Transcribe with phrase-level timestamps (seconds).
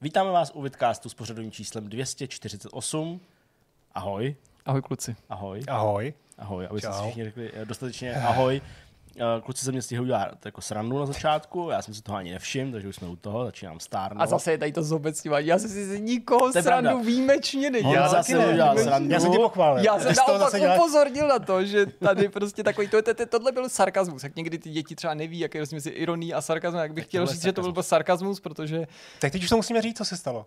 [0.00, 3.20] Vítáme vás u Vidcastu s pořadovým číslem 248.
[3.92, 4.36] Ahoj.
[4.66, 5.16] Ahoj kluci.
[5.28, 5.60] Ahoj.
[5.68, 6.14] Ahoj.
[6.38, 6.92] Ahoj, aby Čau.
[6.92, 8.60] si všichni řekli eh, dostatečně ahoj.
[9.20, 12.32] Eh, Kluci se mě stihli udělat jako srandu na začátku, já jsem si toho ani
[12.32, 14.22] nevšiml, takže už jsme u toho, začínám stárnout.
[14.22, 15.46] A zase je tady to zobecňování.
[15.46, 17.04] Já jsem si z nikoho To srandu pravda.
[17.06, 17.94] výjimečně nedělal.
[17.94, 18.48] Já zase ne.
[18.48, 19.20] udělal Já srandu.
[19.20, 19.84] jsem tě pochválil.
[19.84, 23.26] Já jsem naopak zase děláš- upozornil na to, že tady prostě takový, to, to, to,
[23.26, 24.22] tohle byl sarkazmus.
[24.22, 27.04] Jak někdy ty děti třeba neví, jaký je rozdíl mezi ironií a sarkazmem, jak bych
[27.04, 27.88] chtěl říct, že to byl sarkazmus.
[27.88, 28.86] sarkazmus, protože
[29.20, 30.46] Tak teď už to musíme říct, co se stalo.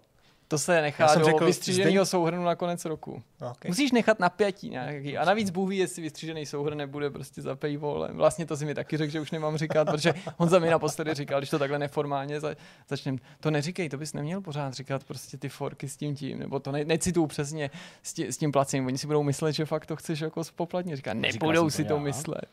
[0.51, 3.23] To se nechá Já jsem do řekl, vystříženého souhrnu na konec roku.
[3.51, 3.69] Okay.
[3.69, 5.17] Musíš nechat napětí nějaký.
[5.17, 8.17] A navíc Bůh ví, jestli vystřížený souhrn nebude prostě za paywallem.
[8.17, 11.13] Vlastně to si mi taky řekl, že už nemám říkat, protože on za mě naposledy
[11.13, 12.55] říkal, když to takhle neformálně za,
[12.89, 13.17] začnem.
[13.39, 16.71] To neříkej, to bys neměl pořád říkat prostě ty forky s tím tím, nebo to
[16.71, 17.71] ne, necituju přesně
[18.03, 18.85] s, tí, s tím placením.
[18.85, 20.95] Oni si budou myslet, že fakt to chceš jako spoplatně.
[20.95, 22.01] Říká, nebudou si to to já.
[22.01, 22.45] myslet.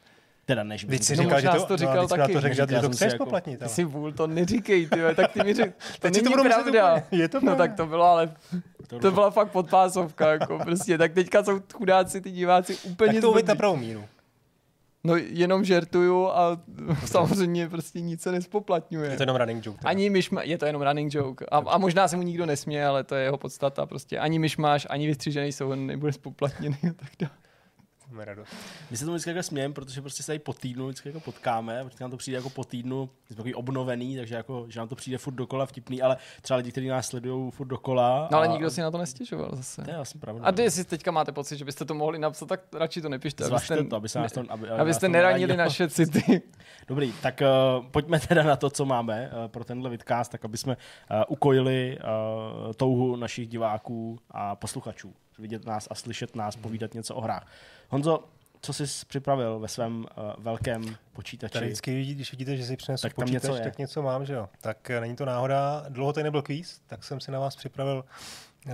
[0.49, 2.33] Teda než Teď si No, říkal, že to, to no, říkal na taky.
[2.33, 3.61] to řekl, že to jsem si chceš jako- poplatnit.
[3.61, 6.33] Ty si vůl, to neříkej, ty, tak ty mi řek, to Teď si to není
[6.33, 7.03] budu myslet pravda.
[7.11, 7.65] Je to No pravda.
[7.65, 8.33] tak to bylo, ale
[9.01, 10.99] to byla fakt podpásovka, jako prostě.
[10.99, 14.05] Tak teďka jsou chudáci ty diváci úplně Tak to uvěď na pravou míru.
[15.05, 16.61] No jenom žertuju a
[17.07, 19.11] samozřejmě prostě nic se nespoplatňuje.
[19.11, 19.79] Je to jenom running joke.
[19.79, 19.91] teda.
[19.91, 21.47] Ani myš je to jenom running joke.
[21.51, 23.87] A, a možná se mu nikdo nesměje, ale to je jeho podstata.
[23.87, 27.33] Prostě ani myš máš, ani vystřížený souhrn nebude spoplatněný a tak dále.
[28.11, 28.53] Máme radost.
[28.91, 31.85] My se tomu vždycky jako smějeme, protože prostě se tady po týdnu vždycky jako potkáme,
[31.85, 34.95] protože nám to přijde jako po týdnu, jsme takový obnovený, takže jako, že nám to
[34.97, 38.29] přijde furt dokola vtipný, ale třeba lidi, kteří nás sledují furt dokola.
[38.31, 39.83] No ale a- nikdo si na to nestěžoval zase.
[39.83, 40.45] To je asi pravda.
[40.45, 43.45] A ty, jestli teďka máte pocit, že byste to mohli napsat, tak radši to nepište.
[43.45, 46.43] Zvažte abyste, to, aby se nás to, aby, aby abyste neranili naše city.
[46.89, 50.57] Dobrý, tak uh, pojďme teda na to, co máme uh, pro tenhle vidcast, tak aby
[50.57, 55.15] jsme uh, ukojili uh, touhu našich diváků a posluchačů.
[55.39, 57.47] Vidět nás a slyšet nás, povídat něco o hrách.
[57.89, 58.25] Honzo,
[58.61, 60.05] co jsi připravil ve svém uh,
[60.45, 61.53] velkém počítači?
[61.53, 63.63] Tady vždycky, vidí- když vidíte, že si přinesu Tak počítač, něco je.
[63.63, 64.49] tak něco mám, že jo.
[64.61, 65.85] Tak eh, není to náhoda.
[65.89, 68.05] Dlouho tady nebyl kvíz, tak jsem si na vás připravil
[68.67, 68.73] uh,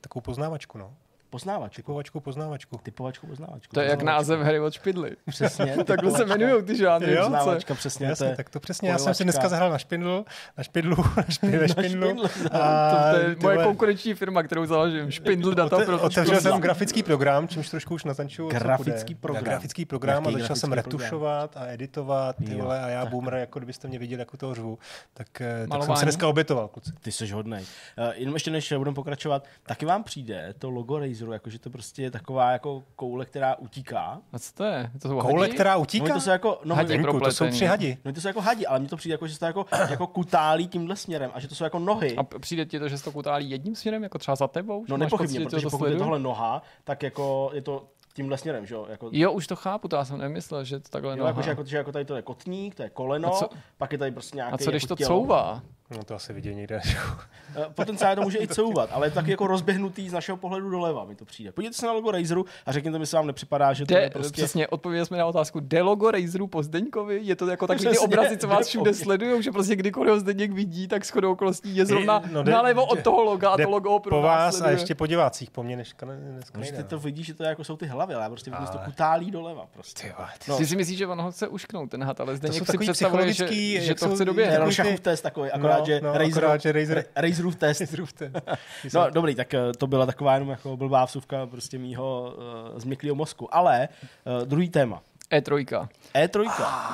[0.00, 0.94] takovou poznávačku, no.
[1.32, 1.76] Poznávač.
[1.76, 2.80] Typovačku, poznávačku.
[2.82, 3.74] Typovačku, poznávačku.
[3.74, 5.16] To je jak název hry od špidly.
[5.28, 5.76] Přesně.
[5.84, 7.14] Takhle se jmenují ty žánry.
[7.14, 7.22] Jo?
[7.22, 8.06] Poznávačka, přesně.
[8.06, 8.88] to Jasně, je tak to přesně.
[8.90, 10.24] Já jsem si dneska zahrál na špindl,
[10.58, 12.28] na špindlu, na špindlu, ve špindlu.
[12.28, 12.28] špindlu.
[12.52, 15.10] A To, to je moje vole, konkurenční firma, kterou založím.
[15.10, 18.50] Špindl data pro Otevřel jsem grafický program, čímž trošku už natančuju.
[18.50, 19.44] co Grafický program.
[19.44, 23.58] Grafický program a začal jsem retušovat a editovat, ty Jo, vole, a já boomer, jako
[23.58, 24.78] kdybyste mě viděli, jako toho řvu.
[25.14, 26.90] Tak, eh, tak jsem se dneska obětoval, kluci.
[27.00, 27.62] Ty jsi hodnej.
[27.62, 32.02] Uh, jenom ještě než budeme pokračovat, taky vám přijde to logo Razeru, jakože to prostě
[32.02, 34.20] je taková jako koule, která utíká.
[34.32, 34.90] A co to je?
[35.02, 35.54] To jsou Koule, hadi?
[35.54, 36.14] která No, utíká?
[36.14, 36.98] to jsou jako, no, Hadi.
[36.98, 37.98] no, Jinku, to jsou tři hadi.
[38.04, 40.06] no, to jsou jako hadi, ale mně to přijde jako, že se to jako, jako
[40.06, 42.16] kutálí tímhle směrem a že to jsou jako nohy.
[42.16, 44.84] A přijde ti to, že se to kutálí jedním směrem, jako třeba za tebou?
[44.88, 47.84] No nepochybně, pocit, že protože to pokud je tohle noha, tak jako je to
[48.14, 48.86] tímhle směrem, že jo?
[48.90, 51.28] Jako, Jo, už to chápu, to já jsem nemyslel, že to takhle Jo, noha.
[51.28, 53.92] jako, že, jako, že jako tady to je kotník, to je koleno, A co- pak
[53.92, 55.20] je tady prostě nějaký A co když jako to tělo.
[55.20, 55.62] couvá?
[55.96, 56.80] No to asi vidět někde.
[57.56, 61.04] Eh, Potenciálně to může i couvat, ale je taky jako rozběhnutý z našeho pohledu doleva,
[61.04, 61.52] mi to přijde.
[61.52, 64.10] Podívejte se na logo Razeru a řekněte mi, jestli vám nepřipadá, že to De, je
[64.10, 64.32] prostě...
[64.32, 65.60] Přesně, odpověděli jsme na otázku.
[65.60, 67.20] De logo Razeru po Zdeňkovi?
[67.22, 70.52] Je to jako takový Přesně, obrazy, co vás všude sledují, že prostě kdykoliv ho Zdeněk
[70.52, 73.64] vidí, tak shodou okolností je zrovna No, jde- nalevo od jde- toho loga a Jde
[73.64, 74.74] to logo pro po vás a sleduje.
[74.74, 77.48] ještě po divácích, po mně dneska, ne, dneska No, ty to vidíš, že to je
[77.48, 80.14] jako jsou ty hlavy, ale já prostě vidím, že to Ale- kutálí doleva prostě.
[80.44, 80.58] Ty No.
[80.58, 83.48] Ty si myslíš, že on ho chce ušknout, ten had, ale Zdeněk si představuje, že,
[83.80, 84.68] že to chce doběhnout.
[84.68, 87.82] ty- šachův test takový, akorát, No, že no, Razer, akorát, že Razer- Ra- Razerův test.
[87.82, 88.32] Zrůvte.
[88.94, 92.34] No dobrý, tak eh, to byla taková jenom jako blbá vsuvka prostě mýho
[92.72, 93.54] uh, změklého mozku.
[93.54, 93.88] Ale
[94.40, 95.02] uh, druhý téma.
[95.32, 95.88] E3.
[96.14, 96.50] E3.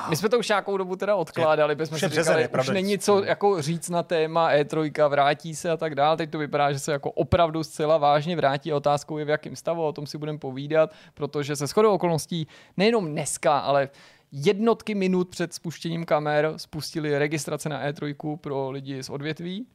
[0.09, 2.71] My jsme to už nějakou dobu teda odkládali, protože jsme už je si říkali, pravda.
[2.71, 6.17] už není co jako říct na téma E3, vrátí se a tak dále.
[6.17, 8.73] Teď to vypadá, že se jako opravdu zcela vážně vrátí.
[8.73, 13.11] Otázkou je, v jakém stavu, o tom si budeme povídat, protože se shodou okolností nejenom
[13.11, 13.89] dneska, ale
[14.31, 19.67] jednotky minut před spuštěním kamer spustili registrace na E3 pro lidi z odvětví.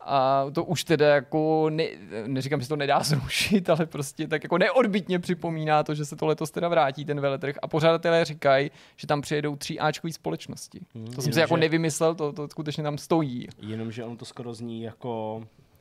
[0.00, 1.84] A to už teda jako, ne,
[2.26, 6.26] neříkám, že to nedá zrušit, ale prostě tak jako neodbitně připomíná to, že se to
[6.26, 10.80] letos teda vrátí ten veletrh a pořadatelé říkají, že tam přijedou tři Ačkový společnosti.
[10.94, 13.48] Hmm, to jsem si jako nevymyslel, to, to skutečně tam stojí.
[13.60, 15.36] Jenomže ono to skoro zní jako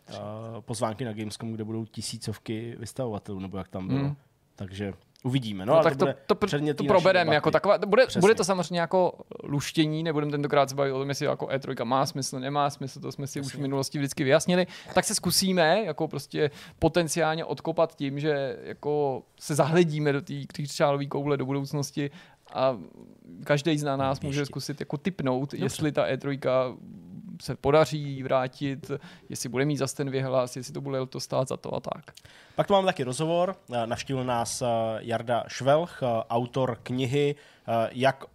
[0.09, 0.15] uh,
[0.61, 3.99] pozvánky na Gamescom, kde budou tisícovky vystavovatelů, nebo jak tam bylo.
[3.99, 4.15] Hmm.
[4.55, 4.93] Takže
[5.25, 5.65] uvidíme.
[5.65, 8.21] No, No, tak to, bude to, to, to probereme jako taková, bude, Přesně.
[8.21, 9.13] bude to samozřejmě jako
[9.43, 13.11] luštění, nebudeme tentokrát se bavit o tom, jestli jako E3 má smysl, nemá smysl, to
[13.11, 18.19] jsme si už v minulosti vždycky vyjasnili, tak se zkusíme jako prostě potenciálně odkopat tím,
[18.19, 22.11] že jako se zahledíme do té křičálové koule do budoucnosti
[22.53, 22.77] a
[23.43, 26.39] každý z nás může zkusit jako typnout, jestli ta E3
[27.41, 28.91] se podaří vrátit,
[29.29, 32.11] jestli bude mít zase ten vyhlas, jestli to bude to stát za to a tak.
[32.55, 33.55] Pak tu máme taky rozhovor.
[33.85, 34.65] Navštívil nás eh,
[34.99, 37.35] Jarda Švelch, eh, autor knihy
[37.67, 38.25] eh, Jak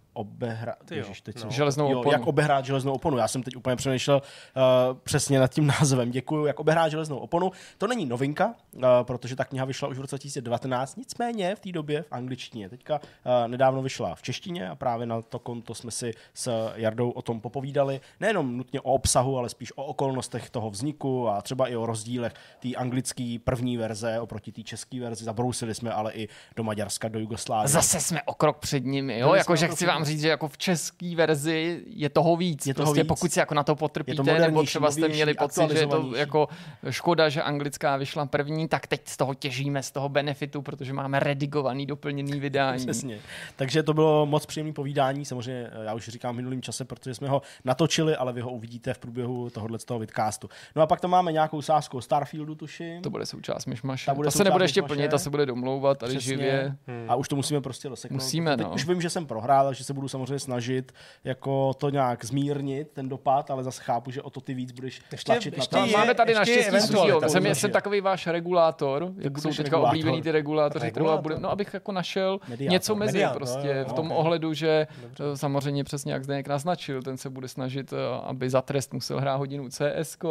[0.90, 1.40] jo, Ježiš, teď no.
[1.40, 2.12] jsem- Železnou jo, oponu.
[2.12, 3.18] jak obehrát železnou oponu.
[3.18, 4.22] Já jsem teď úplně přemýšlel
[4.56, 6.10] uh, přesně nad tím názvem.
[6.10, 7.50] Děkuju, jak obehrát železnou oponu.
[7.78, 11.72] To není novinka, uh, protože ta kniha vyšla už v roce 2019, nicméně v té
[11.72, 12.68] době v angličtině.
[12.68, 17.10] Teďka uh, nedávno vyšla v češtině a právě na to konto jsme si s Jardou
[17.10, 18.00] o tom popovídali.
[18.20, 22.32] Nejenom nutně o obsahu, ale spíš o okolnostech toho vzniku a třeba i o rozdílech
[22.60, 25.24] té anglické první verze oproti té české verzi.
[25.24, 27.68] Zabrousili jsme ale i do Maďarska, do Jugoslávie.
[27.68, 29.34] Zase jsme o krok před nimi, jo?
[29.34, 32.67] Jakože chci před vám říct, že jako v české verzi je toho víc.
[32.67, 33.08] Je toho prostě víc.
[33.08, 36.17] pokud si jako na to potrpíte, nebo modernější, třeba jste měli pocit, že je to
[36.17, 36.49] jako
[36.91, 41.20] škoda, že anglická vyšla první, tak teď z toho těžíme, z toho benefitu, protože máme
[41.20, 42.87] redigovaný, doplněný vydání.
[42.87, 43.19] Přesně.
[43.56, 47.14] Takže to bylo moc příjemné povídání, samozřejmě eh, já už říkám v minulým čase, protože
[47.14, 50.49] jsme ho natočili, ale vy ho uvidíte v průběhu tohohle z toho vidcastu.
[50.76, 53.03] No a pak tam máme nějakou sázku o Starfieldu, tuším.
[53.03, 54.06] To bude součást myšmaše.
[54.06, 56.32] Ta bude to se nebude ještě plnit, ta se bude domlouvat tady Přesně.
[56.35, 56.76] živě.
[57.08, 58.23] A už to musíme prostě doseknout.
[58.23, 58.75] Musíme, Teď no.
[58.75, 60.92] už vím, že jsem prohrál, takže se budu samozřejmě snažit
[61.25, 65.00] jako to nějak zmírnit, ten dopad, ale zase chápu, že o to ty víc budeš
[65.12, 65.87] Ještě- tlačit ještě na to.
[65.90, 67.42] je- máme tady naštěstí eventualita, Suzyho.
[67.42, 69.88] Jsem, jsem takový váš regulátor, jak jsou teďka regulátor.
[69.88, 71.22] oblíbený ty regulátoři, kterou Regulátor?
[71.22, 72.72] bude, no abych jako našel Mediátor.
[72.72, 74.19] něco mezi Mediátor, prostě jo, v tom ok.
[74.19, 74.87] ohledu, že
[75.20, 79.20] eh, samozřejmě přesně jak Zdeněk naznačil, ten se bude snažit, eh, aby za trest musel
[79.20, 80.25] hrát hodinu CSK,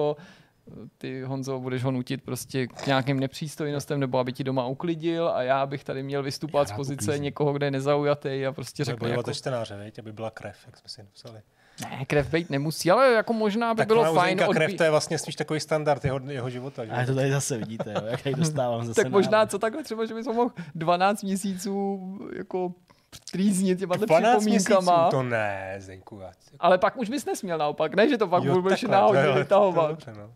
[0.98, 5.42] ty Honzo budeš ho nutit prostě k nějakým nepřístojnostem nebo aby ti doma uklidil a
[5.44, 7.24] já bych tady měl vystupovat z pozice uklízím.
[7.24, 10.90] někoho, kde je nezaujatý a prostě řekne jako, čtenáře, veď, aby byla krev, jak jsme
[10.90, 11.42] si napsali.
[11.82, 14.90] ne, krev být nemusí, ale jako možná by Tak bylo fajn krev, odbí- to je
[14.92, 16.86] vlastně spíš takový standard jeho, jeho života.
[16.86, 16.92] Že?
[16.92, 19.52] A to tady zase vidíte, jo, jak tady dostávám zase Tak možná návrh.
[19.52, 22.00] co takhle třeba, že bys ho mohl 12 měsíců
[22.38, 22.74] jako
[23.32, 26.20] trýznit těma 12 měsíců, připomínkama, to ne, Zdeňku.
[26.20, 26.32] Já...
[26.60, 29.28] ale pak už bys nesměl naopak, ne, že to pak Jo, budeš takhle, náhodně to
[29.28, 29.90] jo, to je vytahovat.
[29.90, 30.34] dobře, no.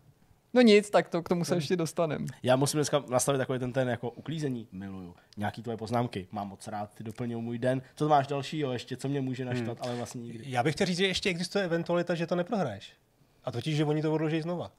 [0.54, 2.26] No nic, tak to k tomu se ještě dostanem.
[2.42, 4.68] Já musím dneska nastavit takový ten, ten jako uklízení.
[4.72, 5.14] Miluju.
[5.36, 6.28] Nějaký tvoje poznámky.
[6.32, 7.82] Mám moc rád, ty doplňují můj den.
[7.96, 10.44] Co máš dalšího ještě, co mě může naštvat, ale vlastně nikdy.
[10.46, 12.92] Já bych chtěl říct, že ještě existuje eventualita, že to neprohraješ.
[13.44, 14.72] A totiž, že oni to odloží znova.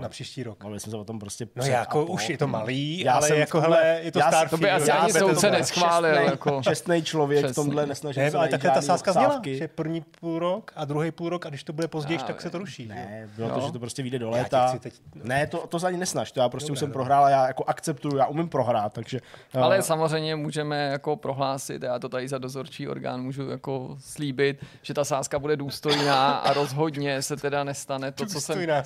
[0.00, 0.62] Na příští rok.
[0.62, 3.36] Mluvili jsme se o tom prostě No jako už je to malý, Já ale jsem
[3.38, 4.50] jako tomhle- hele, je to já Starfield.
[4.50, 6.14] To by asi já ani soudce neschválil.
[6.14, 6.60] jako.
[6.62, 10.38] Čestný člověk v tomhle nesnažil Ne, se ale takhle ta sázka zněla, že první půl
[10.38, 12.86] rok a druhý půl rok a když to bude později, Já tak se to ruší.
[12.86, 13.54] Ne, bylo Jo.
[13.54, 14.74] to, že to prostě vyjde do léta.
[14.80, 16.94] teď- Ne, to, to se ani nesnaž, to já prostě už jsem dobré.
[16.94, 19.20] prohrál a já jako akceptuju, já umím prohrát, takže...
[19.60, 24.64] Ale eh, samozřejmě můžeme jako prohlásit, já to tady za dozorčí orgán můžu jako slíbit,
[24.82, 28.82] že ta sázka bude důstojná a rozhodně se teda nestane to, co jsem Důstojná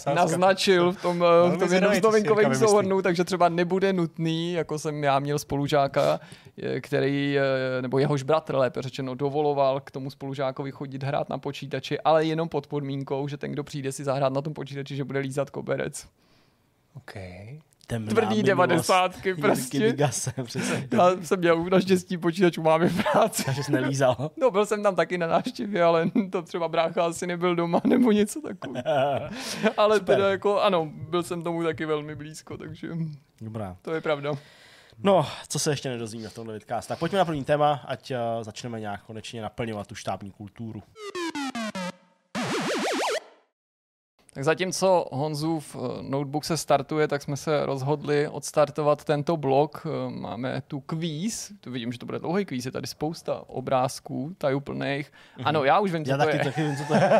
[0.87, 2.69] naznačil v tom, eh, v tom zvědavý, jednom z vymyslí.
[2.69, 6.21] souhrnů, takže třeba nebude nutný, jako jsem já měl spolužáka,
[6.63, 11.39] eh, který, eh, nebo jehož bratr, lépe řečeno, dovoloval k tomu spolužákovi chodit hrát na
[11.39, 15.05] počítači, ale jenom pod podmínkou, že ten, kdo přijde si zahrát na tom počítači, že
[15.05, 16.07] bude lízat koberec.
[16.97, 17.61] Okay.
[17.87, 19.79] Temná tvrdý devadesátky prostě.
[19.79, 20.89] Digase, přesně.
[20.97, 23.45] Já jsem měl naštěstí počítač u mámy v práci.
[23.45, 24.31] Takže jsi nelízal.
[24.37, 28.13] No, byl jsem tam taky na návštěvě, ale to třeba brácha asi nebyl doma nebo
[28.13, 28.85] něco takového.
[29.77, 30.17] Ale Super.
[30.17, 32.89] teda jako, ano, byl jsem tomu taky velmi blízko, takže
[33.41, 33.77] Dobrá.
[33.83, 34.31] to je pravda.
[34.99, 36.89] No, co se ještě nedozvíme v tomhle vidcast.
[36.89, 40.83] Tak pojďme na první téma, ať uh, začneme nějak konečně naplňovat tu štábní kulturu.
[44.35, 49.87] Tak zatímco Honzův eh, notebook se startuje, tak jsme se rozhodli odstartovat tento blok.
[49.87, 54.35] Eh, Máme tu kvíz, tu vidím, že to bude dlouhý kvíz, je tady spousta obrázků,
[54.39, 55.13] tajuplných.
[55.45, 56.45] Ano, já už vím, co Já to taky, je.
[56.45, 57.11] taky vím, co to je.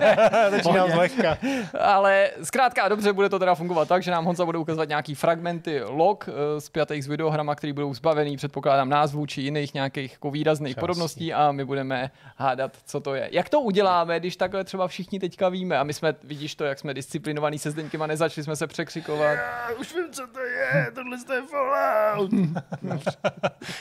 [0.51, 1.39] Začínám zlehka.
[1.81, 5.15] Ale zkrátka a dobře bude to teda fungovat tak, že nám Honza bude ukazovat nějaký
[5.15, 10.31] fragmenty log uh, spjatých s videohrama, které budou zbavený, předpokládám, názvů či jiných nějakých jako
[10.31, 10.81] výrazných Časný.
[10.81, 13.29] podobností a my budeme hádat, co to je.
[13.33, 16.79] Jak to uděláme, když takhle třeba všichni teďka víme a my jsme, vidíš to, jak
[16.79, 19.33] jsme disciplinovaní se Zdeňkem a nezačali jsme se překřikovat.
[19.35, 22.31] Já už vím, co to je, tohle je Fallout.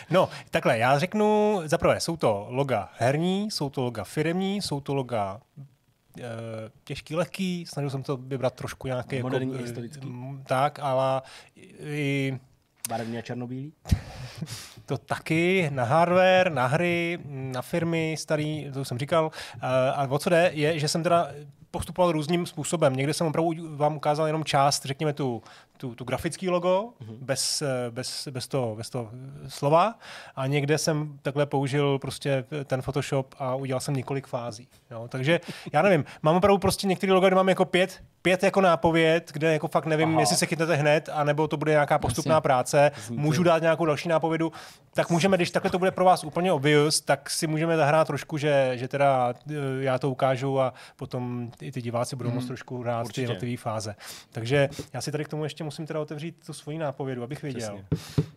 [0.09, 4.93] No, takhle, já řeknu, zaprvé, jsou to loga herní, jsou to loga firemní, jsou to
[4.93, 5.41] loga
[6.19, 6.23] e,
[6.83, 10.13] těžký, lehký, snažil jsem to vybrat trošku nějaký Moderní jako, a historický.
[10.45, 11.21] Tak, ale
[11.79, 12.39] i
[12.89, 13.73] Barevný a černobílý?
[14.85, 19.31] to taky na hardware, na hry, na firmy starý, to už jsem říkal.
[19.55, 21.27] Eh, A o co jde, je, že jsem teda
[21.73, 22.95] postupoval různým způsobem.
[22.95, 25.41] Někde jsem opravdu vám ukázal jenom část, řekněme tu,
[25.77, 26.89] tu, tu grafický logo,
[27.21, 29.09] bez, eh, bez, bez, toho, bez toho
[29.47, 29.95] slova.
[30.35, 34.67] A někde jsem takhle použil prostě ten Photoshop a udělal jsem několik fází.
[34.91, 35.07] Jo?
[35.07, 35.39] Takže
[35.73, 39.53] já nevím, mám opravdu prostě některé logo, kde mám jako pět, pět jako nápověd, kde
[39.53, 40.19] jako fakt nevím, Aha.
[40.19, 42.41] Jestli se chytnete hned, anebo to bude nějaká postupná Jasně.
[42.41, 42.91] práce.
[43.09, 44.51] Můžu dát nějakou další nápovědu,
[44.93, 48.37] tak můžeme, když takhle to bude pro vás úplně obvious, tak si můžeme zahrát trošku,
[48.37, 52.81] že, že teda eh, já to ukážu a potom i ty diváci budou moct trošku
[52.81, 53.15] hrát Určitě.
[53.15, 53.95] ty jednotlivé fáze.
[54.31, 57.79] Takže já si tady k tomu ještě musím teda otevřít tu svoji nápovědu, abych věděl.
[57.91, 58.27] Přesně.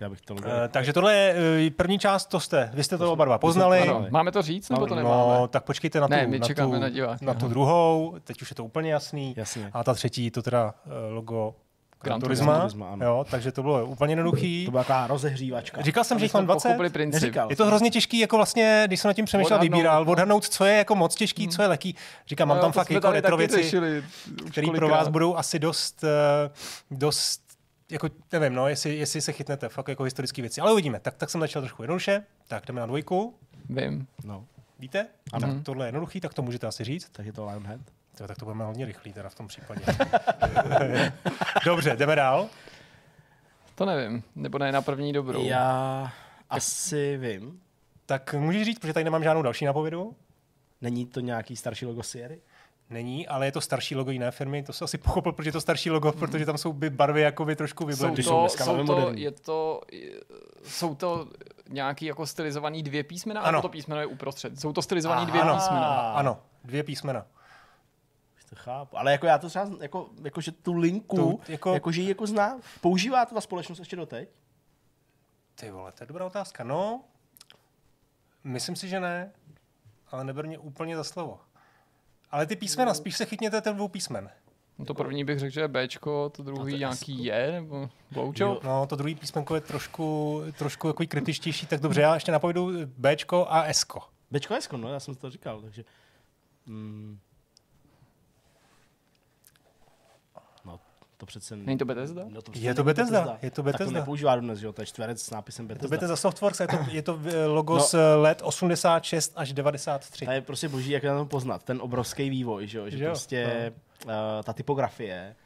[0.00, 1.34] Já bych to Uh, takže tohle je
[1.68, 3.80] uh, první část, to jste, vy jste to oba dva poznali.
[3.80, 5.34] Ano, máme to říct, nebo to nemáme?
[5.34, 8.42] No, tak počkejte na tu, Ne, my na tu, na diváky, na tu druhou, teď
[8.42, 9.34] už je to úplně jasný.
[9.36, 9.70] Jasně.
[9.72, 11.54] A ta třetí, to teda uh, logo
[12.02, 12.58] Gran Turisma.
[12.60, 13.06] Turisma, ano.
[13.06, 14.64] jo, takže to bylo úplně jednoduchý.
[14.64, 15.82] To byla taková rozehřívačka.
[15.82, 16.68] Říkal jsem, že jich mám jsme 20.
[16.68, 17.22] pochopili princip.
[17.22, 17.50] Neříkal.
[17.50, 20.12] Je to hrozně těžký, jako vlastně, když jsem nad tím přemýšlel, Odhadnout, vybíral, no.
[20.12, 21.96] odhadnout, co je jako moc těžký, co je lehký.
[22.26, 23.70] Říkám, mám No, tam fakt jako retro věci,
[24.50, 26.50] které pro vás budou asi dost, eh,
[26.90, 27.42] dost
[27.90, 30.60] jako nevím, no, jestli, jestli se chytnete, fakt jako historické věci.
[30.60, 31.00] Ale uvidíme.
[31.00, 32.22] Tak, tak jsem začal trošku jednoduše.
[32.48, 33.34] Tak jdeme na dvojku.
[33.68, 34.06] Vím.
[34.24, 34.44] No,
[34.78, 35.06] Víte?
[35.32, 35.54] Ano.
[35.54, 37.08] Tak tohle je jednoduchý, tak to můžete asi říct.
[37.12, 37.80] tak je to Lionhead.
[38.18, 39.80] To, tak to budeme hodně rychlý teda v tom případě.
[41.64, 42.48] Dobře, jdeme dál.
[43.74, 45.44] To nevím, nebo ne na první dobrou.
[45.44, 46.12] Já
[46.50, 47.60] asi vím.
[48.06, 50.16] Tak můžeš říct, protože tady nemám žádnou další nápovědu.
[50.80, 52.40] Není to nějaký starší logo Sierry?
[52.90, 54.62] Není, ale je to starší logo jiné firmy.
[54.62, 57.56] To se asi pochopil, protože je to starší logo, protože tam jsou by barvy jakoby
[57.56, 58.14] trošku jsou vyblendlý.
[58.14, 59.22] Když jsou to, jsou velmi to, moderní.
[59.22, 59.80] je to,
[60.64, 61.28] jsou to
[61.68, 63.48] nějaký jako stylizovaný dvě písmena, Ano.
[63.48, 63.62] ano.
[63.62, 64.60] to písmeno je uprostřed.
[64.60, 65.86] Jsou to stylizovaný dvě ano, písmena.
[66.12, 67.26] Ano, dvě písmena.
[68.52, 68.98] To chápu.
[68.98, 72.08] Ale jako já to třeba, jako, jako že tu linku, Tu, jako- jako, že ji
[72.08, 74.28] jako zná, používá to ta společnost ještě doteď?
[75.54, 76.64] Ty vole, to je dobrá otázka.
[76.64, 77.04] No,
[78.44, 79.32] myslím si, že ne,
[80.10, 81.40] ale neber mě úplně za slovo.
[82.30, 84.30] Ale ty písmena, spíš se chytněte ten dvou písmen.
[84.78, 87.52] No to první bych řekl, že je Bčko, to druhý No to je nějaký je,
[87.52, 88.64] nebo Blowjob.
[88.64, 93.46] No, to druhý písmenko je trošku, trošku jako kritičtější, tak dobře, já ještě napovědu Bčko
[93.48, 94.00] a Sko.
[94.30, 95.84] Bčko Esko, no, já jsem to říkal, takže...
[96.66, 97.18] Mm,
[100.64, 100.80] no,
[101.22, 101.56] to přece...
[101.56, 102.24] Není to Bethesda?
[102.28, 103.84] No, to přece Je to není Bethesda, je to Tak Bethesda.
[103.92, 105.88] to nepoužívá dodnes, že jo, to je čtverec s nápisem To Bethesda.
[105.96, 107.80] Bethesda Softworks, je to, je to eh, logo No.
[107.80, 110.24] z eh, let 86 až 93.
[110.24, 113.04] To je prostě boží, jak na tom poznat, ten obrovský vývoj, že jo, že Že
[113.04, 113.72] jo, prostě
[114.04, 114.10] uh,
[114.44, 115.36] ta typografie,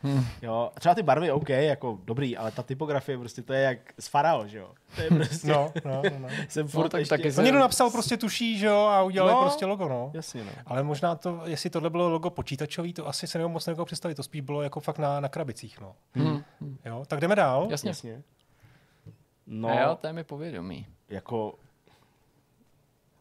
[0.43, 4.09] jo, třeba ty barvy, OK, jako dobrý, ale ta typografie prostě to je jak z
[4.09, 6.19] Farao, že jo, to je prostě, No, no, no.
[6.19, 6.29] no.
[6.49, 9.41] jsem furt tak ještě, taky se- někdo napsal prostě tuší, že jo, a udělali No.
[9.41, 10.11] prostě logo, no.
[10.15, 10.51] jasně, no.
[10.67, 14.15] Ale možná to, jestli tohle bylo logo počítačový, to asi se nemůžu moc nedokážu představit,
[14.15, 15.95] to spíš bylo jako fakt na, na krabicích, no.
[16.15, 16.43] Hmm.
[16.85, 17.67] Jo, tak jdeme dál.
[17.71, 17.91] Jasně.
[17.91, 18.23] Jasně.
[19.47, 19.69] No, No.
[19.69, 20.87] A jo, to je mi povědomí.
[21.09, 21.55] jako,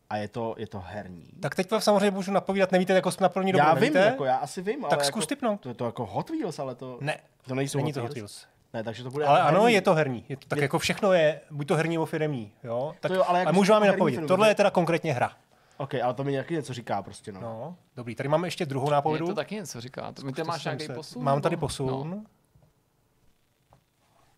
[0.10, 1.30] a je to, je to herní.
[1.42, 4.00] Tak teď vám samozřejmě můžu napovídat, nevíte, jako jsme na první dobu, já vím, nevíte?
[4.00, 5.62] jako já asi vím, ale Tak jako, zkus typnout.
[5.62, 8.14] To je to jako Hot Wheels, ale to, Ne, to nejsou není Hot to Hot
[8.14, 8.16] Wheels.
[8.42, 8.48] Wheels.
[8.74, 9.74] Ne, takže to bude Ale jako ano, herní.
[9.74, 10.26] je to herní.
[10.30, 12.96] Je to, tak Je- jako všechno je, buď to herní nebo firemní, jo?
[13.00, 14.18] Tak, To jo, ale jako a můžu vám je herní napovědět.
[14.18, 15.32] firmy, Tohle je teda konkrétně hra.
[15.78, 17.42] OK, ale to mi nějaký něco říká prostě, no.
[17.42, 18.16] No, dobrý.
[18.16, 19.28] Tady máme ještě druhou Je nápovědu.
[19.28, 20.02] to taky něco říká.
[20.02, 20.96] To, ty Zkuste máš se nějaký myslet.
[20.96, 21.24] posun?
[21.24, 22.10] Mám tady posun.
[22.10, 22.24] No.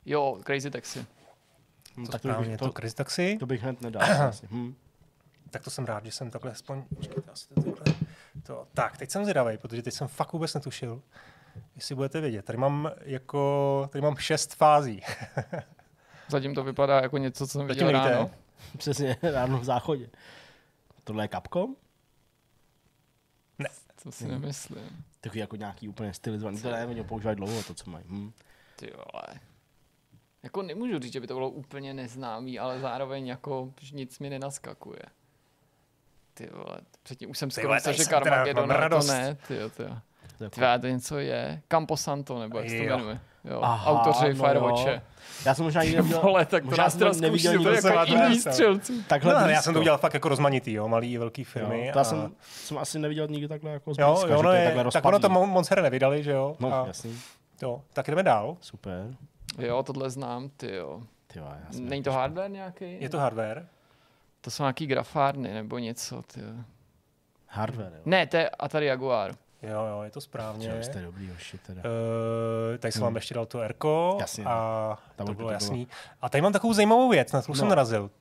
[0.06, 1.06] Jo, Crazy Taxi.
[1.98, 3.38] Hm, To tak to, bych, to, to, to Chris Taxi.
[3.40, 4.08] to bych hned nedal.
[4.18, 4.50] vlastně.
[4.52, 4.76] hm.
[5.50, 6.84] Tak to jsem rád, že jsem takhle aspoň...
[6.96, 7.96] Počkejte, asi to, takhle.
[8.44, 8.68] to.
[8.74, 11.01] Tak, teď jsem zvědavý, protože teď jsem fakt vůbec netušil,
[11.75, 12.46] jestli budete vědět.
[12.46, 13.89] Tady mám jako...
[13.92, 15.01] Tady mám šest fází.
[16.30, 18.16] Zatím to vypadá jako něco, co jsem Zatím viděl nevíte.
[18.16, 18.32] ráno.
[18.77, 20.10] Přesně, ráno v záchodě.
[21.04, 21.75] Tohle je Capcom?
[24.04, 25.06] To si nemyslím.
[25.22, 26.62] Takový jako nějaký úplně stylizovaný.
[26.62, 28.06] To ne, oni ho používají dlouho, to, co mají.
[28.08, 28.32] Hm.
[28.75, 29.39] Ty vole.
[30.44, 34.30] Jako nemůžu říct, že by to bylo úplně neznámý, ale zároveň jako že nic mi
[34.30, 35.01] nenaskakuje.
[36.38, 39.84] Ty vole, předtím už jsem skoro tady že Carmageddon, ale to ne, ty jo, ty
[39.84, 39.89] jo.
[40.50, 41.62] Ty vole, to něco je.
[41.67, 42.98] Camposanto, nebo jak se to Jo.
[42.98, 43.20] jmenuje.
[43.46, 44.94] Jo, Aha, autoři no Firewatche.
[44.94, 45.00] jo.
[45.46, 48.13] Já jsem možná nikdy neviděl, Vole, tak to možná nás jsem teda zkušil, to jako
[48.13, 48.94] jiný střelci.
[49.08, 51.86] takhle No, já jsem to udělal fakt jako rozmanitý, jo, malý i velký firmy.
[51.86, 51.94] Jo, a...
[51.94, 54.56] to já jsem, jsem asi neviděl nikdy takhle jako Jo, zblízka, jo, že ono to
[54.56, 56.56] je takhle tak ono to moc her nevydali, že jo?
[56.60, 57.20] No, a, jasný,
[57.62, 58.58] jo, tak jdeme dál.
[58.62, 59.15] super.
[59.58, 61.01] Jo, tohle znám, ty jo.
[61.79, 62.98] Není to jako hardware nějaký?
[63.00, 63.65] Je to hardware?
[64.48, 66.48] To jsou nějaký grafárny nebo něco, ty jo.
[67.48, 68.01] Hardware, jo.
[68.06, 69.36] Ne, to je Atari Jaguar.
[69.62, 70.68] Jo, jo, je to správně.
[70.68, 71.82] Jo, jste dobrý, hoši, teda.
[71.82, 75.88] Uh, tady jsem vám ještě dal to Erko Jasně, a to bylo to jasný.
[76.22, 77.70] A tady mám takovou zajímavou věc, na kterou jsem No.
[77.70, 78.12] narazil.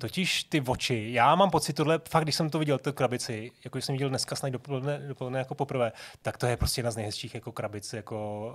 [0.00, 1.08] Totiž ty oči.
[1.12, 4.08] Já mám pocit, tohle, fakt, když jsem to viděl, tu krabici, jako když jsem viděl
[4.08, 7.92] dneska snad dopoledne, dopoledne jako poprvé, tak to je prostě jedna z nejhezčích jako krabic,
[7.92, 8.46] jako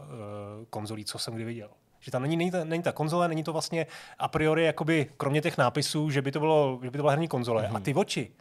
[0.59, 1.69] uh, konzolí, co jsem kdy viděl.
[1.99, 3.85] Že tam není, není, ta, není ta konzole, není to vlastně
[4.19, 7.27] a priori, jakoby, kromě těch nápisů, že by to, bylo, že by to byla herní
[7.27, 7.63] konzole.
[7.63, 7.71] Mhm.
[7.73, 7.77] Mm-hmm.
[7.77, 8.31] A ty oči,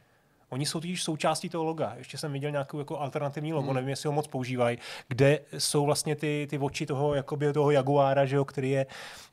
[0.50, 1.92] Oni jsou totiž součástí toho loga.
[1.96, 3.74] Ještě jsem viděl nějakou jako alternativní logo, Mhm.
[3.74, 8.24] nevím, jestli ho moc používají, kde jsou vlastně ty, ty oči toho, jakoby, toho Jaguára,
[8.26, 8.86] že jo, který je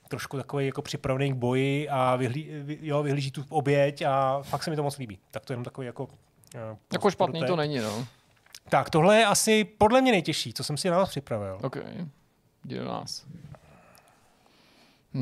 [0.09, 4.63] trošku takový jako připravený k boji a vyhlí, vy, jo, vyhlíží tu oběť a fakt
[4.63, 5.19] se mi to moc líbí.
[5.31, 6.03] Tak to je jenom takový jako...
[6.03, 6.09] Uh,
[6.93, 8.05] Jako špatný to není, no.
[8.69, 11.57] Tak tohle je asi podle mě nejtěžší, co jsem si na vás připravil.
[11.63, 11.77] OK.
[12.65, 13.25] Do nás.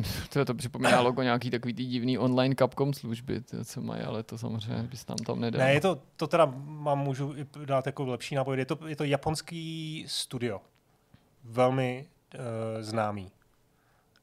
[0.30, 4.02] To, je to připomíná logo nějaký takový ty divný online Capcom služby, ty, co mají,
[4.02, 5.60] ale to samozřejmě bys tam tam nedal.
[5.60, 8.60] Ne, je to, to teda mám, můžu i dát jako lepší nápověd.
[8.60, 10.62] Je to, je to japonský studio.
[11.44, 12.42] Velmi uh,
[12.82, 13.32] známý.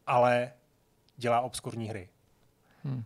[0.07, 0.53] Ale
[1.17, 2.09] dělá obskurní hry.
[2.85, 3.05] Hmm,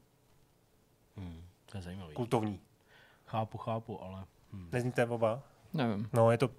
[1.67, 2.15] to je zajímavý.
[2.15, 2.61] Kultovní.
[3.27, 4.25] Chápu, chápu, ale...
[4.53, 4.69] Hmm.
[4.73, 5.43] Nezníte oba?
[5.73, 6.09] Nevím.
[6.13, 6.51] No, je to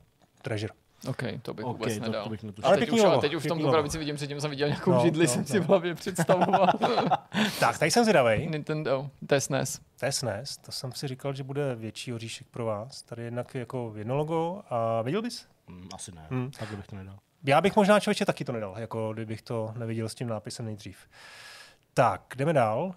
[0.42, 0.74] Treasure.
[1.08, 2.24] OK, to bych OK, vůbec to, nedal.
[2.24, 2.68] to bych netušil.
[2.68, 4.92] Ale teď, už, logo, a teď už v tom krabici vidím, předtím jsem viděl nějakou
[4.92, 5.64] No, židli, no, jsem si no.
[5.64, 6.68] v hlavě představoval.
[7.60, 8.48] Tak, tady jsem zvědavej.
[8.50, 9.80] Nintendo, to je SNES.
[10.00, 13.02] To je SNES, to jsem si říkal, že bude větší oříšek pro vás.
[13.02, 15.48] Tady jednak jako jedno logo a viděl bys?
[15.68, 16.52] Hmm, asi ne, Hmm.
[16.52, 17.20] takhle bych to nedal.
[17.44, 20.98] Já bych možná člověče taky to nedal, jako kdybych to neviděl s tím nápisem nejdřív.
[21.94, 22.96] Tak, jdeme dál.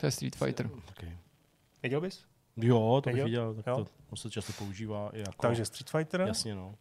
[0.00, 0.70] To je Street Fighter.
[0.90, 1.16] Okay.
[1.82, 2.24] Viděl bys?
[2.56, 3.24] Jo, to bych Viděl?
[3.24, 3.76] viděl, tak Jo.
[3.84, 5.32] to, to se často používá i jako...
[5.38, 6.20] Takže Street Fighter.
[6.20, 6.74] Jasně, no.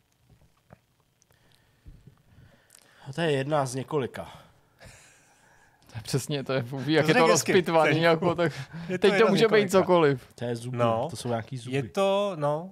[2.96, 4.23] A to je jedna z několika.
[5.87, 7.13] To je přesně, to je, ví, jak To je
[7.63, 8.51] to Teď- jako, tak
[8.89, 9.69] Je teď to jedna z může být několika.
[9.71, 10.27] cokoliv.
[10.35, 10.83] To je zuby, No.
[10.85, 11.07] no.
[11.09, 11.75] to jsou nějaký zuby.
[11.75, 12.71] Je to, no,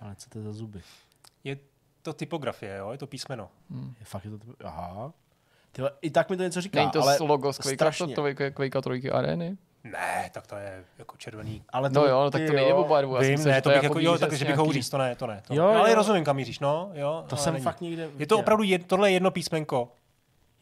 [0.00, 0.80] Ale co to je za zuby?
[1.44, 1.58] je
[2.02, 3.48] to typografie, jo, je to písmeno.
[4.00, 4.38] Je fakt je to...
[4.64, 5.12] Aha.
[5.72, 8.14] Tyhle, I tak mi to něco říká, Není to ale logo z Quakea, to, strašně.
[8.14, 9.56] to je Quakea trojky Areny?
[9.84, 11.62] Ne, tak to je jako červený.
[11.68, 13.14] Ale No jo, ale tak ty to barvu.
[13.14, 14.62] já jsem Vím, myslel, ne, to bych je jako, jo, výřez tak, že bych ho
[14.64, 15.42] nějaký- říct, to ne, to ne.
[15.46, 15.54] To.
[15.54, 15.94] Jo, ale jo.
[15.96, 17.24] rozumím, kam míříš, no, jo.
[17.28, 17.64] To jsem není.
[17.64, 19.88] fakt někde Je to opravdu, jed, tohle je jedno písmenko.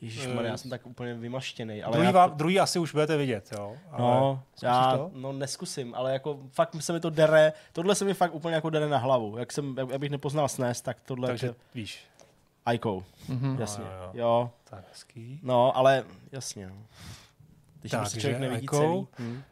[0.00, 1.82] Ježíš, já jsem tak úplně vymaštěný.
[1.82, 3.76] Ale Druhý, já to, druhý asi už budete vidět, jo.
[3.90, 5.10] Ale no, já to?
[5.14, 8.70] no, neskusím, ale jako fakt se mi to dere, tohle se mi fakt úplně jako
[8.70, 9.38] dere na hlavu.
[9.38, 12.04] Jak jsem, jak, abych nepoznal SNES, tak tohle Takže je víš.
[12.66, 13.56] Aikou, Mhm.
[13.60, 13.84] jasně.
[13.84, 14.10] jo, jo.
[14.14, 15.40] Jo, Tak hezký.
[15.42, 16.66] no, ale jasně.
[16.68, 16.74] no.
[17.80, 19.08] Když Tak, prostě člověk že nevidí Aikou?
[19.16, 19.28] celý.
[19.28, 19.42] Hm.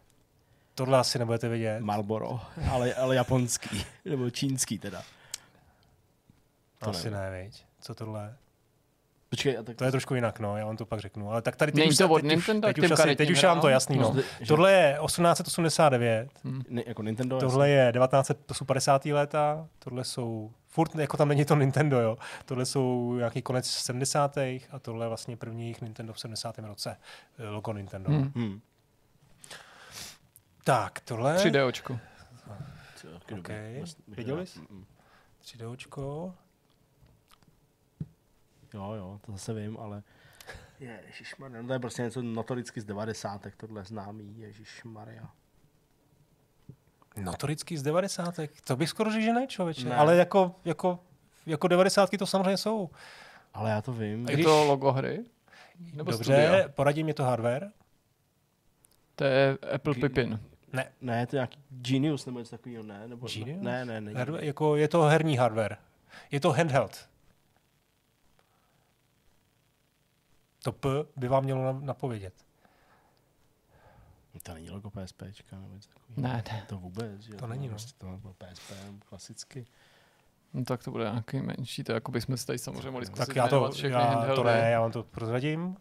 [0.75, 1.81] Tohle asi nebudete vidět.
[1.81, 2.41] Marlboro,
[2.71, 5.03] ale, ale japonský, nebo čínský teda.
[6.79, 7.33] to asi nevím.
[7.33, 7.65] ne, viď.
[7.81, 8.35] Co tohle je?
[9.31, 11.31] Počkej, a tak To je trošku jinak, no, já vám to pak řeknu.
[11.31, 13.31] Ale tak tady teď Není už, to od teď už, Nintendo, teď už, asi, teď
[13.31, 14.15] už vám to jasný, no.
[14.15, 14.23] No.
[14.49, 16.29] Tohle je 1889,
[16.69, 17.39] ne, jako Nintendo.
[17.41, 19.05] tohle je 1950.
[19.07, 22.19] léta, tohle jsou, furt jako tam není to Nintendo, jo.
[22.45, 24.37] Tohle jsou nějaký konec 70.
[24.71, 26.59] a tohle je vlastně první jejich Nintendo v 70.
[26.59, 26.97] roce,
[27.39, 28.11] eh, logo Nintendo.
[28.11, 28.33] Hmm.
[28.37, 28.61] Hm.
[30.65, 31.37] Tak, tohle...
[31.37, 31.99] 3Dočko.
[33.01, 33.37] To je taky OK.
[33.37, 33.79] dobrý.
[33.79, 34.59] Vlastně Viděl jsi?
[34.59, 34.87] Mm, mm.
[35.43, 36.33] 3Dočko.
[38.75, 40.03] Jo, jo, to zase vím, ale...
[40.81, 43.47] Ježišmarja, no to je prostě něco notoricky z 90.
[43.57, 45.31] tohle známý, Ježišmarja.
[47.17, 48.35] Notorický z 90.
[48.67, 49.89] To bych skoro řekl, že ne, člověče.
[49.89, 49.97] Ne.
[49.97, 50.99] Ale jako, jako,
[51.47, 52.11] jako 90.
[52.19, 52.91] to samozřejmě jsou.
[53.55, 54.27] Ale já to vím.
[54.27, 55.25] A Je když- to logo hry?
[55.95, 56.69] Nebo Dobře, studia?
[56.69, 57.71] poradí mě to hardware.
[59.15, 60.41] To je Apple Pippin.
[60.73, 63.09] Ne, Ne, je to nějaký Genius nebo něco takového, ne?
[63.09, 63.63] Nebo, Genius?
[63.63, 64.13] Ne, ne, ne.
[64.13, 65.77] hardware, jako je to herní hardware.
[66.31, 67.09] Je to handheld.
[70.63, 72.35] To P by vám mělo na- napovědět.
[74.43, 76.23] To není logo PSPčka nebo něco takového.
[76.35, 76.65] Ne, ne.
[76.69, 77.35] To vůbec, že?
[77.35, 77.71] To není, no.
[77.71, 78.73] Prostě to bylo PSP
[79.09, 79.67] klasicky.
[80.55, 83.37] No tak to bude nějaký menší, to jako bychom si tady samozřejmě mohli zkusit Tak
[83.37, 85.77] já to, já, to ne, já vám to prozradím.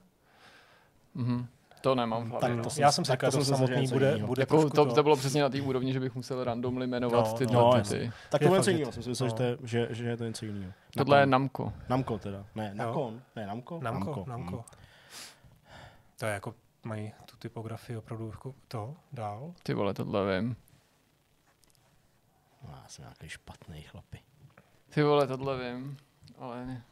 [1.14, 1.48] Mhm.
[1.82, 2.42] To nemám v hlavě.
[2.50, 2.64] Tak no.
[2.64, 4.28] to jsem- já jsem si tak říkal, to samotný bude, jinýho.
[4.28, 7.34] bude Jako to, to bylo přesně na té úrovni, že bych musel randomly jmenovat No,
[7.34, 8.14] ty no, no, jasně.
[8.30, 8.92] Tak to je fakt, něco že- jiného.
[8.92, 9.32] Jsem si myslel, no.
[9.32, 10.72] že, to je, že, že je to něco jiného.
[10.98, 11.74] Tohle je Namco.
[11.90, 12.18] Namco.
[12.18, 12.46] Teda.
[12.56, 13.22] Ne, Nakon.
[13.36, 13.80] Ne, Namco?
[13.82, 14.30] Namco, Hm.
[14.30, 14.64] Namco.
[16.20, 17.12] To je jako, mají
[17.50, 19.54] typografii opravdu jako to dál.
[19.64, 20.56] Ty vole, tohle vím.
[22.64, 24.20] No, já jsem nějaký špatný chlapi.
[24.90, 25.98] Ty vole, tohle vím.
[26.38, 26.84] Ale ne.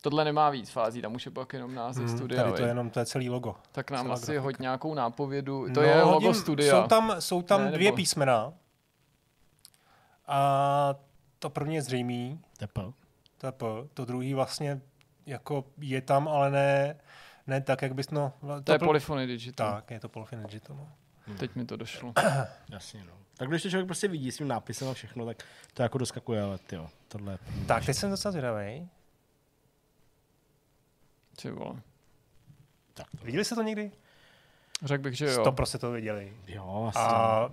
[0.00, 2.42] Tohle nemá víc fází, tam už je pak jenom název Hmm, studia.
[2.42, 3.56] tady to je jenom, to je celý logo.
[3.72, 4.42] tak nám celá asi grafika.
[4.42, 5.64] hoď nějakou nápovědu.
[5.74, 6.82] To No, je logo hodím- studia.
[6.82, 8.52] Jsou tam, jsou tam Ne, ne, nebo- dvě písmena.
[10.26, 10.94] A
[11.38, 12.94] to první je zřejmý, Tepl.
[13.50, 13.66] P.
[13.94, 14.80] To druhý vlastně
[15.26, 16.96] jako je tam, ale ne,
[17.46, 18.10] ne tak, jak bys...
[18.10, 18.32] No,
[18.64, 19.72] To je pl- Polyphony Digital.
[19.74, 20.76] Tak, je to Polyphony Digital.
[20.76, 20.88] No.
[21.38, 22.12] Teď mi to došlo.
[22.68, 23.12] Jasně, no.
[23.36, 25.36] Tak když to člověk prostě vidí s tím nápisem a všechno, tak
[25.74, 27.38] to jako doskakuje, ale jo, tohle je...
[27.66, 28.88] Tak, teď jsem docela zvědavý.
[31.42, 31.80] Ty vole.
[32.94, 33.92] Tak to, Viděli jste to někdy?
[34.84, 35.44] Řekl bych, že jo.
[35.44, 36.36] To prostě to viděli.
[36.46, 36.98] jo, asi.
[36.98, 37.50] A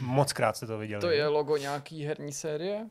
[0.00, 1.00] moc krát jste to viděli.
[1.00, 2.86] To je logo nějaký herní série?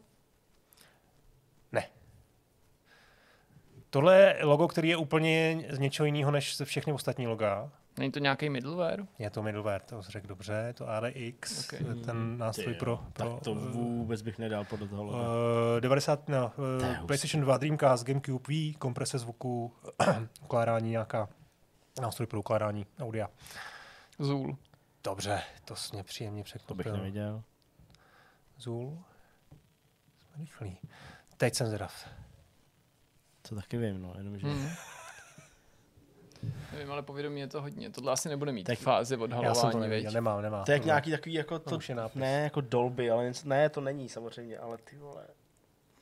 [3.96, 7.72] Tohle je logo, který je úplně z něčeho jiného než ze všechny ostatní loga.
[7.98, 9.06] Není to nějaký middleware?
[9.20, 11.82] Je to middleware, to jsi řekl dobře, je to ADX, Ok.
[11.82, 11.96] okay.
[12.04, 15.18] ten nástroj Ty pro, pro tak to vůbec bych nedal podle toho loga.
[15.18, 15.26] uh,
[15.80, 16.52] 90, no,
[17.00, 17.06] uh.
[17.06, 19.74] PlayStation 2, Dreamcast, Gamecube, Wii, komprese zvuku,
[20.44, 21.30] ukládání nějaká,
[22.02, 23.30] nástroj pro ukládání audia.
[24.20, 24.58] Zul.
[25.04, 26.98] Dobře, to jsi mě příjemně To bych překvapil.
[26.98, 27.44] neviděl.
[28.58, 29.04] Zul.
[30.30, 30.78] Jsme rychlí.
[31.38, 32.08] Teď jsem zvědav.
[33.50, 34.48] To taky vím, no, jenom že...
[34.48, 34.70] Hmm.
[36.74, 37.90] Nevím, ale povědomí je to hodně.
[37.90, 40.66] Tohle asi nebude mít Tak- fázi Já jsem to odhalování, neviděl, nemám, nemám.
[40.66, 42.16] To je jak nějaký takový jako to, To už je nápis.
[42.22, 45.24] ne jako dolby, ale něco, ne, to není samozřejmě, ale ty vole,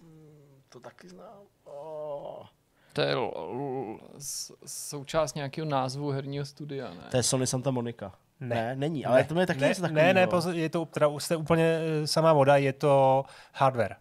[0.01, 1.39] mm, to taky znám.
[1.63, 2.45] Oh.
[2.93, 3.99] To je l- l-
[4.65, 7.03] součást nějakého názvu herního studia, ne?
[7.11, 8.13] To je Sony Santa Monica.
[8.39, 8.55] Ne.
[8.55, 10.13] ne není, ale to je taky ne, něco ne, takového.
[10.13, 13.95] ne, pozor, je to teda, jste úplně eh, samá voda, je to hardware.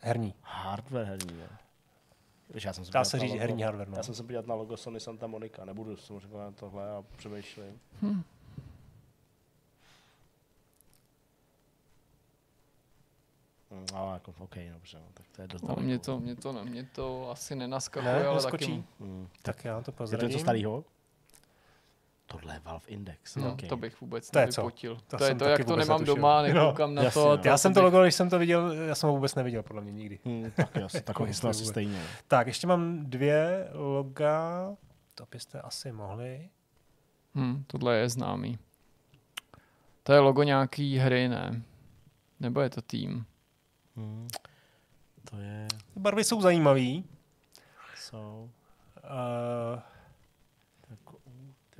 [0.00, 0.34] Herní.
[0.42, 1.46] Hardware herní, jo.
[2.64, 3.96] Já jsem se Dá se na říct herní hardware, no.
[3.96, 7.80] Já jsem se podívat na logo Sony Santa Monica, nebudu samozřejmě na tohle a přemýšlím.
[8.02, 8.22] Hmm,
[13.94, 16.64] ale jako, OK, dobře, no, tak to je dost No, mě, to, mě, to, ne-
[16.64, 18.66] mě to asi nenaskakuje, Ne, ale neskočí.
[18.66, 18.84] taky...
[19.00, 19.28] Hmm.
[19.42, 20.28] Tak já to Je to pozdravím.
[20.28, 20.84] něco starého?
[22.32, 23.36] Tohle je Valve Index.
[23.36, 23.68] No, okay.
[23.68, 24.98] to bych vůbec To nevypotil.
[25.06, 26.14] To To, je to, jak to nemám netušil.
[26.16, 27.28] doma, No, nekoukám na jasně, to.
[27.28, 27.38] no.
[27.38, 29.62] to Já jsem to bych- logo, když jsem to viděl, já jsem ho vůbec neviděl,
[29.62, 30.18] podle mě nikdy.
[30.24, 32.02] Hmm, tak jo, takový asi stejně.
[32.28, 34.70] Tak, ještě mám dvě loga,
[35.14, 36.48] to byste asi mohli.
[37.34, 38.58] Hm, tohle je známý.
[40.02, 41.62] To je logo nějaký hry, ne?
[42.40, 43.24] Nebo je to tým?
[43.96, 44.28] Hmm.
[45.30, 45.68] To je...
[45.96, 47.04] Barvy jsou zajímavý.
[47.96, 48.50] jsou...
[49.74, 49.80] Uh,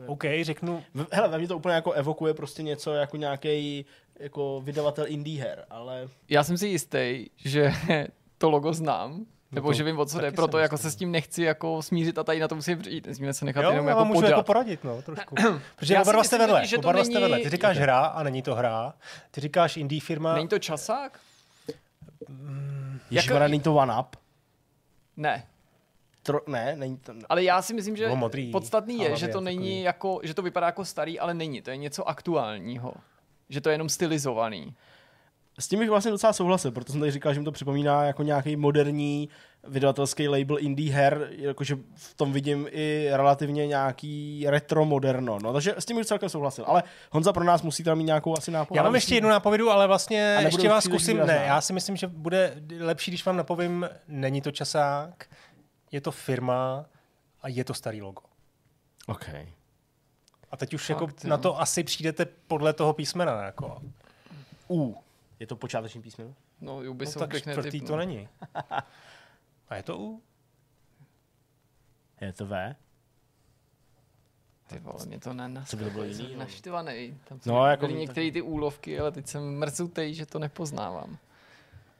[0.06, 3.84] OK, řeknu, V- Hele, ve mně to úplně jako evokuje prostě něco jako nějaký
[4.18, 7.72] jako vydavatel indie her, ale Já jsem si jistý, že
[8.38, 11.10] to logo znám, nebo to že vím, o co jde, proto jako se s tím
[11.10, 13.06] nechci jako smířit a tady na to musím přijít.
[13.06, 15.34] Nesmíme se nechat jo, jenom já jako vám můžu jako poradit, no, trošku.
[15.76, 17.38] Protože Já oba dva jste vedle, totiž, že to oba dva jste není- vedle.
[17.38, 18.94] Ty říkáš hra a není to hra.
[19.30, 20.34] Ty říkáš indie firma.
[20.34, 21.20] Není to časák?
[23.10, 24.16] Ježmara, není to one up?
[25.16, 25.46] Ne.
[26.22, 27.12] Tro, ne, není to...
[27.28, 30.42] Ale já si myslím, že modrý, podstatný je, že to takový- není jako, že to
[30.42, 31.62] vypadá jako starý, ale není.
[31.62, 32.92] To je něco aktuálního.
[33.48, 34.74] Že to je jenom stylizovaný.
[35.58, 38.22] S tím bych vlastně docela souhlasil, protože jsem tady říkal, že mi to připomíná jako
[38.22, 39.28] nějaký moderní
[39.64, 45.38] vydavatelský label indie her, jakože v tom vidím i relativně nějaký retro moderno.
[45.42, 46.64] No, takže s tím bych celkem souhlasil.
[46.68, 48.78] Ale Honza pro nás musí tam mít nějakou asi nápovědu.
[48.78, 51.18] Já mám ještě jednu nápovědu, ale vlastně ještě vás zkusím.
[51.26, 55.24] Ne, já si myslím, že bude lepší, když vám napovím, není to časák,
[55.92, 56.86] je to firma
[57.42, 58.22] a je to starý logo.
[59.06, 59.28] OK.
[60.50, 61.30] A teď už Fakt, jako jo.
[61.30, 63.42] na to asi přijdete podle toho písmena.
[63.42, 63.82] Jako.
[64.70, 64.96] U.
[65.40, 66.34] Je to počáteční písmeno?
[66.60, 67.88] No, No, Ubisoft tak bych čtvrtý netypnul.
[67.88, 68.28] to není.
[69.68, 70.22] A je to U?
[72.20, 72.74] Je to V?
[74.66, 75.70] Ty vole, mě to nenaskakuje.
[75.70, 76.38] Co by to bylo jiný, Jsem no?
[76.38, 77.18] naštvaný.
[77.28, 81.18] Tam No, no, jako my některé ty úlovky, ale teď jsem mrzutej, že to nepoznávám.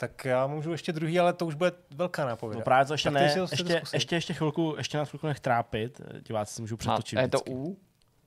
[0.03, 2.59] Tak já můžu ještě druhý, ale to už bude velká nápověda.
[2.59, 3.35] No právě to ještě Tak ne.
[3.35, 3.95] to Ještě, zkusit.
[3.95, 6.01] ještě, ještě, chvilku, ještě nás chvilku nech trápit.
[6.27, 7.19] Diváci si můžou přetočit.
[7.19, 7.39] A je to.
[7.51, 7.77] U?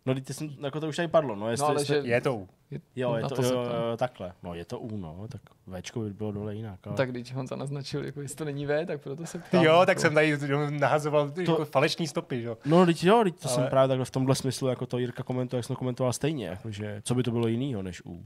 [0.06, 1.36] No, teď ty jsem, jako to už tady padlo.
[1.36, 2.48] No, jestli, No, ale jestli, že- Je to U.
[2.96, 4.34] Jo, je to, to jo, jo, takhle.
[4.44, 5.28] No, je to U, no.
[5.32, 5.42] Tak
[5.82, 6.88] Včko by bylo dole jinak.
[6.88, 6.96] Ale...
[6.96, 9.64] Tak když Honza naznačil, jako jestli to není V, tak proto se ptám.
[9.64, 9.86] Jo, jako.
[9.86, 10.38] tak jsem tady
[10.70, 11.42] nahazoval to...
[11.42, 12.48] jako falešní stopy, že?
[12.48, 12.58] jo.
[12.66, 15.24] No, teď jo, teď to Ale- jsem právě takhle v tomhle smyslu, jako to Jirka
[15.24, 18.26] komentuje, jak jsem to komentoval stejně, jakože co by to bylo jinýho než U.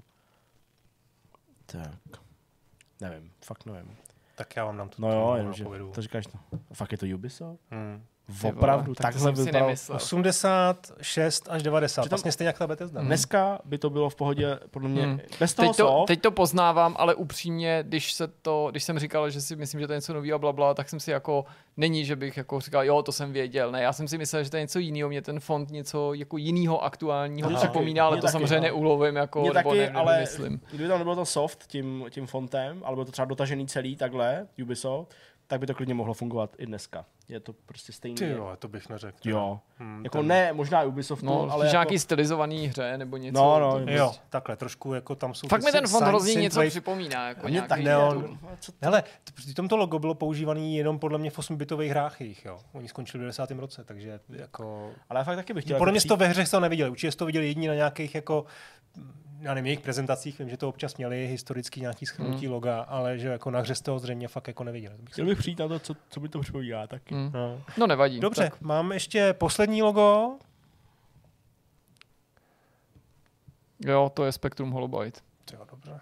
[1.66, 2.20] Tak.
[3.02, 3.98] Nevím, fakt nevím.
[4.36, 5.92] Tak já vám dám tu No jo, jenomže nápovědu.
[5.92, 6.60] to říkáš, no.
[6.74, 7.62] Fakt je to Ubisoft?
[7.72, 8.06] Hmm.
[8.42, 9.66] Vole, Opravdu, tak to takhle vypadalo.
[9.66, 9.96] nemyslel.
[9.96, 13.02] 86 až 90, Že tam- vlastně stejně jak ta Bethesda.
[13.02, 15.20] Dneska by to bylo v pohodě, podle mě, Hmm.
[15.40, 19.00] bez toho Teď to, soft, teď to poznávám, ale upřímně, když se to, když jsem
[19.00, 21.12] říkal, že si myslím, že to je něco nového a bla, bla, tak jsem si
[21.12, 21.46] jako,
[21.78, 23.72] není, že bych jako říkal, jo, to jsem věděl.
[23.72, 26.38] Ne, já jsem si myslel, že to je něco jiného, mě ten font něco jako
[26.38, 28.62] jiného aktuálního připomíná, ale to taky, samozřejmě no.
[28.64, 30.62] neulovím, jako, Mně nebo taky, ne, ale myslím.
[30.70, 34.48] kdyby tam nebylo to soft tím, tím fontem, ale bylo to třeba dotažený celý takhle,
[34.64, 35.12] Ubisoft,
[35.50, 37.06] tak by to klidně mohlo fungovat i dneska.
[37.28, 38.16] Je to prostě stejný.
[38.16, 39.18] Ty jo, to bych neřekl.
[39.26, 39.60] Jo.
[39.78, 43.40] Hmm, Jako ten- ne, možná Ubisoftu, No, ale jako, nějaký stylizovaný hře nebo něco.
[43.42, 45.48] No, no, to- Jo, takhle, trošku jako tam jsou...
[45.48, 47.28] Fakt mi ten font syn- hrozně něco připomíná.
[47.28, 50.78] Jako mě nějaký tak ne, on- to- co to- Hele, při tomto logo bylo používaný
[50.78, 52.60] jenom podle mě v 8-bitových hrách jejich, jo.
[52.74, 53.52] Oni skončili v 90.
[53.60, 54.92] roce, takže jako...
[55.10, 55.78] Ale já fakt taky bych chtěl.
[55.78, 58.16] Podle jako mě to ve hře to neviděli, určitě jste to viděli jediní na nějakých
[58.16, 58.46] jako
[59.42, 62.54] já nevím, jejich prezentacích, vím, že to občas měli historický nějaký schrnutí Hmm.
[62.54, 64.96] loga, ale že jako na hře jste ho zřejmě fakt jako neviděli.
[65.12, 67.16] Chtěl bych přijít na to, co, co by to připomíná taky.
[67.16, 67.32] Mm.
[67.34, 67.62] No.
[67.78, 68.20] No nevadí.
[68.20, 68.62] Dobře, Tak.
[68.62, 70.38] mám ještě poslední logo.
[73.86, 75.20] Jo, to je Spectrum Holobyte.
[75.54, 76.00] Jo, dobře.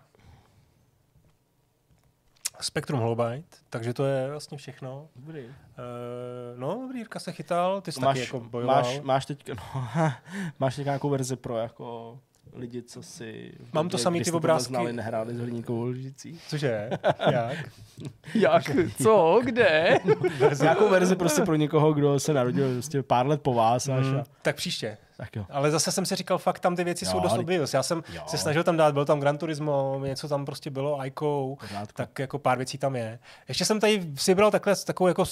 [2.62, 5.08] Spektrum Holobyte, takže to je vlastně všechno.
[5.15, 5.45] Dobrý.
[5.45, 5.54] Uh,
[6.56, 8.76] no, dobrý, Jirka se chytal, ty jsi Máš, taky jako bojoval.
[8.84, 9.88] máš, máš teď, no,
[10.60, 12.19] máš teď nějakou verzi pro jako
[12.54, 13.52] lidi, co si...
[13.70, 14.68] v Mám to samý ty jste to obrázky.
[14.70, 16.40] Znali, nehráli s hliníkovou lžicí.
[16.48, 16.90] Cože?
[17.32, 17.70] Jak?
[18.36, 18.64] Jak?
[19.04, 19.42] Co?
[19.44, 20.00] Kde?
[20.62, 24.18] Nějakou verzi prostě pro někoho, kdo se narodil prostě pár let po vás až Hmm,
[24.18, 24.98] a, tak příště.
[25.17, 25.45] Tak jo.
[25.49, 27.73] Ale zase jsem si říkal, fakt tam ty věci Jo, jsou dost ale- obvious.
[27.73, 28.21] Já jsem Jo.
[28.27, 31.93] se snažil tam dát, byl tam Gran Turismo, něco tam prostě bylo, Ico, Pořádku.
[31.93, 33.19] tak jako pár věcí tam je.
[33.47, 35.23] Ještě jsem tady si bral takhle takovou jako,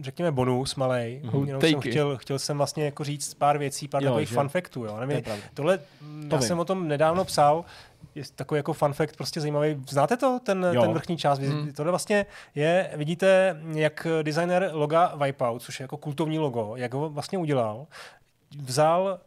[0.00, 1.20] řekněme, bonus malej.
[1.24, 1.44] Mhm.
[1.46, 4.34] Jenom jsem chtěl, chtěl jsem vlastně jako říct pár věcí, pár Jo, takových že?
[4.34, 4.84] fun factů.
[4.84, 4.92] Jo.
[4.92, 5.42] To Nevím, pravda.
[5.54, 5.84] tohle, To
[6.30, 6.48] já vím.
[6.48, 7.64] jsem o tom nedávno psal,
[8.14, 9.82] je takový jako fun fact prostě zajímavý.
[9.88, 10.82] Znáte to, ten, Jo.
[10.82, 11.38] ten vrchní část?
[11.38, 11.72] Hmm.
[11.72, 17.08] Tohle vlastně je, vidíte, jak designer loga Wipeout, což je jako kultovní logo, jak ho
[17.10, 17.86] vlastně udělal,
[18.58, 19.20] vzal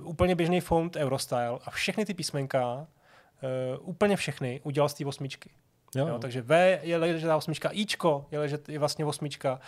[0.00, 5.06] uh, úplně běžný font Eurostyle a všechny ty písmenka, uh, úplně všechny, udělal z té
[5.06, 5.50] osmičky.
[5.94, 6.06] Jo.
[6.06, 9.60] Jo, takže V je ležetá osmička, Ičko je, ležet, je vlastně osmička.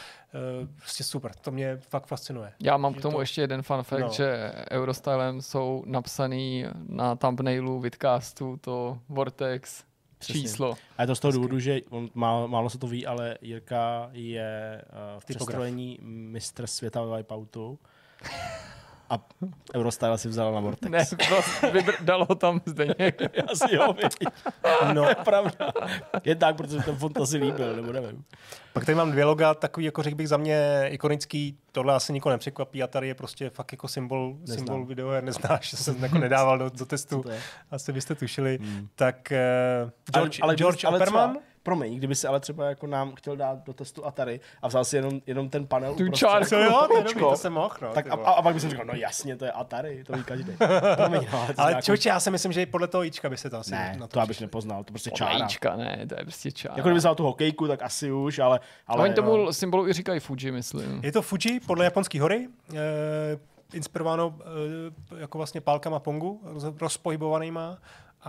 [0.62, 2.52] Uh, prostě super, to mě fakt fascinuje.
[2.62, 4.08] Já mám Že k tomu to- ještě jeden fun fact, No.
[4.12, 9.84] že Eurostylem jsou napsaný na thumbnailu vidcastu to Vortex
[10.18, 10.40] Přesně.
[10.42, 10.74] číslo.
[10.98, 14.08] A je to z toho důvodu, že on, málo, málo se to ví, ale Jirka
[14.12, 14.82] je
[15.14, 15.46] uh, v Typograf.
[15.46, 17.78] přestrojení mistr světa ve Wipeoutu.
[19.10, 19.18] A
[19.74, 20.90] Eurostyle si vzal na Vortex.
[20.90, 23.22] Ne, prostě vybr- dal ho tam Zdeněk.
[23.52, 23.94] Asi jo.
[24.92, 25.72] No, to je pravda.
[26.24, 28.24] Je tak, protože ten font asi líbil, nebo nevím.
[28.72, 32.30] pak tady mám dvě loga, takový, jako řekl bych za mě ikonický, tohle asi nikoho
[32.30, 34.56] nepřekvapí a tady je prostě fakt jako symbol, Neznám.
[34.58, 37.24] symbol videoher, neznáš, jsem jako nedával do, do testu,
[37.70, 38.58] asi byste tušili.
[38.62, 38.88] Hmm.
[38.94, 39.32] Tak
[39.84, 43.36] uh, George, ale, George ale Opperman, Třeba, promiň, kdyby se ale třeba jako nám chtěl
[43.36, 46.54] dát do testu Atari a vzal si jenom, jenom ten panel Tu čárku.
[46.54, 47.92] jo, to dobrý, to jsem mohl, no.
[47.92, 50.24] tak a, a, a, pak bych si říkal, no jasně, to je Atari, to ví
[50.24, 50.52] každý.
[50.96, 53.36] Promiň, no, ale, to ale člověče, já si myslím, že i podle toho Ička by
[53.36, 54.44] se to asi ne, na to abych přišli.
[54.44, 55.44] nepoznal, to prostě čára.
[55.44, 56.74] Ička, ne, to je prostě čára.
[56.76, 58.60] Jako kdyby vzal tu hokejku, tak asi už, ale...
[58.86, 61.00] ale Oni tomu no, symbolu i říkají Fuji, myslím.
[61.04, 62.76] Je to Fuji podle japonské hory, eh,
[63.72, 67.78] inspirováno eh, jako vlastně pálkama Pongu, roz, rozpohybovanýma.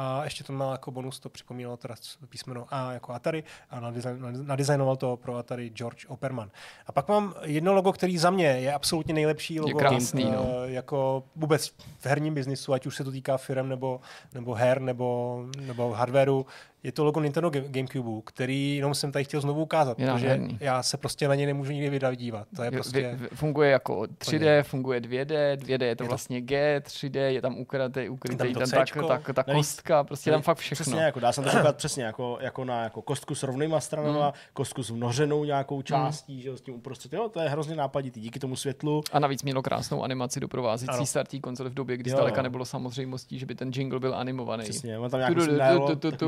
[0.01, 1.95] A ještě to má jako bonus, to připomínalo teda
[2.29, 6.51] písmeno A jako Atari a nadizajn- nadizajnoval to pro Atari George Opperman.
[6.87, 10.65] A pak mám jedno logo, který za mě je absolutně nejlepší logo krásný, eh, no.
[10.65, 14.01] jako vůbec v herním biznisu, ať už se to týká firm nebo,
[14.33, 16.45] nebo her nebo, nebo hardwareu.
[16.83, 20.27] Je to logo Nintendo Ga- Gamecube, který jenom jsem tady chtěl znovu ukázat, Je protože
[20.27, 20.57] nádherný.
[20.61, 22.47] já se prostě na něj nemůžu nikdy vydat dívat.
[22.55, 23.01] To je Je- prostě...
[23.01, 27.41] vy- vy- Funguje jako 3D, funguje 2D, 2D je to to- vlastně G, 3D, je
[27.41, 30.83] tam ukrytý, ukrytý ten tak, tak, ta Navíc- kostka, prostě tam fakt všechno.
[30.83, 34.23] Přesně, jako dá se to říkat přesně jako, jako na jako kostku s rovnýma stranama,
[34.23, 34.31] Hmm.
[34.53, 37.13] kostku s vnořenou nějakou částí, že jo, s tím uprostřed.
[37.13, 39.03] Jo, to je hrozně nápaditý, díky tomu světlu.
[39.11, 41.05] A navíc mělo krásnou animaci doprovázející Ano.
[41.05, 44.63] startý konzole v době, kdy Jo, zdaleka nebylo samozřejmostí, že by ten jingle byl animovaný.
[44.63, 45.31] Přesně, on tam nějak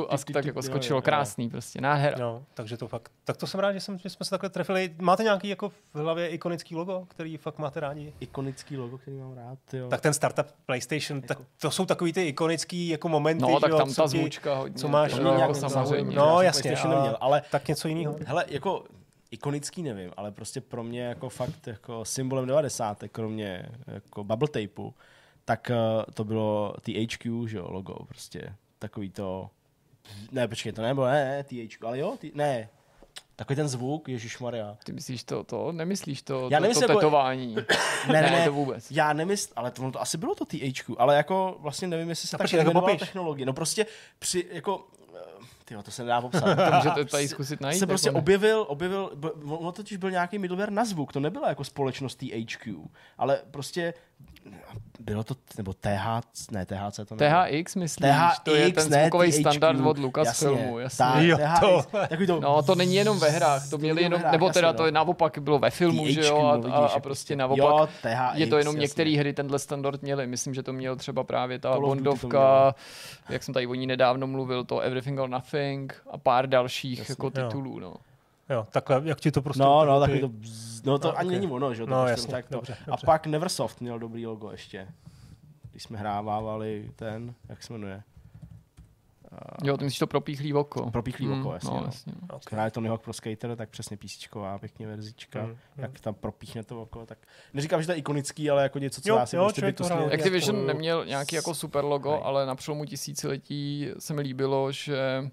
[0.09, 1.01] a tak jako jo, skočilo jo, jo.
[1.01, 2.17] krásný, prostě nádhera.
[2.19, 4.95] No, takže to fakt, tak to jsem rád, že, jsem, že jsme se takhle trefili.
[5.01, 8.13] Máte nějaký jako v hlavě ikonický logo, který fakt máte rádi?
[8.19, 9.87] Ikonický logo, který mám rád, jo.
[9.89, 13.77] Tak ten startup PlayStation, tak to jsou takový ty ikonický jako momenty, No, tak jo,
[13.77, 14.77] tam co ta ti- zvučka hodně.
[14.77, 16.15] co máš, no, jako nějak samozřejmě.
[16.15, 18.15] No, já jsem jasně, PlayStation a- neměl, ale Tak něco jiného.
[18.25, 18.83] hele, jako
[19.31, 23.03] ikonický nevím, ale prostě pro mě jako fakt jako symbolem 90.
[23.11, 24.93] kromě jako bubble tapeu,
[25.45, 29.49] tak uh, to bylo THQ, že jo, logo, prostě takový to,
[30.31, 32.69] ne, počkej, to nebylo, ne, ne, THQ, ale jo, ty, ne,
[33.35, 34.77] takový ten zvuk, Ježíš Maria.
[34.83, 37.55] Ty myslíš to, to, nemyslíš to, Já to, nemyslím, to jako- tetování.
[38.07, 38.91] Ne, ne, ne, to vůbec.
[38.91, 42.35] Já nemysl, ale to, to asi bylo to THQ, ale jako vlastně nevím, jestli se
[42.35, 43.45] A tak jmenovala technologie.
[43.45, 43.85] No prostě
[44.19, 44.87] při, jako,
[45.65, 46.55] ty to se nedá popsat.
[46.69, 47.79] To můžete tady zkusit najít.
[47.79, 48.21] se prostě jako ne.
[48.21, 49.11] objevil, objevil,
[49.45, 52.75] ono totiž byl nějaký middleware na zvuk, to nebyla jako společnost THQ,
[53.17, 53.93] ale prostě
[54.99, 57.31] bylo to, nebo TH, ne THC to nebylo.
[57.61, 58.09] THX myslíš?
[58.09, 59.39] THX, to je ten ne zvukový THQ.
[59.41, 60.97] standard od Lucasfilmu, jasně.
[60.97, 61.81] Ta, Jo, THX, to.
[62.09, 64.67] Takový to, No, to není jenom ve hrách, to To měli jenom, hrách, nebo teda
[64.67, 64.85] jasně, to no.
[64.87, 67.89] je naopak bylo ve filmu, že jo, a, vidíš, a, a že prostě Jo, naopak.
[68.01, 68.81] THX, Je to jenom jasně.
[68.83, 70.27] některé hry tenhle standard měly.
[70.27, 72.75] Myslím, že to měl třeba právě ta Call to Bondovka,
[73.29, 77.11] jak jsem tady o ní nedávno mluvil, to Everything or Nothing a pár dalších Jasně.
[77.11, 77.45] jako Jo.
[77.47, 77.79] titulů.
[77.79, 77.93] No.
[78.51, 79.63] Jo, takhle, jak ti to prostě...
[79.63, 81.33] No, no, takový to, bzz, no to No, ani ok.
[81.41, 82.55] není ono, že jo, to No, prostě jasně, tak to.
[82.55, 83.05] dobře, A dobře.
[83.05, 84.87] pak Neversoft měl dobrý logo ještě.
[85.71, 88.03] Když jsme hrávávali ten, jak se jmenuje?
[89.63, 90.91] Jo, ty myslíš to propíchlý oko.
[90.91, 91.85] Propíchlý oko, jasně, No, no.
[91.85, 92.13] jasně.
[92.29, 92.43] Ok.
[92.49, 96.63] Jsme hráli Tony Hawk Pro Skater, tak přesně písničková, pěkně verzička, Mm, jak tam propíchne
[96.63, 97.17] to oko, tak
[97.53, 99.95] neříkám, že to je ikonický, ale jako něco, co Jo, já si jo, prostě bytostně-
[99.95, 100.09] hrál.
[100.13, 102.21] Activision jako- neměl nějaký jako super logo, Hej.
[102.23, 105.29] ale na přelomu tisíciletí se mi líbilo, že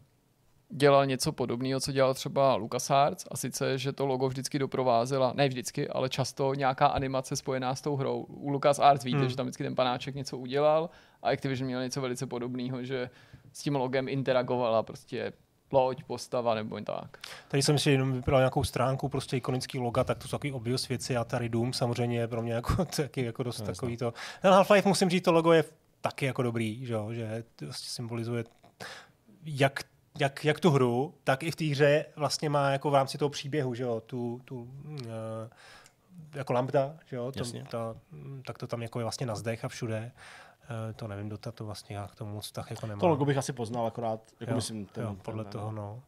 [0.71, 5.49] dělal něco podobného, co dělal třeba LucasArts a sice, že to logo vždycky doprovázela, ne
[5.49, 8.23] vždycky, ale často nějaká animace spojená s tou hrou.
[8.29, 9.29] U LucasArts víte, Hmm.
[9.29, 10.91] že tam vždycky ten panáček něco udělal
[11.23, 13.11] a Activision měl něco velice podobného, že
[13.53, 15.33] s tím logem interagovala prostě
[15.73, 17.19] loď, postava nebo tak.
[17.49, 20.89] Tady jsem si jenom vybral nějakou stránku, prostě ikonický loga, tak to jsou takový obvious
[20.89, 23.75] věci a tady Doom samozřejmě je pro mě jako, taky jako dost jasně.
[23.75, 24.13] takový to.
[24.43, 25.65] Ten Half-Life musím říct, to logo je
[26.01, 28.45] taky jako dobrý, že, jo, že vlastně symbolizuje
[29.45, 29.81] jak
[30.21, 33.29] jak, jak tu hru, tak i v té hře vlastně má jako v rámci toho
[33.29, 34.69] příběhu, že jo, tu, tu uh,
[36.35, 37.95] jako lambda, že jo, to, ta,
[38.47, 40.13] tak to tam jako je vlastně na zdech a všude.
[40.71, 43.01] Uh, to nevím, Dota to vlastně já k tomu moc tak jako nemám.
[43.01, 46.03] To logo bych asi poznal, akorát, jako jo, myslím, ten, jo, podle ten, toho, no.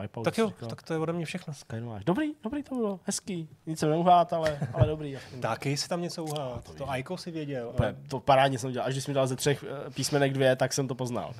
[0.00, 0.68] Wipeout, Tak jo, říkal.
[0.68, 1.54] tak to je ode mě všechno.
[1.54, 2.04] Skynováš.
[2.04, 3.48] Dobrý, dobrý to bylo, hezký.
[3.66, 5.18] Nic jsem neuhát, ale, ale dobrý.
[5.40, 6.74] Taky si tam něco uhát.
[6.74, 7.68] To Aiko si věděl.
[7.68, 8.88] Úplně, to parádně jsem dělal.
[8.88, 11.34] Až když mi dal ze třech eh, písmenek dvě, tak jsem to poznal.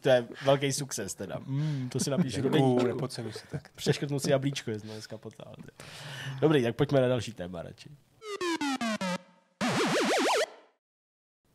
[0.00, 1.38] To je velký success teda.
[1.46, 2.86] Mm, to si napíšu do Děkuju, deníku.
[2.86, 3.72] nepodceňuj si tak.
[3.74, 5.54] Přeškrtnu si jablíčko, to dneska potáhl.
[6.40, 7.90] Dobrý, tak pojďme na další téma radši.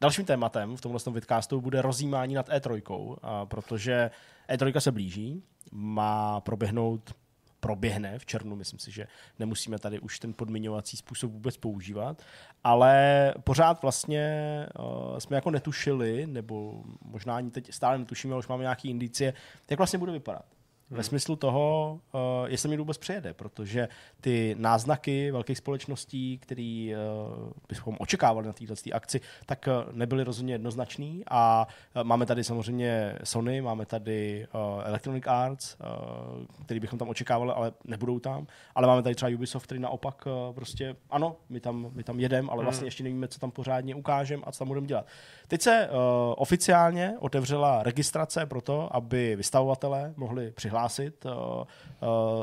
[0.02, 4.12] dalším tématem v tomhle tom vidcastu bude rozjímání nad E3, a protože
[4.50, 7.14] E3 se blíží, má proběhnout
[7.66, 9.08] proběhne v červnu, myslím si, že
[9.40, 12.22] nemusíme tady už ten podmiňovací způsob vůbec používat,
[12.64, 14.24] ale pořád vlastně
[14.80, 19.34] uh, jsme jako netušili, nebo možná ani teď stále netušíme, ale už máme nějaké indicie,
[19.70, 20.46] jak vlastně bude vypadat.
[20.90, 23.88] Ve smyslu toho, uh, jestli mi vůbec přejede, protože
[24.22, 30.54] ty náznaky velkých společností, které uh, bychom očekávali na této akci, tak uh, nebyly rozhodně
[30.54, 37.00] jednoznačný a uh, máme tady samozřejmě Sony, máme tady uh, Electronic Arts, uh, který bychom
[37.00, 41.36] tam očekávali, ale nebudou tam, ale máme tady třeba Ubisoft, který naopak uh, prostě, ano,
[41.50, 44.60] my tam, my tam jedeme, ale vlastně ještě nevíme, co tam pořádně ukážeme a co
[44.60, 45.06] tam budeme dělat.
[45.48, 45.98] Teď se uh,
[46.38, 50.75] oficiálně otevřela registrace pro to, aby vystavovatelé mohli přihlásit
[51.26, 51.66] uh, uh,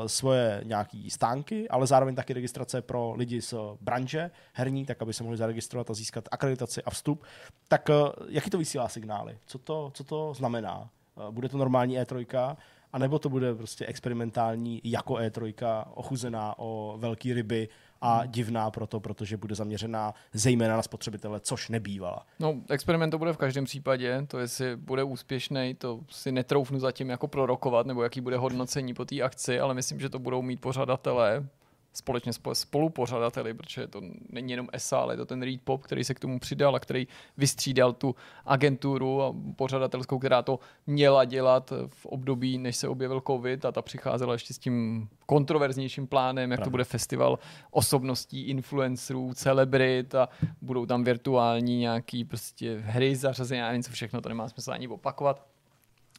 [0.07, 5.23] svoje nějaké stánky, ale zároveň taky registrace pro lidi z branže herní, tak aby se
[5.23, 7.23] mohli zaregistrovat a získat akreditaci a vstup.
[7.67, 7.89] Tak
[8.29, 9.37] jaký to vysílá signály?
[9.45, 10.89] Co to, co to znamená?
[11.31, 12.55] Bude to normální E3?
[12.93, 17.69] A nebo to bude prostě experimentální jako E3, ochuzená o velké ryby
[18.03, 22.25] a divná proto, protože bude zaměřená zejména na spotřebitele, což nebývala.
[22.39, 27.09] No, experiment to bude v každém případě, to jestli bude úspěšný, to si netroufnu zatím
[27.09, 30.61] jako prorokovat, nebo jaký bude hodnocení po té akci, ale myslím, že to budou mít
[30.61, 31.47] pořadatelé,
[31.93, 36.13] společně spolupořadateli, protože to není jenom ESA, ale je to ten Read Pop, který se
[36.13, 42.05] k tomu přidal a který vystřídal tu agenturu a pořadatelskou, která to měla dělat v
[42.05, 46.65] období, než se objevil COVID a ta přicházela ještě s tím kontroverznějším plánem, jak Pravda.
[46.65, 47.39] to bude festival
[47.71, 50.29] osobností, influencerů, celebrit a
[50.61, 54.87] budou tam virtuální nějaký prostě hry zařazené, já nevím co všechno, to nemá smysl ani
[54.87, 55.45] opakovat.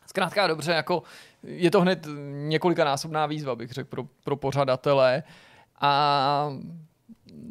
[0.06, 1.02] Zkrátka dobře, jako
[1.42, 5.22] je to hned několikanásobná výzva, bych řekl, pro, pro pořadatele.
[5.84, 6.50] A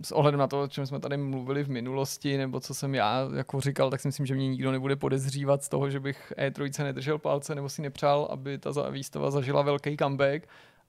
[0.03, 3.29] s ohledem na to, o čem jsme tady mluvili v minulosti, nebo co jsem já
[3.35, 6.83] jako říkal, tak si myslím, že mě nikdo nebude podezřívat z toho, že bych E3
[6.83, 10.47] nedržel palce nebo si nepřál, aby ta výstava zažila velký comeback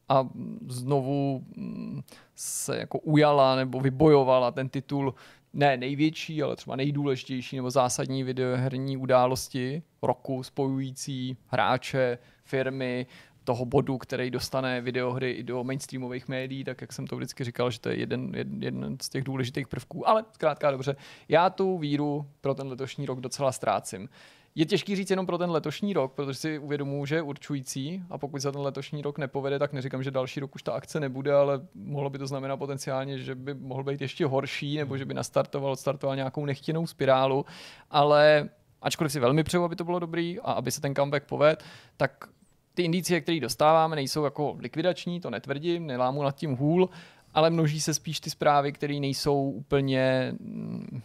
[0.08, 0.28] a
[0.68, 2.02] znovu mm,
[2.34, 5.14] se jako ujala nebo vybojovala ten titul
[5.52, 13.06] ne největší, ale třeba nejdůležitější nebo zásadní videoherní události roku spojující hráče, firmy,
[13.44, 17.70] toho bodu, který dostane videohry i do mainstreamových médií, tak jak jsem to vždycky říkal,
[17.70, 20.08] že to je jeden, jeden, jeden z těch důležitých prvků.
[20.08, 20.96] Ale zkrátka dobře,
[21.28, 24.08] já tu víru pro ten letošní rok docela ztrácím.
[24.56, 28.18] Je těžký říct jenom pro ten letošní rok, protože si uvědomuji, že je určující a
[28.18, 31.32] pokud se ten letošní rok nepovede, tak neříkám, že další rok už ta akce nebude,
[31.32, 35.14] ale mohlo by to znamenat potenciálně, že by mohl být ještě horší nebo že by
[35.14, 37.46] nastartoval, startoval nějakou nechtěnou spirálu,
[37.90, 38.48] ale
[38.82, 41.64] ačkoliv si velmi přeju, aby to bylo dobrý a aby se ten comeback poved,
[41.96, 42.28] tak
[42.74, 46.90] ty indicie, které dostáváme, nejsou jako likvidační, to netvrdím, nelámu nad tím hůl,
[47.34, 50.34] ale množí se spíš ty zprávy, které nejsou úplně...
[50.40, 51.02] Mm,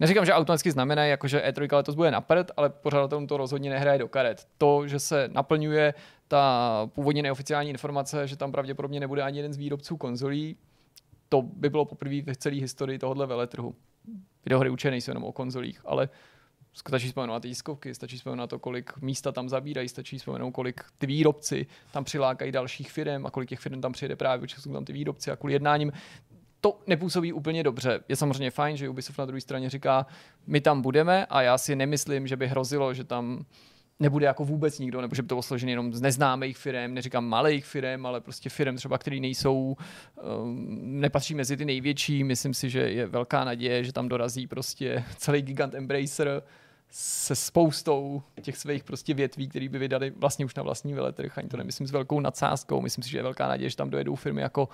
[0.00, 3.70] neříkám, že automaticky znamená, jako že E3 letos bude na prd, ale pořadatelům to rozhodně
[3.70, 4.46] nehraje do karet.
[4.58, 5.94] To, že se naplňuje
[6.28, 10.56] ta původně neoficiální informace, že tam pravděpodobně nebude ani jeden z výrobců konzolí,
[11.28, 13.74] to by bylo poprvé v celé historii tohohle veletrhu.
[14.44, 16.08] Videohry určitě nejsou jenom o konzolích, ale
[16.74, 20.50] Stačí vzpomenout na ty tiskovky, stačí vzpomenout na to, kolik místa tam zabírají, stačí vzpomenout,
[20.50, 24.60] kolik ty výrobci tam přilákají dalších firm a kolik těch firm tam přijede právě, protože
[24.60, 25.92] jsou tam ty výrobci a kvůli jednáním.
[26.60, 28.00] To nepůsobí úplně dobře.
[28.08, 30.06] Je samozřejmě fajn, že Ubisoft na druhé straně říká,
[30.46, 33.44] my tam budeme a já si nemyslím, že by hrozilo, že tam
[34.02, 37.24] nebude jako vůbec nikdo, nebo že by to bylo složené jenom z neznámých firm, neříkám
[37.24, 39.76] malých firm, ale prostě firm třeba, které nejsou,
[40.42, 42.24] um, nepatří mezi ty největší.
[42.24, 46.42] Myslím si, že je velká naděje, že tam dorazí prostě celý gigant Embracer,
[46.94, 51.38] se spoustou těch svých prostě větví, které by vydali vlastně už na vlastní veletrh.
[51.38, 52.80] Ani to nemyslím s velkou nadsázkou.
[52.80, 54.68] Myslím si, že je velká naděje, že tam dojedou firmy jako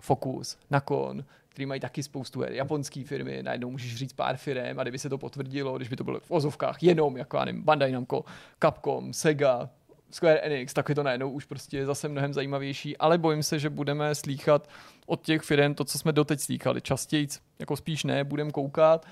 [0.00, 2.52] Focus, Nakon, který mají taky spoustu her.
[2.52, 6.04] Japonské firmy, najednou můžeš říct pár firm a kdyby se to potvrdilo, když by to
[6.04, 8.24] bylo v ozovkách jenom, jako já nevím, Bandai Namco,
[8.62, 9.70] Capcom, Sega,
[10.10, 13.70] Square Enix, tak je to najednou už prostě zase mnohem zajímavější, ale bojím se, že
[13.70, 14.68] budeme slýchat
[15.06, 16.80] od těch firm to, co jsme doteď slýchali.
[16.80, 19.06] Častěji, jako spíš ne, budeme koukat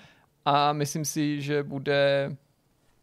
[0.51, 2.31] a myslím si, že bude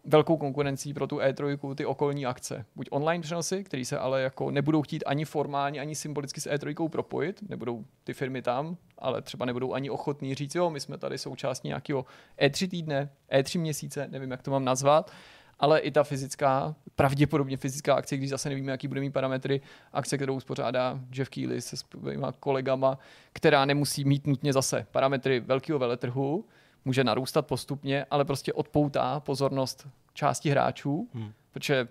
[0.06, 2.66] velkou konkurencí pro tu E3 ty okolní akce.
[2.76, 6.90] Buď online přenosy, které se ale jako nebudou chtít ani formálně, ani symbolicky s E3
[6.90, 11.18] propojit, nebudou ty firmy tam, ale třeba nebudou ani ochotní říct, jo, my jsme tady
[11.18, 12.06] součástí nějakého
[12.42, 15.12] E3 týdne, E3 měsíce, nevím, jak to mám nazvat,
[15.60, 19.62] ale i ta fyzická, pravděpodobně fyzická akce, když zase nevíme, jaký bude mít parametry,
[19.94, 22.98] akce, kterou uspořádá Jeff Keighley se svýma kolegama,
[23.34, 26.46] která nemusí mít nutně zase parametry velkého veletrhu,
[26.86, 31.32] může narůstat postupně, ale prostě odpoutá pozornost části hráčů, hmm.
[31.52, 31.88] protože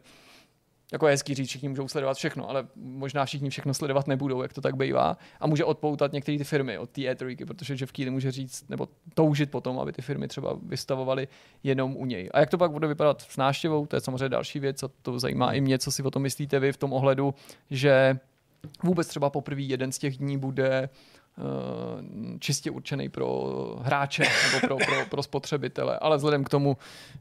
[0.93, 4.53] jako je hezký říct, všichni můžou sledovat všechno, ale možná všichni všechno sledovat nebudou, jak
[4.53, 5.17] to tak bývá.
[5.41, 8.89] A může odpoutat některé ty firmy od té E3, protože Jeff Keighley může říct, nebo
[9.15, 11.29] toužit potom, aby ty firmy třeba vystavovaly
[11.63, 12.31] jenom u něj.
[12.35, 15.19] A jak to pak bude vypadat s náštěvou, to je samozřejmě další věc, a to
[15.19, 17.35] zajímá i mě, co si o tom myslíte vy v tom ohledu,
[17.71, 18.19] že
[18.83, 20.89] vůbec třeba poprvé jeden z těch dní bude Eh,
[22.39, 23.51] čistě určený pro
[23.83, 26.77] hráče nebo pro, pro, pro spotřebitele, ale vzhledem k tomu,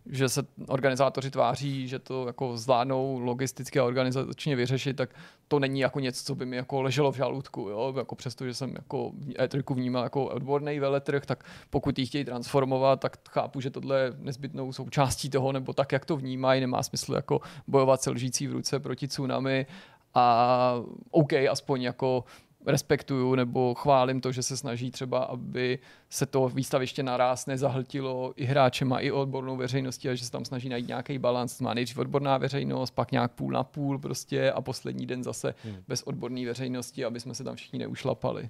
[0.05, 5.09] že se organizátoři tváří, že to jako zvládnou logisticky a organizačně vyřešit, tak
[5.47, 7.93] to není jako něco, co by mi jako leželo v žaludku, jo?
[7.97, 12.99] jako přesto, že jsem jako E3 vnímal jako odborný veletrh, tak pokud ji chtějí transformovat,
[12.99, 17.14] tak chápu, že tohle je nezbytnou součástí toho, nebo tak, jak to vnímají, nemá smysl
[17.14, 19.66] jako bojovat se lžící v ruce proti tsunami,
[20.14, 20.76] a
[21.11, 22.24] OK, aspoň jako
[22.66, 28.45] respektuju nebo chválím to, že se snaží třeba, aby se to výstaviště naraz nezahltilo i
[28.45, 31.61] hráčema, i odbornou veřejností a že se tam snaží najít nějaký balans.
[31.61, 35.76] Má nejdřív odborná veřejnost, pak nějak půl na půl prostě a poslední den zase hmm.
[35.88, 38.49] bez odborné veřejnosti, aby jsme se tam všichni neušlapali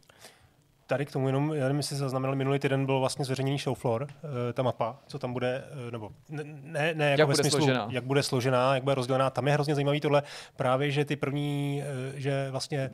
[0.94, 4.54] tady k tomu jenom, já nevím, jestli zaznamenali, minulý týden byl vlastně zveřejněný showfloor, eh,
[4.54, 7.88] ta mapa, co tam bude, eh, nebo ne, ne jako jak ve bude smyslu, složená.
[7.90, 9.30] jak bude složená, jak bude rozdělená.
[9.30, 10.24] Tam je hrozně zajímavý tohle
[10.56, 12.90] právě, že ty první, eh, že vlastně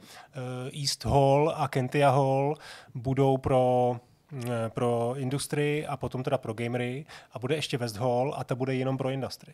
[0.82, 2.56] East Hall a Kentia Hall
[2.96, 3.96] budou pro
[4.70, 8.76] pro industrii a potom teda pro gamery a bude ještě West Hall a ta bude
[8.76, 9.54] jenom pro industry.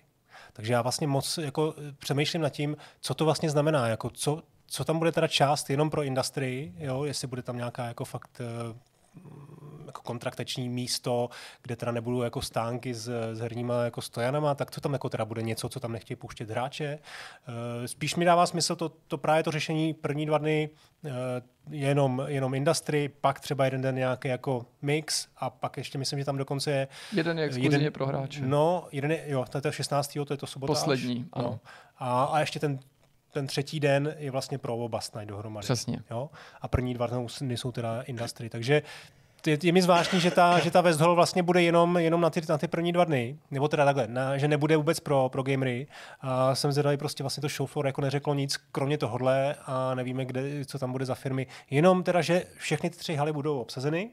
[0.54, 4.84] Takže já vlastně moc jako přemýšlím nad tím, co to vlastně znamená, jako co, co
[4.84, 8.76] tam bude teda část jenom pro industrii, jo, jestli bude tam nějaká jako fakt eh,
[9.86, 11.30] jako kontraktační místo,
[11.62, 15.26] kde teda nebudou jako stánky s, s herníma jako stojanama, tak to tam jako teda
[15.26, 17.00] bude něco, co tam nechtějí pouštět hráče.
[17.48, 20.70] Eh, spíš mi dává smysl to, to právě to řešení první dva dny
[21.06, 21.12] eh,
[21.70, 26.26] jenom, jenom industry, pak třeba jeden den nějaký jako mix a pak ještě myslím, že
[26.26, 26.88] tam dokonce je...
[27.14, 28.42] Jeden je exkluzivně jeden, pro hráče.
[28.42, 30.18] No, jeden je, jo, to je to 16.
[30.28, 30.74] to je to sobota.
[30.74, 31.50] Poslední, až, ano.
[31.50, 31.60] No.
[31.98, 32.80] A, a ještě ten
[33.36, 35.64] ten třetí den je vlastně pro oba Night dohromady.
[35.64, 36.00] Přesně.
[36.12, 36.30] Jo?
[36.62, 37.08] A první dva
[37.42, 38.50] dny jsou teda industry.
[38.50, 38.82] Takže
[39.48, 42.30] je, je mi zvláštní, že ta, že ta West Hall vlastně bude jenom, jenom na,
[42.30, 45.44] ty, na ty první dva dny, nebo teda takhle, na, že nebude vůbec pro, pro
[45.44, 45.88] gamery.
[46.22, 50.66] A jsem zvědavý, prostě vlastně to showfloor jako neřeklo nic, kromě tohohle a nevíme, kde,
[50.66, 51.48] co tam bude za firmy.
[51.70, 54.10] Jenom teda, že všechny ty tři haly budou obsazeny,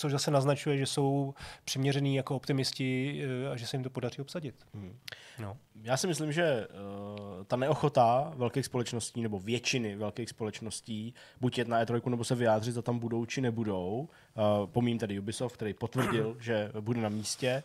[0.00, 1.34] což zase naznačuje, že jsou
[1.64, 4.54] přiměřený jako optimisti eh, a že se jim to podaří obsadit.
[4.74, 4.98] Hmm.
[5.38, 5.56] No.
[5.82, 11.68] Já si myslím, že uh, ta neochota velkých společností nebo většiny velkých společností buď jet
[11.68, 15.74] na E3 nebo se vyjádřit, zda tam budou či nebudou, uh, pomím tedy Ubisoft, který
[15.74, 17.62] potvrdil, že bude na místě,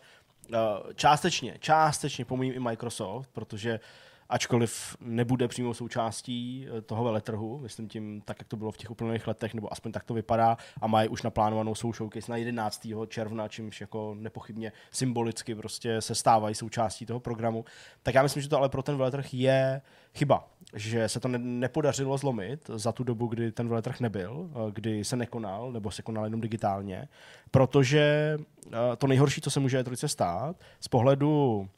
[0.48, 0.56] uh,
[0.94, 3.86] částečně, částečně pomím i Microsoft, protože uh,
[4.28, 8.90] ačkoliv nebude přímou součástí eh, toho veletrhu, myslím tím tak, jak to bylo v těch
[8.90, 12.86] uplynulých letech, nebo aspoň tak to vypadá a mají už naplánovanou svou showcase na 11.
[13.08, 17.64] června, čímž jako nepochybně symbolicky prostě se stávají součástí toho programu.
[18.02, 19.82] Tak já myslím, že to ale pro ten veletrh je
[20.14, 24.72] chyba, že se to ne- nepodařilo zlomit za tu dobu, kdy ten veletrh nebyl, eh,
[24.72, 27.08] kdy se nekonal, nebo se konal jenom digitálně,
[27.50, 31.68] protože eh, to nejhorší, co se může e stát, z pohledu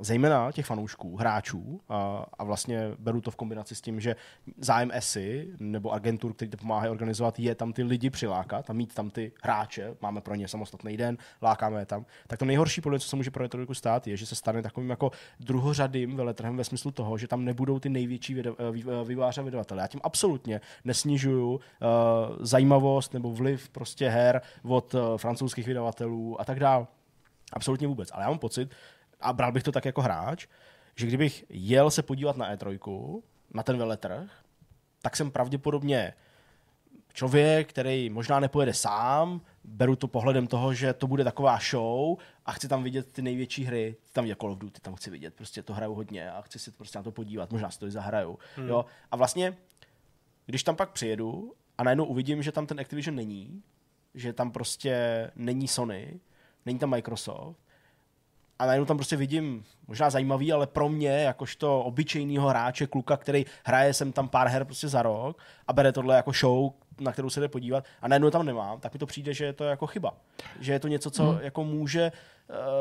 [0.00, 4.16] zejména těch fanoušků, hráčů a, a vlastně beru to v kombinaci s tím, že
[4.58, 8.94] zájem ESI nebo agentur, který to pomáhají organizovat, je tam ty lidi přilákat a mít
[8.94, 12.98] tam ty hráče, máme pro ně samostatný den, lákáme je tam, tak to nejhorší podle,
[12.98, 16.64] co se může pro retoriku stát, je, že se stane takovým jako druhořadým veletrhem ve
[16.64, 19.82] smyslu toho, že tam nebudou ty největší eh, eh, výváře a vydavatelé.
[19.82, 21.60] Já tím absolutně nesnižuju uh,
[22.40, 26.86] zajímavost nebo vliv prostě her od uh, francouzských vydavatelů a tak dále.
[27.52, 28.10] Absolutně vůbec.
[28.12, 28.70] Ale já mám pocit,
[29.20, 30.46] a bral bych to tak jako hráč,
[30.96, 33.22] že kdybych jel se podívat na E3,
[33.54, 34.30] na ten veletrh,
[35.02, 36.12] tak jsem pravděpodobně
[37.12, 42.16] člověk, který možná nepojede sám, beru to pohledem toho, že to bude taková show
[42.46, 45.34] a chci tam vidět ty největší hry, tam vidět Call of Duty, tam chci vidět,
[45.34, 47.90] prostě to hraju hodně a chci si prostě na to podívat, možná si to i
[47.90, 48.38] zahraju.
[48.56, 48.68] Hmm.
[48.68, 48.84] Jo?
[49.10, 49.56] A vlastně,
[50.46, 53.62] když tam pak přijedu a najednou uvidím, že tam ten Activision není,
[54.14, 56.20] že tam prostě není Sony,
[56.66, 57.60] není tam Microsoft,
[58.60, 63.46] a najednou tam prostě vidím možná zajímavý, ale pro mě, jakožto obyčejného hráče, kluka, který
[63.64, 67.30] hraje sem tam pár her prostě za rok a bere tohle jako show, na kterou
[67.30, 69.86] se jde podívat a najednou tam nemám, tak mi to přijde, že je to jako
[69.86, 70.14] chyba.
[70.60, 71.40] Že je to něco, co hmm.
[71.42, 72.12] jako může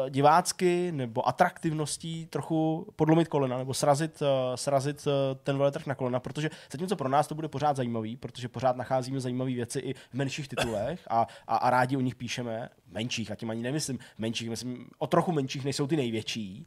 [0.09, 5.13] divácky nebo atraktivností trochu podlomit kolena nebo srazit, uh, srazit uh,
[5.43, 9.19] ten veletrh na kolena, protože zatímco pro nás to bude pořád zajímavý, protože pořád nacházíme
[9.19, 13.35] zajímavé věci i v menších titulech a, a, a rádi o nich píšeme, menších, a
[13.35, 16.65] tím ani nemyslím menších, myslím o trochu menších, než jsou ty největší,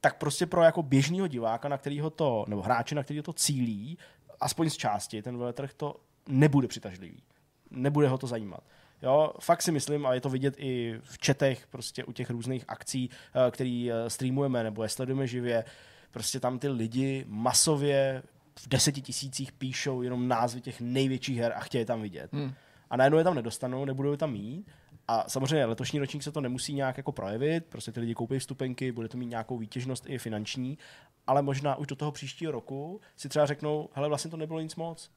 [0.00, 3.98] tak prostě pro jako běžného diváka, na kterého to, nebo hráče, na kterého to cílí,
[4.40, 5.96] aspoň z části, ten veletrh to
[6.28, 7.22] nebude přitažlivý.
[7.70, 8.60] Nebude ho to zajímat.
[9.02, 12.64] Jo, fakt si myslím, a je to vidět i v četech, prostě u těch různých
[12.68, 15.64] akcí, eh, který eh, streamujeme nebo je sledujeme živě,
[16.10, 18.22] prostě tam ty lidi masově
[18.58, 22.32] v deseti tisících píšou jenom názvy těch největších her a chtějí je tam vidět.
[22.32, 22.54] Hmm.
[22.90, 24.66] A najednou je tam nedostanou, nebudou je tam mít.
[25.08, 28.92] A samozřejmě letošní ročník se to nemusí nějak jako projevit, prostě ty lidi koupí vstupenky,
[28.92, 30.78] bude to mít nějakou výtěžnost i finanční,
[31.26, 34.76] ale možná už do toho příštího roku si třeba řeknou, hele, vlastně to nebylo nic
[34.76, 35.10] moc.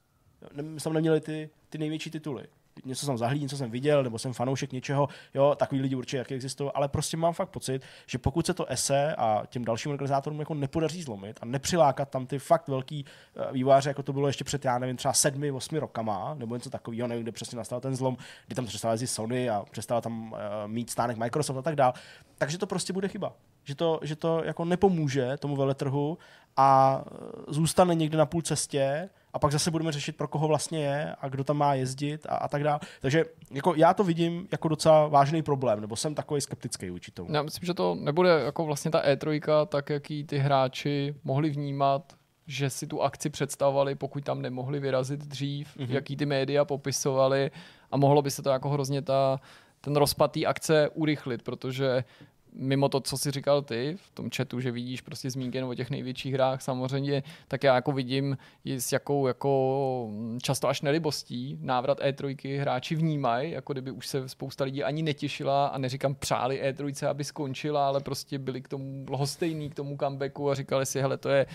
[0.62, 2.46] My jsme neměli ty, ty největší tituly
[2.84, 6.32] něco jsem zahlídl, něco jsem viděl, nebo jsem fanoušek něčeho, jo, takový lidi určitě jak
[6.32, 10.40] existují, ale prostě mám fakt pocit, že pokud se to ESE a těm dalším organizátorům
[10.40, 13.04] jako nepodaří zlomit a nepřilákat tam ty fakt velký
[13.36, 16.70] eh, výváře, jako to bylo ještě před, já nevím, třeba sedmi, osmi rokama, nebo něco
[16.70, 18.16] takového, nevím, kde přesně nastal ten zlom,
[18.46, 21.92] kdy tam přestala jezdit Sony a přestala tam uh, mít stánek Microsoft a tak dále.
[22.38, 23.32] Takže to prostě bude chyba.
[23.68, 26.18] Že to, že to jako nepomůže tomu veletrhu
[26.56, 30.78] a eh, zůstane někde na půl cestě a pak zase budeme řešit, pro koho vlastně
[30.78, 32.80] je a kdo tam má jezdit a, a tak dále.
[33.00, 37.34] Takže jako já to vidím jako docela vážný problém, nebo jsem takový skeptický vůči tomu.
[37.34, 41.50] Já myslím, že to nebude jako vlastně ta E3, tak jak ji ty hráči mohli
[41.50, 42.12] vnímat,
[42.46, 45.90] že si tu akci představovali, pokud tam nemohli vyrazit dřív, mm-hmm.
[45.90, 47.50] jaký ty média popisovali
[47.90, 49.40] a mohlo by se to jako hrozně ta,
[49.80, 52.04] ten rozpad té akce urychlit, protože
[52.52, 55.90] mimo to, co si říkal ty v tom chatu, že vidíš prostě zmínky o těch
[55.90, 60.10] největších hrách samozřejmě, tak já jako vidím s jakou jako
[60.42, 65.66] často až nelibostí návrat E3 hráči vnímají, jako kdyby už se spousta lidí ani netěšila
[65.66, 70.50] a neříkám přáli E3, aby skončila, ale prostě byli k tomu lhostejní, k tomu comebacku
[70.50, 71.46] a říkali si, hele, to je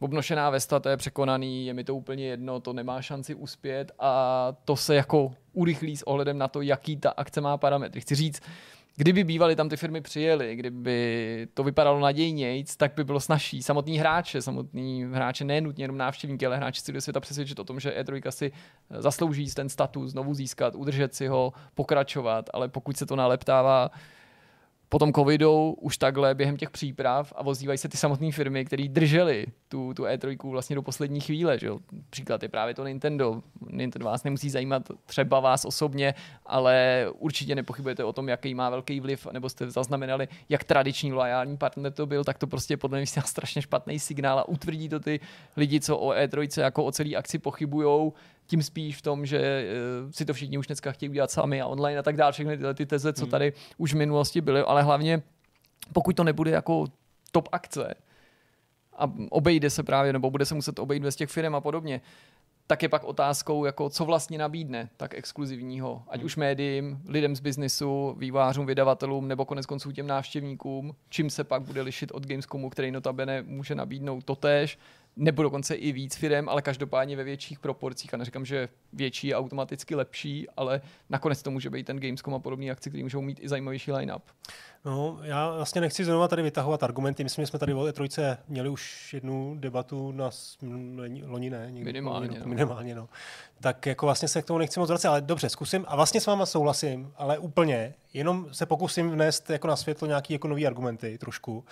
[0.00, 4.52] obnošená vesta, to je překonaný, je mi to úplně jedno, to nemá šanci uspět a
[4.64, 8.00] to se jako urychlí s ohledem na to, jaký ta akce má parametry.
[8.00, 8.42] Chci říct,
[8.96, 13.62] kdyby bývaly tam ty firmy přijeli, kdyby to vypadalo nadějnějc, tak by bylo snažší.
[13.62, 18.02] Samotný hráče, samotný hráče nenutně jenom návštěvníky, ale hráči do světa přesvědčit o tom, že
[18.02, 18.52] E3 si
[18.98, 23.90] zaslouží ten status znovu získat, udržet si ho, pokračovat, ale pokud se to naleptává
[24.88, 28.88] po tom covidu už takhle během těch příprav a ozývají se ty samotné firmy, které
[28.88, 31.58] držely tu, tu E3 vlastně do poslední chvíle.
[31.58, 31.78] Že jo?
[32.10, 33.42] Příklad je právě to Nintendo.
[33.70, 36.14] Nintendo vás nemusí zajímat třeba vás osobně,
[36.46, 41.56] ale určitě nepochybujete o tom, jaký má velký vliv, nebo jste zaznamenali, jak tradiční loajální
[41.56, 45.20] partner to byl, tak to prostě podle mě strašně špatný signál a utvrdí to ty
[45.56, 48.12] lidi, co o E3 jako o celý akci pochybujou,
[48.46, 49.68] tím spíš v tom, že
[50.04, 52.56] uh, si to všichni už dneska chtějí udělat sami a online a tak dále, všechny
[52.56, 53.30] tyhle ty teze, co hmm.
[53.30, 55.22] tady už v minulosti byly, ale hlavně
[55.92, 56.84] pokud to nebude jako
[57.32, 57.94] top akce
[58.96, 62.00] a obejde se právě, nebo bude se muset obejít bez těch firm a podobně,
[62.66, 66.26] tak je pak otázkou, jako co vlastně nabídne tak exkluzivního, ať hmm.
[66.26, 71.62] už médiím, lidem z biznisu, vývářům, vydavatelům, nebo konec konců těm návštěvníkům, čím se pak
[71.62, 74.78] bude lišit od Gamescomu, který notabene může nabídnout totéž,
[75.16, 78.14] nebo dokonce i víc firm, ale každopádně ve větších proporcích.
[78.14, 82.38] A neříkám, že větší je automaticky lepší, ale nakonec to může být ten Gamescom a
[82.38, 84.22] podobný akci, který můžou mít i zajímavější line-up.
[84.86, 87.24] No, já vlastně nechci znovu tady vytahovat argumenty.
[87.24, 90.30] Myslím, že jsme tady o trojce měli už jednu debatu na
[91.26, 91.66] loni, ne?
[91.70, 92.40] Někdy, minimálně.
[92.40, 92.46] No.
[92.46, 93.08] Minimálně, no.
[93.60, 95.84] Tak jako vlastně se k tomu nechci moc vracet, ale dobře, zkusím.
[95.88, 97.94] A vlastně s váma souhlasím, ale úplně.
[98.12, 101.64] Jenom se pokusím vnést jako na světlo nějaký jako nový argumenty trošku.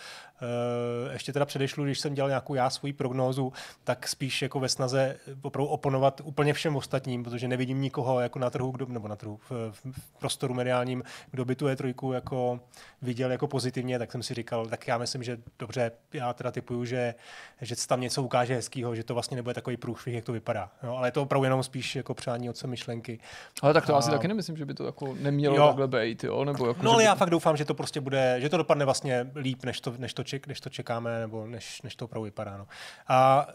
[1.09, 3.53] E, ještě teda předešlu, když jsem dělal nějakou já svoji prognózu,
[3.85, 8.51] tak spíš jako ve snaze opravdu oponovat úplně všem ostatním, protože nevidím nikoho jako na
[8.51, 9.51] trhu, kdo, nebo na trhu v,
[9.93, 12.61] v prostoru mediálním, kdo by tu E3 jako
[13.05, 16.85] viděl jako pozitivně, tak jsem si říkal, tak já myslím, že dobře, já teda typuju,
[16.85, 17.15] že,
[17.61, 20.71] že se tam něco ukáže hezkýho, že to vlastně nebude takový průšvih, jak to vypadá.
[20.83, 23.19] No, ale je to opravdu jenom spíš jako přání od myšlenky.
[23.63, 23.99] Ale tak to a...
[23.99, 25.67] asi taky nemyslím, že by to jako nemělo jo.
[25.67, 26.45] takhle být, jo?
[26.45, 27.05] Nebo jako, no ale by...
[27.05, 30.15] já fakt doufám, že to prostě bude, že to dopadne vlastně líp, než to, než
[30.15, 32.57] to, ček, než to čekáme, nebo než, než to opravdu vypadá.
[32.57, 32.67] No.
[33.09, 33.47] A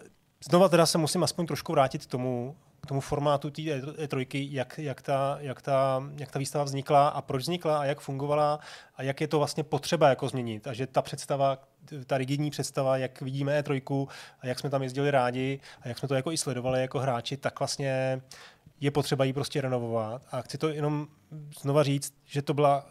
[0.50, 4.80] Znova teda se musím aspoň trošku vrátit k tomu, k tomu formátu té E3, jak,
[4.80, 8.60] jak, ta, jak, ta, jak ta výstava vznikla a proč vznikla a jak fungovala
[8.96, 10.68] a jak je to vlastně potřeba jako změnit.
[10.68, 11.58] A že ta představa,
[12.06, 14.08] ta rigidní představa, jak vidíme E3
[14.42, 17.38] a jak jsme tam jezdili rádi a jak jsme to jako i sledovali jako hráči,
[17.38, 18.22] tak vlastně
[18.80, 20.22] je potřeba ji prostě renovovat.
[20.32, 21.08] A chci to jenom
[21.62, 22.88] znova říct, že to byla uh,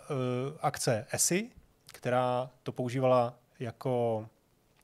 [0.60, 1.50] akce ESI,
[1.92, 4.26] která to používala jako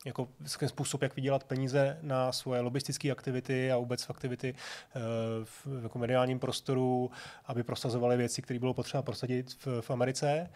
[0.04, 0.28] jako
[0.66, 5.00] způsob, jak vydělat peníze na svoje lobistické aktivity a vůbec aktivity eh,
[5.44, 7.10] v jako mediálním prostoru,
[7.46, 10.50] aby prosazovali věci, které bylo potřeba prosadit v, v Americe.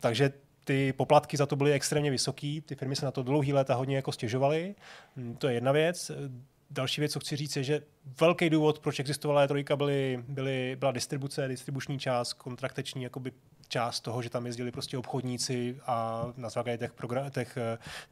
[0.00, 0.32] takže
[0.64, 3.96] ty poplatky za to byly extrémně vysoký, ty firmy se na to dlouhý léta hodně
[3.96, 4.74] jako stěžovaly.
[5.16, 6.10] Hm, to je jedna věc.
[6.70, 7.82] Další věc, co chci říct, je, že
[8.20, 13.32] velký důvod, proč existovala E3, byly, byly, byla distribuce, distribuční část, kontrakteční jakoby
[13.70, 16.92] část toho, že tam jezdili prostě obchodníci a na základě těch,
[17.30, 17.58] těch,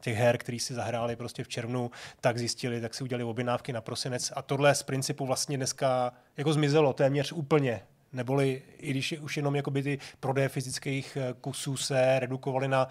[0.01, 1.91] těch her, který si zahráli prostě v červnu,
[2.21, 4.31] tak zjistili, tak si udělali objednávky na prosinec.
[4.35, 7.81] A tohle z principu vlastně dneska jako zmizelo téměř úplně.
[8.13, 12.87] Neboli i když už jenom jakoby ty prodeje fyzických kusů se redukovaly na,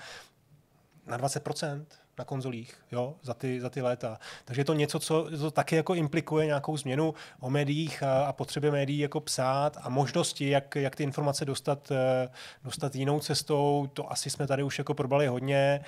[1.07, 1.85] na 20%,
[2.19, 4.19] na konzolích jo, za, ty, za ty léta.
[4.45, 8.33] Takže je to něco, co to taky jako implikuje nějakou změnu o médiích a, a
[8.33, 12.29] potřebě médií jako psát a možnosti, jak, jak ty informace dostat, eh,
[12.65, 13.89] dostat jinou cestou.
[13.93, 15.81] To asi jsme tady už jako probali hodně.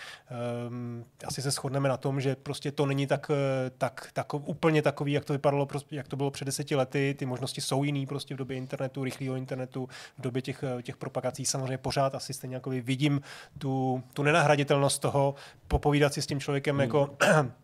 [0.68, 4.82] Um, asi se shodneme na tom, že prostě to není tak, eh, tak, tak úplně
[4.82, 7.14] takový, jak to vypadalo, jak to bylo před deseti lety.
[7.18, 10.96] Ty možnosti jsou jiný prostě v době internetu, rychlého internetu, v době těch, eh, těch
[10.96, 11.46] propagací.
[11.46, 13.20] Samozřejmě pořád asi stejně jako vidím
[13.58, 15.34] tu, tu nenahraditelnost toho
[15.68, 16.80] popovídat si s tím člověkem hmm.
[16.80, 17.16] jako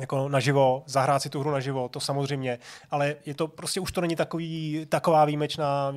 [0.00, 2.58] jako naživo, zahrát si tu hru naživo, to samozřejmě,
[2.90, 5.94] ale je to prostě už to není takový, taková výjimečná,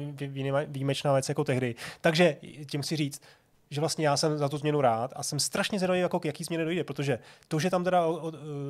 [0.67, 1.76] výjimečná věc jako tehdy.
[2.01, 2.38] Takže
[2.71, 3.21] tím si říct,
[3.69, 6.43] že vlastně já jsem za tu změnu rád a jsem strašně zvědavý, jako k jaký
[6.43, 8.05] změně dojde, protože to, že tam teda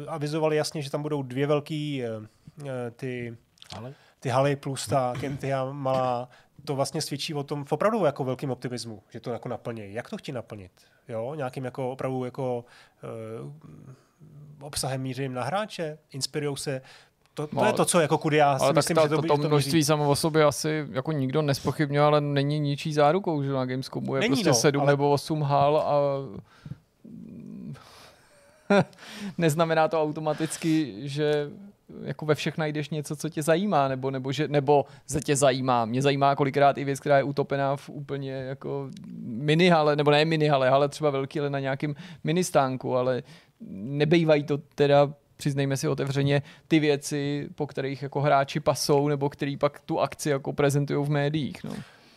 [0.08, 3.38] avizovali jasně, že tam budou dvě velký uh, ty,
[3.76, 3.94] haly?
[4.24, 6.30] Ty haly plus ta Kentia malá,
[6.66, 9.94] to vlastně svědčí o tom v opravdu jako velkým optimismu, že to jako naplní.
[9.94, 10.72] Jak to chtějí naplnit?
[11.08, 11.34] Jo?
[11.36, 12.66] Nějakým jako opravdu jako
[13.42, 13.52] uh,
[14.62, 16.82] obsahem mířím na hráče, inspirují se
[17.34, 19.16] to, to no, je to, co jako kudy já si ale myslím, tak ta, že
[19.16, 23.44] to, to, to množství samo o sobě asi jako nikdo nespochybňuje, ale není ničí zárukou,
[23.44, 24.92] že na Gamescomu je není prostě no, sedm ale...
[24.92, 25.96] nebo osm hal a
[29.38, 31.50] neznamená to automaticky, že
[32.04, 35.86] jako ve všech najdeš něco, co tě zajímá, nebo, nebo, že, nebo se tě zajímá.
[35.86, 38.90] Mě zajímá kolikrát i věc, která je utopená v úplně jako
[39.24, 43.24] mini hale, nebo ne mini hale, ale třeba velký, ale na nějakém ministánku, ale
[43.70, 49.58] nebejvají to teda přiznejme si otevřeně, ty věci, po kterých jako hráči pasou, nebo který
[49.58, 51.64] pak tu akci jako prezentují v médiích.
[51.64, 51.74] No.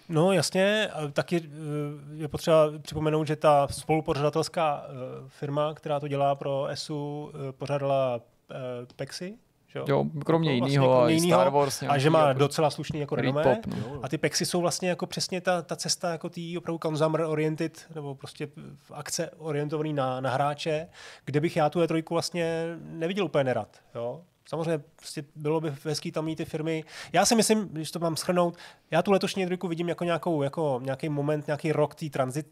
[0.08, 1.48] No jasně, taky eh,
[2.14, 4.92] je potřeba připomenout, že ta spolupořadatelská eh,
[5.28, 8.20] firma, která to dělá pro ESU, eh, pořádala
[8.96, 9.34] Pexy,
[9.76, 11.82] Jo, jo kromě jako jiného, vlastně jiného Star Wars.
[11.88, 13.42] A že má docela slušný jako renomé.
[13.42, 14.00] Pop, no.
[14.02, 17.86] A ty pexy jsou vlastně jako přesně ta, ta cesta jako tý opravdu consumer oriented,
[17.94, 18.48] nebo prostě
[18.92, 20.88] akce orientovaný na, na hráče,
[21.24, 23.76] kde bych já tu E3 vlastně neviděl úplně nerad.
[23.94, 24.20] Jo?
[24.48, 26.84] Samozřejmě prostě bylo by hezký tam mít ty firmy.
[27.12, 28.56] Já si myslím, když to mám schrnout,
[28.90, 32.46] já tu letošní E3 vidím jako, nějakou, jako nějaký moment, nějaký rok té transit,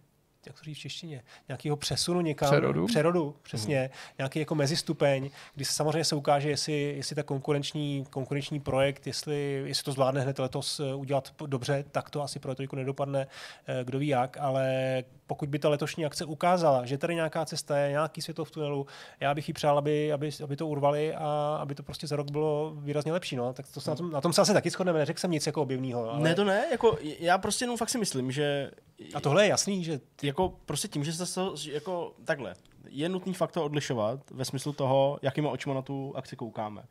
[0.46, 2.50] jak to říct v češtině, nějakého přesunu někam.
[2.50, 2.86] Přerodu.
[2.86, 3.80] Přerodu, přesně.
[3.80, 3.88] Hmm.
[4.18, 9.62] Nějaký jako mezistupeň, kdy se samozřejmě se ukáže, jestli, jestli ta konkurenční, konkurenční projekt, jestli,
[9.66, 13.26] jestli to zvládne hned letos eh, udělat dobře, tak to asi pro to nedopadne,
[13.66, 17.78] eh, kdo ví jak, ale pokud by ta letošní akce ukázala, že tady nějaká cesta
[17.78, 18.86] je, nějaký světlo v tunelu,
[19.20, 22.30] já bych jí přál, aby, aby, aby to urvali a aby to prostě za rok
[22.30, 23.36] bylo výrazně lepší.
[23.36, 23.52] No.
[23.52, 25.62] Tak to se na, tom, na tom se asi taky shodneme, neřekl jsem nic jako
[25.62, 26.10] objevného.
[26.10, 26.20] Ale...
[26.20, 28.70] Ne, to ne, jako já prostě jenom fakt si myslím, že...
[29.14, 30.00] A tohle je jasný, že...
[30.22, 32.54] Jako prostě tím, že se to jako takhle,
[32.88, 36.82] je nutný fakt to odlišovat ve smyslu toho, jakýma očima na tu akci koukáme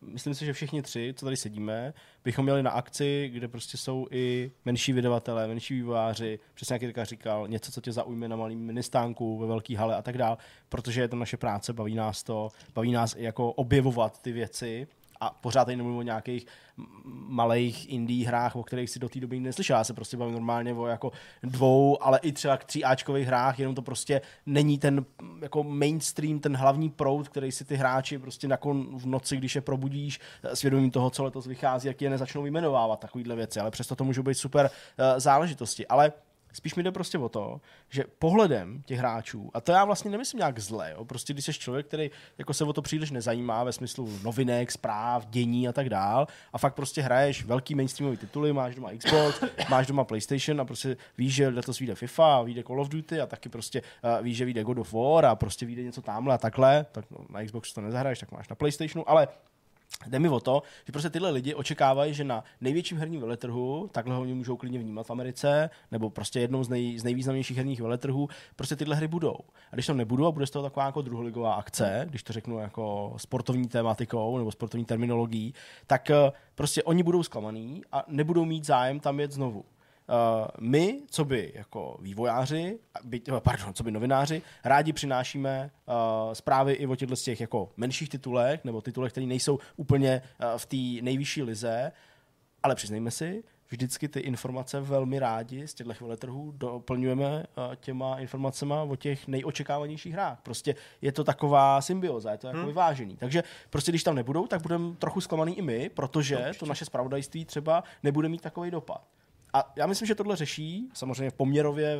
[0.00, 4.06] myslím si, že všichni tři, co tady sedíme, bychom měli na akci, kde prostě jsou
[4.10, 8.60] i menší vydavatelé, menší vývojáři, přesně jak Jirka říkal, něco, co tě zaujme na malým
[8.60, 10.36] ministánku, ve velké hale a tak dále,
[10.68, 14.86] protože je to naše práce, baví nás to, baví nás i jako objevovat ty věci
[15.20, 16.46] a pořád tady nemluvím o nějakých
[17.28, 19.76] malých indie hrách, o kterých si do té doby neslyšel.
[19.76, 21.12] Já se prostě bavím normálně o jako
[21.42, 25.04] dvou, ale i třeba k tříáčkových hrách, jenom to prostě není ten
[25.42, 29.60] jako mainstream, ten hlavní proud, který si ty hráči prostě nakon v noci, když je
[29.60, 30.20] probudíš,
[30.54, 34.22] svědomím toho, co letos vychází, jak je nezačnou vyjmenovávat takovýhle věci, ale přesto to můžou
[34.22, 35.86] být super uh, záležitosti.
[35.86, 36.12] Ale
[36.54, 40.38] Spíš mi jde prostě o to, že pohledem těch hráčů, a to já vlastně nemyslím
[40.38, 43.72] nějak zle, jo, prostě když jsi člověk, který jako se o to příliš nezajímá ve
[43.72, 48.74] smyslu novinek, zpráv, dění a tak dál, a fakt prostě hraješ velký mainstreamový tituly, máš
[48.74, 52.88] doma Xbox, máš doma PlayStation a prostě víš, že letos vyjde FIFA, vyjde Call of
[52.88, 56.02] Duty a taky prostě uh, víš, že vyjde God of War a prostě vyjde něco
[56.02, 59.28] tamhle a takhle, tak no, na Xbox to nezahraješ, tak máš na PlayStationu, ale
[60.06, 64.14] Jde mi o to, že prostě tyhle lidi očekávají, že na největším herním veletrhu, takhle
[64.14, 68.28] ho můžou klidně vnímat v Americe, nebo prostě jednou z, nej, z nejvýznamnějších herních veletrhů,
[68.56, 69.36] prostě tyhle hry budou.
[69.72, 72.58] A když tam nebudou a bude z toho taková jako druholigová akce, když to řeknu
[72.58, 75.54] jako sportovní tématikou nebo sportovní terminologií,
[75.86, 79.64] tak eh, prostě oni budou zklamaný a nebudou mít zájem tam jet znovu.
[80.08, 85.94] Uh, my, co by jako vývojáři, by, eh, pardon, co by novináři, rádi přinášíme uh,
[86.32, 90.66] zprávy i o těchto těch jako menších titulech, nebo titulech, které nejsou úplně uh, v
[90.66, 91.92] té nejvyšší lize,
[92.62, 97.44] ale přiznejme si, vždycky ty informace velmi rádi z těchto veletrhů doplňujeme
[97.76, 100.40] těma informacemi o těch nejočekávanějších hrách.
[100.42, 102.66] Prostě je to taková symbioza, je to jako hmm.
[102.66, 103.16] vyvážený.
[103.16, 106.84] Takže prostě když tam nebudou, tak budeme trochu zklamaný i my, protože to, to naše
[106.84, 109.04] spravodajství třeba nebude mít takový dopad.
[109.54, 111.98] A já myslím, že tohle řeší, samozřejmě poměrově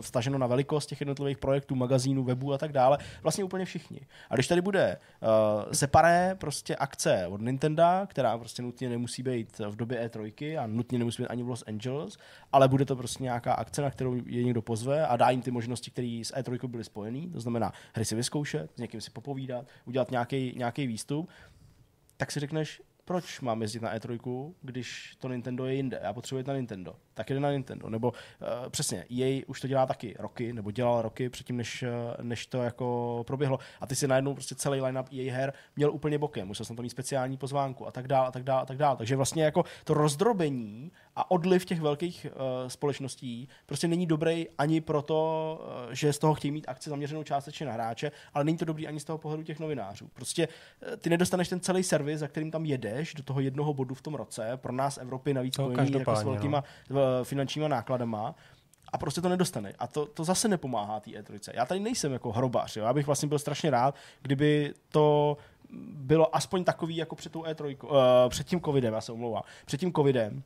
[0.00, 4.00] vstaženo na velikost těch jednotlivých projektů, magazínů, webů a tak dále, vlastně úplně všichni.
[4.30, 9.58] A když tady bude uh, separé prostě akce od Nintendo, která prostě nutně nemusí být
[9.58, 12.16] v době E3 a nutně nemusí být ani v Los Angeles,
[12.52, 15.50] ale bude to prostě nějaká akce, na kterou je někdo pozve a dá jim ty
[15.50, 19.66] možnosti, které s E3 byly spojené, to znamená hry si vyzkoušet, s někým si popovídat,
[19.84, 20.10] udělat
[20.56, 21.28] nějaký výstup,
[22.16, 26.44] tak si řekneš, proč mám jezdit na E3, když to Nintendo je jinde, já potřebuji
[26.46, 27.90] na Nintendo, tak jde na Nintendo.
[27.90, 32.24] Nebo uh, přesně, jej už to dělá taky roky, nebo dělal roky předtím, než, uh,
[32.24, 33.58] než to jako proběhlo.
[33.80, 36.82] A ty si najednou prostě celý line-up její her měl úplně bokem, musel jsem tam
[36.82, 38.96] mít speciální pozvánku a tak dál, a tak dál, a tak dál.
[38.96, 44.80] Takže vlastně jako to rozdrobení a odliv těch velkých uh, společností prostě není dobrý ani
[44.80, 48.64] proto, uh, že z toho chtějí mít akci zaměřenou částečně na hráče, ale není to
[48.64, 50.08] dobrý ani z toho pohledu těch novinářů.
[50.14, 53.94] Prostě uh, ty nedostaneš ten celý servis, za kterým tam jedeš do toho jednoho bodu
[53.94, 56.96] v tom roce, pro nás Evropy navíc spojený jako s velkýma no.
[57.22, 58.34] Finančníma nákladama,
[58.92, 59.72] a prostě to nedostane.
[59.78, 61.50] A to, to zase nepomáhá té E3.
[61.54, 62.84] Já tady nejsem jako hrobař, jo?
[62.84, 65.36] já bych vlastně byl strašně rád, kdyby to
[65.92, 67.90] bylo aspoň takový jako před tou E3, uh,
[68.28, 70.42] před tím covidem, já se omlouvám, před tím covidem,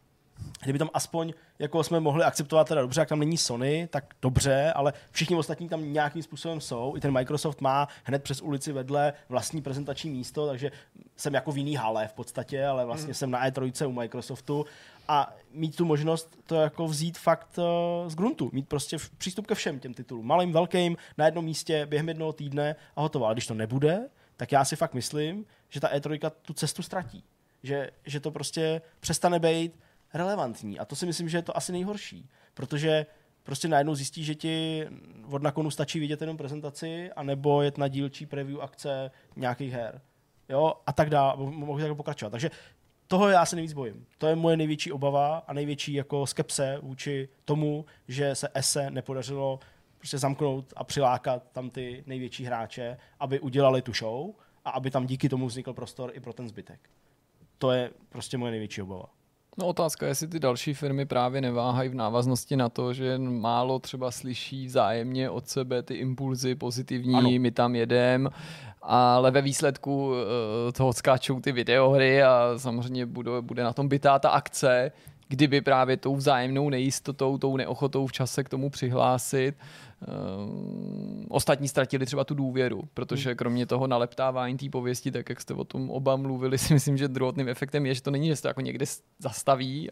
[0.63, 4.73] kdyby tam aspoň jako jsme mohli akceptovat teda dobře, jak tam není Sony, tak dobře,
[4.73, 6.97] ale všichni ostatní tam nějakým způsobem jsou.
[6.97, 10.71] I ten Microsoft má hned přes ulici vedle vlastní prezentační místo, takže
[11.17, 13.15] jsem jako v jiný hale v podstatě, ale vlastně hmm.
[13.15, 14.67] jsem na E3 u Microsoftu
[15.13, 19.55] a mít tu možnost to jako vzít fakt uh, z gruntu, mít prostě přístup ke
[19.55, 23.25] všem těm titulům, malým, velkým, na jednom místě, během jednoho týdne a hotovo.
[23.25, 27.25] Ale když to nebude, tak já si fakt myslím, že ta E3 tu cestu ztratí.
[27.63, 29.81] Že, že to prostě přestane být
[30.15, 30.79] relevantní.
[30.79, 33.07] A to si myslím, že je to asi nejhorší, protože
[33.43, 34.87] prostě najednou zjistí, že ti
[35.31, 40.01] od nakonu stačí vidět jenom prezentaci, anebo jet na dílčí preview akce nějakých her.
[40.49, 42.31] Jo, a tak dále, mohu tak pokračovat.
[42.31, 42.51] Takže
[43.13, 44.07] toho já se nejvíc bojím.
[44.19, 49.61] To je moje největší obava a největší jako skepse vůči tomu, že se ESE nepodařilo
[49.99, 54.31] prostě zamknout a přilákat tam ty největší hráče, aby udělali tu show
[54.65, 56.91] a aby tam díky tomu vznikl prostor i pro ten zbytek.
[57.59, 59.07] To je prostě moje největší obava.
[59.59, 64.11] No otázka, jestli ty další firmy právě neváhají v návaznosti na to, že málo třeba
[64.11, 67.31] slyší vzájemně od sebe ty impulzy pozitivní, ano.
[67.39, 68.31] my tam jedem,
[68.83, 70.15] ale ve výsledku uh,
[70.73, 74.93] toho skáčou ty videohry a samozřejmě bude, bude na tom bytá ta akce,
[75.29, 79.55] kdyby právě tou vzájemnou nejistotou, tou neochotou v čase k tomu přihlásit,
[80.09, 83.37] uh, ostatní ztratili třeba tu důvěru, protože hmm.
[83.37, 87.09] kromě toho naleptávání té pověsti, tak jak jste o tom oba mluvili, si myslím, že
[87.09, 88.87] druhotným efektem je, že to není, že se to jako někde
[89.19, 89.91] zastaví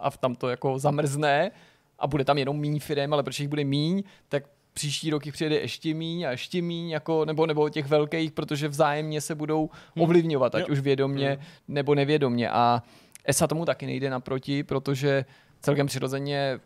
[0.00, 1.50] a tam to jako zamrzne
[1.98, 5.56] a bude tam jenom míň firem, ale protože jich bude míň, tak příští roky přijede
[5.56, 10.04] ještě míň a ještě míň, jako, nebo, nebo těch velkých, protože vzájemně se budou hmm.
[10.04, 10.72] ovlivňovat, ať jo.
[10.72, 11.38] už vědomně hmm.
[11.68, 12.50] nebo nevědomně.
[12.50, 12.82] A
[13.24, 15.24] ESA tomu taky nejde naproti, protože
[15.60, 16.60] celkem přirozeně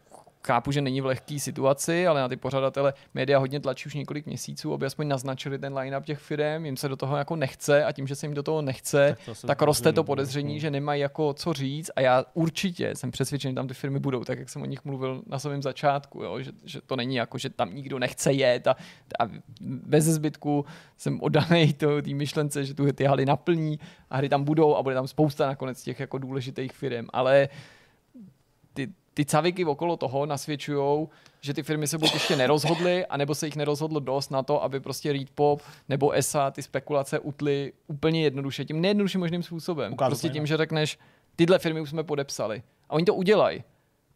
[0.47, 4.27] chápu, že není v lehké situaci, ale na ty pořadatele média hodně tlačí už několik
[4.27, 7.93] měsíců, aby aspoň naznačili ten line-up těch firm, jim se do toho jako nechce a
[7.93, 10.61] tím, že se jim do toho nechce, tak, to tak roste to podezření, no.
[10.61, 11.91] že nemají jako co říct.
[11.97, 14.85] A já určitě jsem přesvědčen, že tam ty firmy budou, tak jak jsem o nich
[14.85, 18.67] mluvil na svém začátku, jo, že, že, to není jako, že tam nikdo nechce jet
[18.67, 18.77] a,
[19.21, 19.29] a
[19.61, 20.65] bez zbytku
[20.97, 23.79] jsem oddaný té myšlence, že tu ty haly naplní
[24.11, 27.49] a hry tam budou a bude tam spousta nakonec těch jako důležitých firm, ale
[28.75, 31.09] ty, ty caviky okolo toho nasvědčují,
[31.41, 34.81] že ty firmy se buď ještě nerozhodly, anebo se jich nerozhodlo dost na to, aby
[34.81, 39.93] prostě Read Pop nebo ESA ty spekulace utly úplně jednoduše, tím nejjednodušším možným způsobem.
[39.93, 40.99] Ukázat prostě tím, že řekneš,
[41.37, 42.63] tyhle firmy už jsme podepsali.
[42.89, 43.65] A oni to udělají.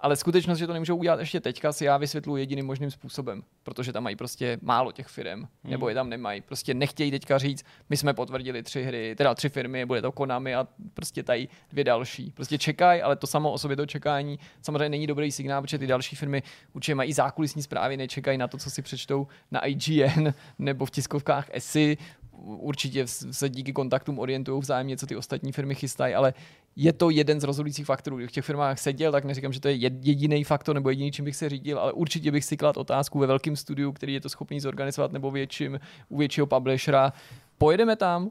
[0.00, 3.92] Ale skutečnost, že to nemůžou udělat ještě teďka, si já vysvětluji jediným možným způsobem, protože
[3.92, 5.48] tam mají prostě málo těch firm, hmm.
[5.64, 6.40] nebo je tam nemají.
[6.40, 10.54] Prostě nechtějí teďka říct, my jsme potvrdili tři hry, teda tři firmy, bude to Konami
[10.54, 12.30] a prostě tady dvě další.
[12.30, 15.86] Prostě čekají, ale to samo o sobě to čekání samozřejmě není dobrý signál, protože ty
[15.86, 16.42] další firmy
[16.72, 20.28] určitě mají zákulisní zprávy, nečekají na to, co si přečtou na IGN
[20.58, 21.96] nebo v tiskovkách ESI,
[22.44, 26.34] určitě se díky kontaktům orientují vzájemně, co ty ostatní firmy chystají, ale
[26.76, 28.16] je to jeden z rozhodujících faktorů.
[28.16, 31.24] Když v těch firmách seděl, tak neříkám, že to je jediný faktor nebo jediný, čím
[31.24, 34.28] bych se řídil, ale určitě bych si kladl otázku ve velkém studiu, který je to
[34.28, 37.12] schopný zorganizovat, nebo větším, u většího publishera.
[37.58, 38.30] Pojedeme tam,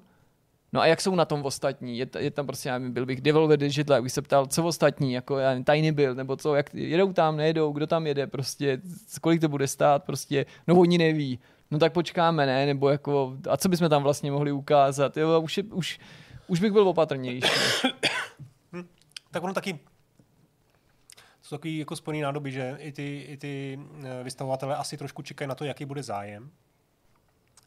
[0.73, 1.97] No a jak jsou na tom ostatní?
[1.97, 5.13] Je, je tam prostě, já byl bych Devolver Digital, jak bych se ptal, co ostatní,
[5.13, 8.81] jako já, Tiny byl, nebo co, jak jedou tam, nejedou, kdo tam jede, prostě,
[9.21, 11.39] kolik to bude stát, prostě, no oni neví
[11.71, 15.57] no tak počkáme, ne, nebo jako, a co bychom tam vlastně mohli ukázat, jo, už,
[15.57, 15.99] je, už,
[16.47, 17.49] už bych byl opatrnější.
[19.31, 19.79] tak ono taky
[21.41, 25.49] jsou takový jako spojený nádoby, že i ty, i ty eh, vystavovatele asi trošku čekají
[25.49, 26.51] na to, jaký bude zájem.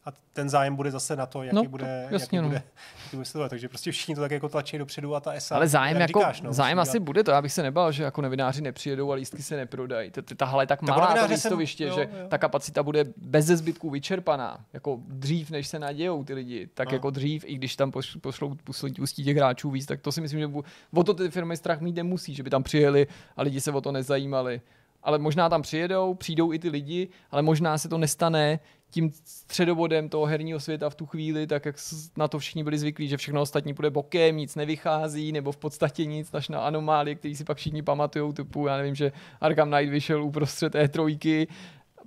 [0.05, 2.49] A ten zájem bude zase na to, jaký No, bude, to- jasně, jaký no.
[2.49, 2.63] bude,
[3.05, 3.49] jaký bude sledovat.
[3.49, 6.19] Takže prostě všichni to tak jako tlačí dopředu a ta ESA, Ale zájem, jak jako,
[6.19, 9.11] říkáš, no, zájem asi dělat- bude to, já bych se nebal, že jako novináři nepřijedou
[9.11, 10.11] a lístky se neprodají.
[10.11, 13.89] To- to- Ta hala je tak malá, to místoviště, že ta kapacita bude bez zbytku
[13.89, 14.65] vyčerpaná.
[14.73, 16.93] Jako dřív, než se nadějou ty lidi, tak No.
[16.95, 18.55] jako dřív, i když tam poš- pošlou
[18.95, 20.49] pustí, těch hráčů víc, tak to si myslím, že
[20.93, 23.81] o to ty firmy strach mít nemusí, že by tam přijeli a lidi se o
[23.81, 24.61] to nezajímali.
[25.03, 30.09] Ale možná tam přijedou, přijdou i ty lidi, ale možná se to nestane tím středobodem
[30.09, 31.75] toho herního světa v tu chvíli, tak jak
[32.17, 36.05] na to všichni byli zvyklí, že všechno ostatní bude bokem, nic nevychází, nebo v podstatě
[36.05, 39.91] nic, až na anomálie, který si pak všichni pamatujou, typu, já nevím, že Arkham Knight
[39.91, 41.47] vyšel uprostřed E3,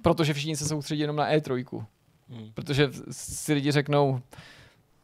[0.03, 1.85] protože všichni se soustředí jenom na E3.
[2.29, 2.51] Hmm.
[2.55, 4.21] Protože si lidi řeknou,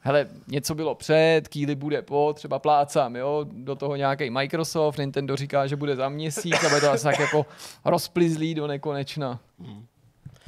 [0.03, 5.37] hele, něco bylo před, Kýly bude po, třeba plácám, jo, do toho nějaký Microsoft, Nintendo
[5.37, 7.47] říká, že bude za měsíc a bude to asi tak jako
[7.85, 9.41] rozplizlý do nekonečna.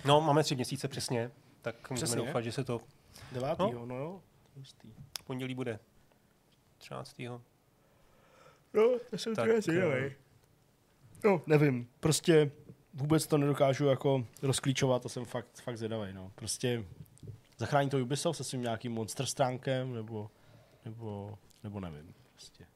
[0.04, 1.30] No, máme tři měsíce přesně,
[1.62, 2.26] tak můžeme Přesně.
[2.26, 2.80] doufat, že se to
[3.32, 4.20] Devátýho, no, no jo.
[4.56, 4.88] Hustý.
[5.20, 5.78] v pondělí bude
[6.78, 7.18] 13.
[8.74, 8.82] No,
[9.12, 10.12] já jsem Tak, tak, zvědavý.
[11.24, 12.50] No, nevím, prostě
[12.94, 16.32] vůbec to nedokážu jako rozklíčovat, to jsem fakt, fakt zvědavý, no.
[16.34, 16.84] Prostě
[17.58, 20.30] zachrání to Ubisoft se svým nějakým monster stránkem, nebo,
[20.84, 22.66] nebo, nebo nevím, prostě.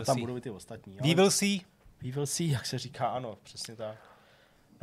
[0.00, 0.98] A tam budou i ty ostatní.
[1.02, 1.58] We will see.
[2.02, 3.96] We will see, jak se říká, ano, přesně tak.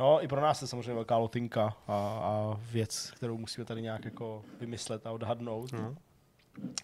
[0.00, 4.04] No, i pro nás je samozřejmě velká lotinka a, a věc, kterou musíme tady nějak
[4.04, 5.72] jako vymyslet a odhadnout.
[5.72, 5.96] Mhm.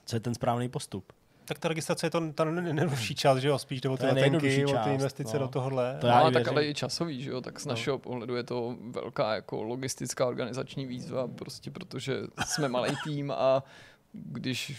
[0.04, 1.12] Co je ten správný postup?
[1.44, 3.58] Tak ta registrace je to ta nejjednodušší část, že jo?
[3.58, 5.38] Spíš jde o To ty je letenky, nejjednodušší o část, ty investice no.
[5.38, 5.96] do tohohle.
[6.00, 8.36] To No, já ale i tak ale i časový, že jo, tak z našeho pohledu
[8.36, 12.16] je to velká jako logistická organizační výzva, prostě protože
[12.46, 13.64] jsme malý tým a
[14.12, 14.76] když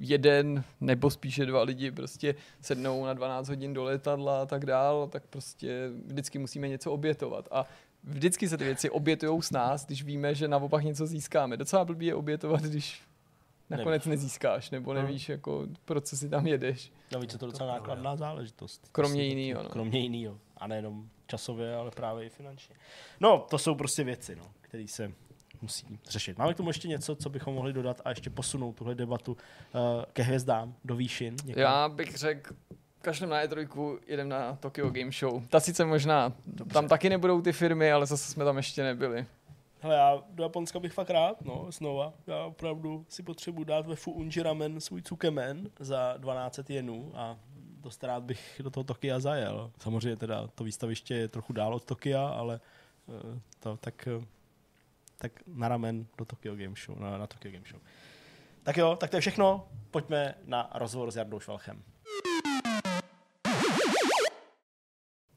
[0.00, 5.08] jeden nebo spíše dva lidi prostě sednou na 12 hodin do letadla a tak dál,
[5.08, 7.48] tak prostě vždycky musíme něco obětovat.
[7.50, 7.64] A
[8.04, 11.56] vždycky se ty věci obětují s nás, když víme, že naopak něco získáme.
[11.56, 13.02] Docela blbý je obětovat, když
[13.70, 16.92] nakonec nezískáš, nebo nevíš, jako, pro co si tam jedeš.
[17.12, 18.88] Navíc je to docela nákladná záležitost.
[18.92, 19.68] Kromě Prostě jinýho, no.
[19.68, 20.38] Kromě jinýho.
[20.56, 22.76] A nejenom časově, ale právě i finančně.
[23.20, 25.12] No, to jsou prostě věci, no, které se
[25.62, 26.38] musí řešit.
[26.38, 30.04] Máme k tomu ještě něco, co bychom mohli dodat a ještě posunout tuhle debatu uh,
[30.12, 31.36] ke hvězdám, do výšin.
[31.44, 31.60] někam?
[31.60, 32.54] Já bych řekl,
[33.02, 35.42] kašlem na E3, jedem na Tokyo Game Show.
[35.48, 36.32] Ta sice možná,
[36.72, 39.26] tam taky nebudou ty firmy, ale zase jsme tam ještě nebyli.
[39.80, 42.12] Hele, já do Japonska bych fakt rád, no, znova.
[42.26, 47.38] Já opravdu si potřebuji dát ve Fu Unji Ramen svůj cukemen za 12 jenů a
[47.80, 49.70] dost rád bych do toho Tokia zajel.
[49.78, 52.60] Samozřejmě teda to výstaviště je trochu dál od Tokia, ale
[53.08, 54.24] eh, to tak, eh,
[55.18, 57.80] tak na ramen do Tokyo Game Show, na, na Tokyo Game Show.
[58.62, 59.68] Tak jo, tak to je všechno.
[59.90, 61.82] Pojďme na rozhovor s Jardou Švalchem.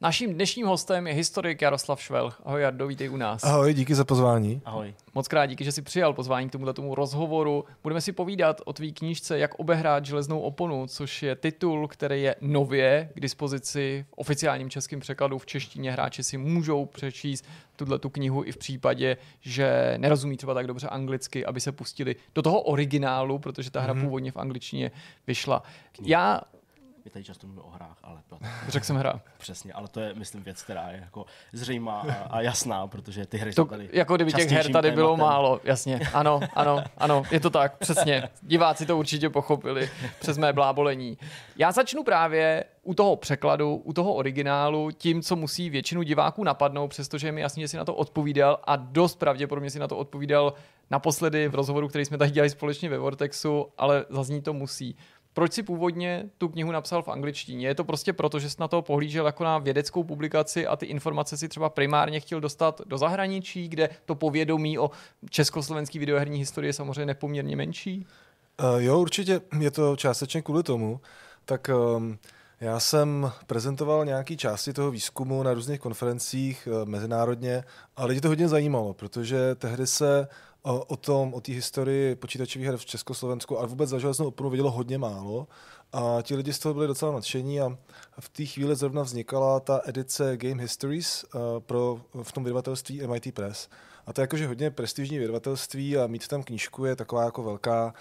[0.02, 2.41] Naším dnešním hostem je historik Jaroslav Švelch.
[2.45, 3.43] Ahoj Jardo, vítej u nás.
[3.43, 4.62] Ahoj, díky za pozvání.
[4.66, 4.93] Ahoj.
[5.16, 7.66] Moc krát díky, že jsi přijal pozvání k tomuto tomu rozhovoru.
[7.84, 12.36] Budeme si povídat o tvý knížce Jak obehrát železnou oponu, což je titul, který je
[12.41, 15.91] nově k dispozici v oficiálním českém překladu v češtině.
[15.91, 17.45] Hráči si můžou přečíst
[17.76, 22.16] tuhle tu knihu i v případě, že nerozumí třeba tak dobře anglicky, aby se pustili
[22.36, 24.04] do toho originálu, protože ta hra Mhm.
[24.04, 24.91] původně v angličtině
[25.28, 25.64] vyšla.
[26.02, 26.41] Já
[27.06, 28.38] My tady často mluvíme o hrách, ale to,
[28.68, 29.22] řekl jsem hra.
[29.38, 33.38] přesně, ale to je, myslím, věc, která je jako zřejmá a, a jasná, protože ty
[33.38, 35.34] hry To, jsou tady jako kdyby těch her tady bylo tématem.
[35.34, 35.99] málo, jasně.
[36.14, 38.30] Ano, ano, ano, je to tak, přesně.
[38.41, 39.89] Diváci to určitě pochopili
[40.20, 41.18] přes mé blábolení.
[41.56, 46.88] Já začnu právě u toho překladu, u toho originálu, tím, co musí většinu diváků napadnout,
[46.88, 49.97] přestože je mi jasně, že si na to odpovídal a dost pravděpodobně si na to
[49.97, 50.54] odpovídal
[50.91, 54.95] naposledy v rozhovoru, který jsme tady dělali společně ve Vortexu, ale zazní to musí.
[55.34, 57.68] Proč si původně tu knihu napsal v angličtině?
[57.68, 60.86] Je to prostě proto, že jsi na to pohlížel jako na vědeckou publikaci a ty
[60.86, 64.92] informace si třeba primárně chtěl dostat do zahraničí, kde to povědomí o
[65.30, 68.08] československý videoherní historii je samozřejmě nepoměrně menší?
[68.64, 71.00] Uh, jo, určitě je to částečně kvůli tomu.
[71.46, 72.18] Tak um,
[72.60, 77.64] já jsem prezentoval nějaké části toho výzkumu na různých konferencích uh, mezinárodně
[77.96, 80.28] a lidi to hodně zajímalo, protože tehdy se
[80.64, 84.72] o tom, o té historii počítačových her v Československu a vůbec za železnou oponu vědělo
[84.72, 85.47] hodně málo.
[85.93, 87.78] A ti lidi z toho byli docela nadšení a
[88.20, 93.34] v té chvíli zrovna vznikala ta edice Game Histories uh, pro, v tom vydavatelství MIT
[93.34, 93.70] Press.
[94.05, 97.93] A to je jakože hodně prestižní vydavatelství a mít tam knížku je taková jako velká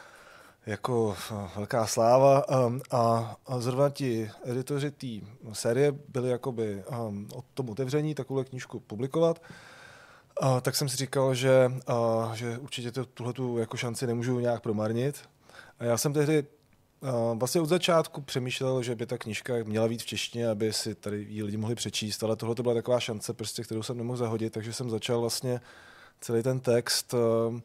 [0.67, 5.07] jako eh, velká sláva um, a, a zrovna ti editoři té
[5.53, 9.43] série byli jakoby um, o tom otevření takovou knížku publikovat.
[10.63, 15.29] Tak jsem si říkal, že, a, že určitě to, jako šanci nemůžu nějak promarnit.
[15.79, 16.47] A já jsem tehdy
[17.03, 20.95] a, vlastně od začátku přemýšlel, že by ta knížka měla být v češtině, aby si
[20.95, 24.17] tady ji lidi mohli přečíst, ale tohle to byla taková šance, prostě, kterou jsem nemohl
[24.17, 25.61] zahodit, takže jsem začal vlastně
[26.21, 27.63] celý ten text um,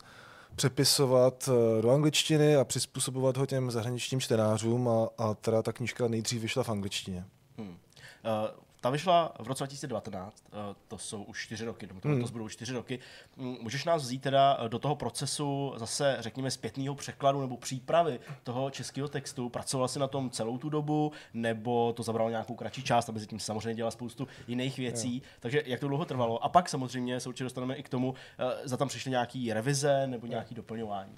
[0.55, 1.49] přepisovat
[1.82, 6.63] do angličtiny a přizpůsobovat ho těm zahraničním čtenářům a, a teda ta knížka nejdřív vyšla
[6.63, 7.26] v angličtině.
[7.57, 7.69] Hmm.
[7.69, 12.25] Uh, ta vyšla v roce 2019, uh, to jsou už čtyři roky, to hmm.
[12.31, 12.99] budou čtyři roky.
[13.38, 18.69] Mm, můžeš nás vzít teda do toho procesu zase, řekněme, zpětného překladu nebo přípravy toho
[18.69, 19.49] českého textu?
[19.49, 23.25] Pracoval jsi na tom celou tu dobu, nebo to zabralo nějakou kratší část, aby se
[23.25, 25.15] tím samozřejmě dělala spoustu jiných věcí?
[25.15, 25.29] Jo.
[25.39, 26.43] Takže jak to dlouho trvalo?
[26.43, 28.15] A pak samozřejmě se určitě dostaneme i k tomu, uh,
[28.63, 31.15] za tam přišly nějaké revize nebo nějaké doplňování.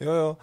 [0.00, 0.36] Jo, jo.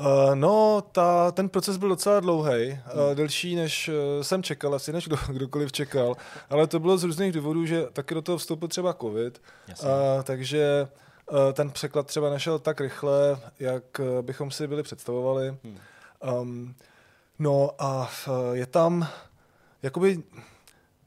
[0.00, 4.92] Uh, no, ta, ten proces byl docela dlouhý, uh, delší než uh, jsem čekal, asi
[4.92, 6.14] než kdo, kdokoliv čekal,
[6.50, 9.88] ale to bylo z různých důvodů, že taky do toho vstoupil třeba covid, uh,
[10.22, 10.88] takže
[11.30, 15.56] uh, ten překlad třeba nešel tak rychle, jak uh, bychom si byli představovali.
[15.64, 15.78] Hmm.
[16.40, 16.74] Um,
[17.38, 19.08] no a uh, je tam,
[19.82, 20.22] jakoby,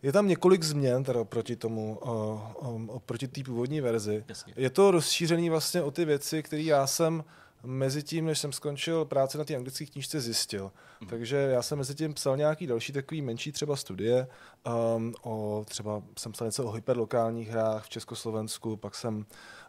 [0.04, 4.26] je tam několik změn teda oproti tomu, uh, um, oproti té původní verzi.
[4.28, 4.54] Jasně.
[4.58, 7.24] Je to rozšířený vlastně o ty věci, které já jsem
[7.64, 10.72] mezi tím, než jsem skončil práci na té anglické knížce, zjistil.
[11.02, 11.08] Mm.
[11.08, 14.28] Takže já jsem mezi tím psal nějaký další takový menší třeba studie,
[14.96, 19.26] um, o, třeba jsem psal něco o hyperlokálních hrách v Československu, pak jsem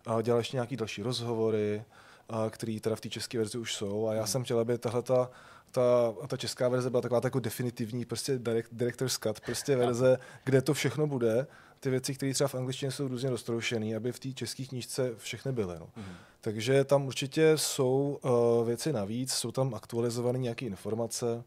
[0.07, 1.85] uh, dělal ještě nějaký další rozhovory,
[2.33, 4.27] uh, které teda v té české verzi už jsou a já mm.
[4.27, 5.31] jsem chtěl, aby tahle ta,
[5.71, 10.63] ta, ta česká verze byla taková jako definitivní, prostě direct, director's cut, prostě verze, kde
[10.63, 11.47] to všechno bude,
[11.81, 15.53] ty věci, které třeba v angličtině jsou různě roztroušené, aby v té české knížce všechny
[15.53, 15.79] byly.
[15.79, 15.89] No.
[15.97, 16.05] Mm.
[16.41, 21.45] Takže tam určitě jsou uh, věci navíc, jsou tam aktualizované nějaké informace.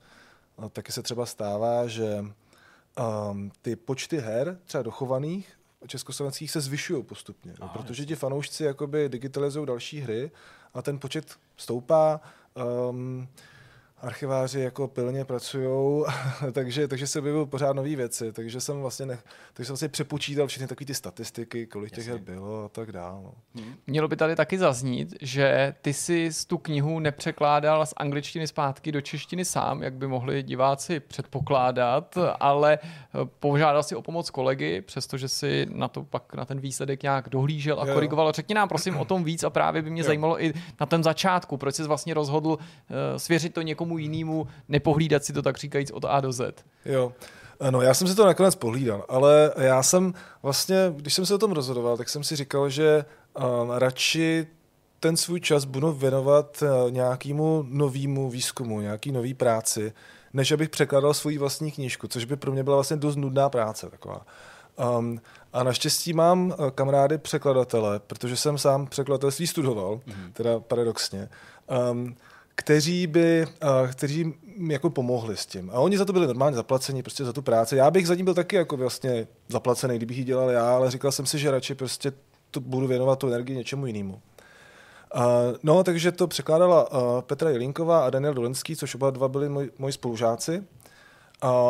[0.57, 2.25] Uh, taky se třeba stává, že
[3.29, 5.53] um, ty počty her, třeba dochovaných,
[5.87, 7.53] československých, se zvyšují postupně.
[7.61, 10.31] Aha, protože ti fanoušci jakoby digitalizují další hry
[10.73, 12.21] a ten počet stoupá.
[12.89, 13.27] Um,
[14.03, 16.03] archiváři jako pilně pracují,
[16.51, 19.19] takže, takže se objevují pořád nové věci, takže jsem vlastně, ne,
[19.53, 23.21] takže jsem vlastně přepočítal všechny takové ty statistiky, kolik těch her bylo a tak dále.
[23.23, 23.33] No.
[23.55, 23.75] Hmm.
[23.87, 29.01] Mělo by tady taky zaznít, že ty si tu knihu nepřekládal z angličtiny zpátky do
[29.01, 32.89] češtiny sám, jak by mohli diváci předpokládat, ale eh,
[33.39, 37.79] požádal si o pomoc kolegy, přestože si na to pak na ten výsledek nějak dohlížel
[37.79, 37.93] a jo.
[37.93, 38.31] korigoval.
[38.31, 40.05] Řekni nám prosím o tom víc a právě by mě jo.
[40.05, 42.57] zajímalo i na tom začátku, proč jsi vlastně rozhodl uh,
[43.17, 46.63] svěřit to někomu někomu jinému, nepohlídat si to tak říkajíc od A do Z.
[46.85, 47.13] Jo.
[47.69, 50.13] No, já jsem si to nakonec pohlídal, ale já jsem
[50.43, 53.05] vlastně, když jsem se o tom rozhodoval, tak jsem si říkal, že
[53.37, 54.47] um, radši
[54.99, 59.93] ten svůj čas budu věnovat uh, nějakému novému výzkumu, nějaký nový práci,
[60.33, 63.89] než abych překládal svoji vlastní knížku, což by pro mě byla vlastně dost nudná práce
[63.89, 64.25] taková.
[64.97, 65.21] Um,
[65.53, 70.33] a naštěstí mám uh, kamarády překladatele, protože jsem sám překladatelství studoval, mm-hmm.
[70.33, 71.29] teda paradoxně.
[71.91, 72.15] Um,
[72.55, 74.33] kteří by, uh, kteří
[74.67, 75.69] jako pomohli s tím.
[75.69, 77.75] A oni za to byli normálně zaplaceni, prostě za tu práci.
[77.75, 81.11] Já bych za ním byl taky jako vlastně zaplacený, kdybych ji dělal já, ale říkal
[81.11, 82.11] jsem si, že radši prostě
[82.51, 84.13] to budu věnovat tu energii něčemu jinému.
[85.15, 85.21] Uh,
[85.63, 89.71] no, takže to překládala uh, Petra Jelinková a Daniel Dolenský, což oba dva byli moj,
[89.77, 90.63] moji spolužáci.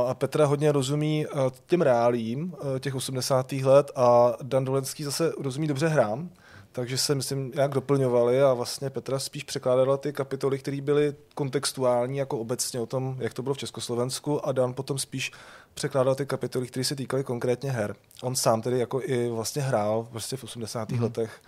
[0.08, 1.26] A Petra hodně rozumí
[1.66, 3.52] těm reálím těch 80.
[3.52, 6.30] let a Dan Dolenský zase rozumí dobře hrám
[6.74, 12.18] takže se, myslím, nějak doplňovali a vlastně Petra spíš překládala ty kapitoly, které byly kontextuální,
[12.18, 15.32] jako obecně o tom, jak to bylo v Československu a Dan potom spíš
[15.74, 17.96] překládal ty kapitoly, které se týkaly konkrétně her.
[18.24, 20.90] On sám tedy jako i vlastně hrál prostě v 80.
[20.90, 21.02] Mm-hmm.
[21.02, 21.42] letech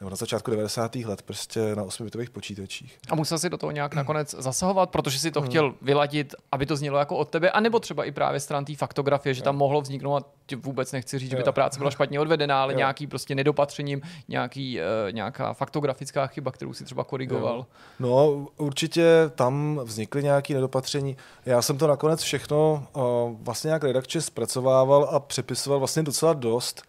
[0.00, 0.96] nebo na začátku 90.
[0.96, 2.98] let prostě na 8-bitových počítačích.
[3.10, 5.48] A musel si do toho nějak nakonec zasahovat, protože si to hmm.
[5.48, 9.34] chtěl vyladit, aby to znělo jako od tebe, anebo třeba i právě stran té faktografie,
[9.34, 12.62] že tam mohlo vzniknout, a vůbec nechci říct, že by ta práce byla špatně odvedená,
[12.62, 12.76] ale jo.
[12.76, 17.56] nějaký prostě nedopatřením, nějaký, uh, nějaká faktografická chyba, kterou si třeba korigoval.
[17.56, 17.66] Jo.
[17.98, 21.16] No, určitě tam vznikly nějaké nedopatření.
[21.46, 23.02] Já jsem to nakonec všechno uh,
[23.40, 26.82] vlastně nějak redakčně zpracovával a přepisoval vlastně docela dost.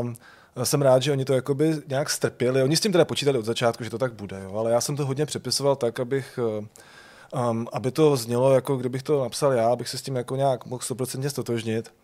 [0.00, 0.16] Um,
[0.64, 2.62] jsem rád, že oni to jakoby nějak strpěli.
[2.62, 4.96] Oni s tím teda počítali od začátku, že to tak bude, jo, ale já jsem
[4.96, 6.38] to hodně přepisoval tak, abych
[7.50, 10.66] um, aby to znělo, jako kdybych to napsal já, abych se s tím jako nějak
[10.66, 11.94] mohl 100% stotožnit.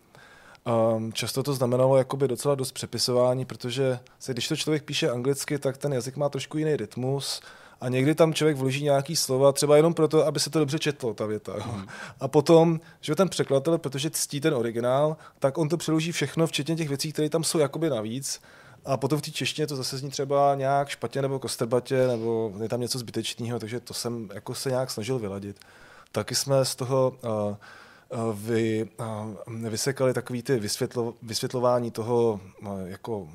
[0.95, 5.59] Um, často to znamenalo jakoby docela dost přepisování, protože se, když to člověk píše anglicky,
[5.59, 7.41] tak ten jazyk má trošku jiný rytmus
[7.83, 11.13] a někdy tam člověk vloží nějaký slova, třeba jenom proto, aby se to dobře četlo,
[11.13, 11.53] ta věta.
[11.55, 11.63] Jo.
[11.65, 11.87] Hmm.
[12.19, 16.75] A potom, že ten překladatel, protože ctí ten originál, tak on to přeloží všechno, včetně
[16.75, 18.41] těch věcí, které tam jsou jakoby navíc.
[18.85, 22.69] A potom v té češtině to zase zní třeba nějak špatně nebo kostrbatě, nebo je
[22.69, 25.59] tam něco zbytečného, takže to jsem jako se nějak snažil vyladit.
[26.11, 27.55] Taky jsme z toho uh,
[28.33, 33.27] vy, uh, vysekali takový ty vysvětlo, vysvětlování toho uh, jako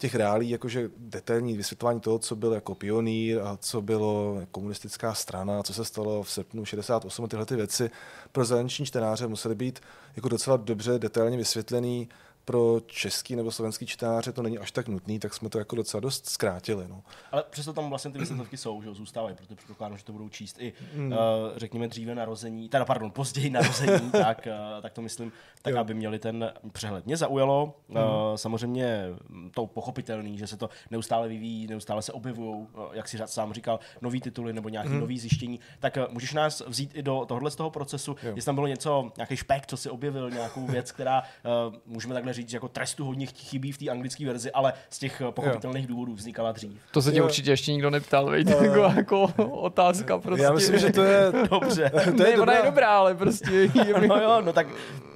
[0.00, 5.62] těch reálí, jakože detailní vysvětlování toho, co byl jako pionýr a co bylo komunistická strana,
[5.62, 7.90] co se stalo v srpnu 68, tyhle ty věci
[8.32, 9.80] pro zahraniční čtenáře musely být
[10.16, 12.08] jako docela dobře detailně vysvětlený,
[12.50, 16.00] pro český nebo slovenský čtenáře to není až tak nutný, tak jsme to jako docela
[16.00, 16.84] dost zkrátili.
[16.88, 17.02] No.
[17.32, 20.56] Ale přesto tam vlastně ty vysvětlovky jsou, že zůstávají, protože předpokládám, že to budou číst
[20.60, 21.12] i, hmm.
[21.12, 21.18] uh,
[21.56, 25.32] řekněme, dříve narození, teda pardon, později narození, tak, uh, tak to myslím,
[25.62, 25.80] tak jo.
[25.80, 27.06] aby měli ten přehled.
[27.06, 27.96] Mě zaujalo, hmm.
[27.96, 28.02] uh,
[28.36, 29.08] samozřejmě
[29.54, 33.80] to pochopitelný, že se to neustále vyvíjí, neustále se objevují, uh, jak si sám říkal,
[34.00, 35.00] nový tituly nebo nějaký hmm.
[35.00, 38.32] nový zjištění, tak uh, můžeš nás vzít i do tohohle z toho procesu, jo.
[38.34, 41.22] jestli tam bylo něco, nějaký špek, co si objevil, nějakou věc, která,
[41.68, 45.22] uh, můžeme takhle říct, jako trestu hodně chybí v té anglické verzi, ale z těch
[45.30, 45.88] pochopitelných jo.
[45.88, 46.80] důvodů vznikala dřív.
[46.90, 50.44] To se tě určitě ještě nikdo neptal, veď, uh, jako, jako otázka prostě.
[50.44, 51.32] Já myslím, že to je...
[51.50, 51.90] Dobře.
[52.16, 53.70] to je ne, ona je dobrá, ale prostě...
[54.08, 54.66] no jo, no tak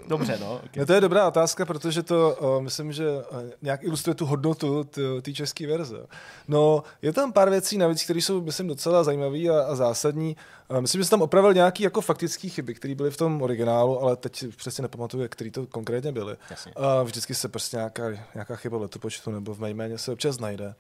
[0.09, 0.55] Dobře, no.
[0.55, 0.69] Okay.
[0.77, 0.87] no.
[0.87, 4.85] To je dobrá otázka, protože to uh, myslím, že uh, nějak ilustruje tu hodnotu
[5.23, 6.07] té české verze.
[6.49, 10.37] No, je tam pár věcí navíc, které jsou, myslím, docela zajímavé a, a zásadní.
[10.81, 14.17] Myslím, že jsem tam opravil nějaké jako faktické chyby, které byly v tom originálu, ale
[14.17, 16.37] teď přesně nepamatuju, které to konkrétně byly.
[16.77, 18.03] Uh, vždycky se prostě nějaká,
[18.35, 20.75] nějaká chyba v letopočtu nebo v mé jméně se občas najde.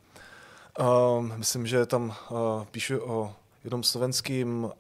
[1.37, 2.15] Myslím, že tam
[2.71, 3.33] píšu o
[3.65, 4.71] jednom slovenským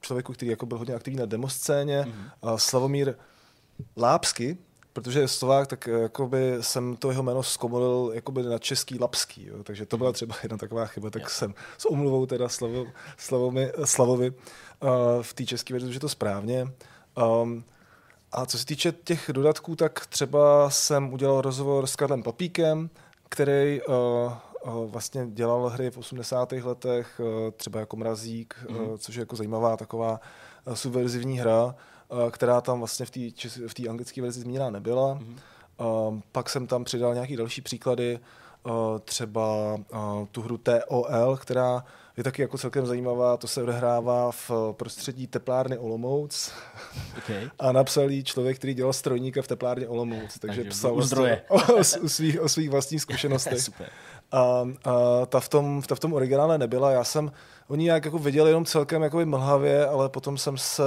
[0.00, 2.56] člověku, který jako byl hodně aktivní na demoscéně, mm-hmm.
[2.56, 3.14] Slavomír
[3.96, 4.58] Lápsky,
[4.96, 9.46] protože je Slovák, tak eh, jakoby jsem to jeho jméno zkomolil jakoby na český Lapský,
[9.46, 12.86] jo, takže to byla třeba jedna taková chyba, tak jsem s omluvou teda Slavo,
[13.16, 14.88] Slavovi, Slavovi uh,
[15.22, 16.68] v té české verzi, že to správně.
[17.42, 17.64] Um,
[18.32, 22.90] a co se týče těch dodatků, tak třeba jsem udělal rozhovor s Karlem Papíkem,
[23.28, 26.52] který uh, uh, vlastně dělal hry v 80.
[26.52, 27.26] letech, uh,
[27.56, 28.76] třeba jako Mrazík, mm.
[28.76, 30.20] uh, což je jako zajímavá taková
[30.66, 31.74] uh, subverzivní hra.
[32.10, 33.06] Eh, která tam vlastně
[33.68, 35.18] v té anglické verzi zmíněna nebyla.
[35.18, 36.22] Mm-hmm.
[36.32, 38.18] Pak jsem tam přidal nějaké další příklady,
[38.66, 38.70] eh,
[39.04, 39.76] třeba
[40.30, 41.84] tu hru TOL, která
[42.16, 46.52] je taky jako celkem zajímavá, to se odehrává v prostředí teplárny Olomouc
[47.18, 47.50] okay.
[47.58, 51.42] a napsal jí člověk, který dělal strojníka v teplárně Olomouc, takže, takže psal zdroje.
[51.48, 53.60] O, o, o, svých, o svých vlastních zkušenostech.
[53.60, 53.88] Super.
[54.32, 57.32] A, a ta, v tom, ta v tom originále nebyla, já jsem
[57.68, 60.82] oni nějak jako viděli jenom celkem jako mlhavě, ale potom jsem se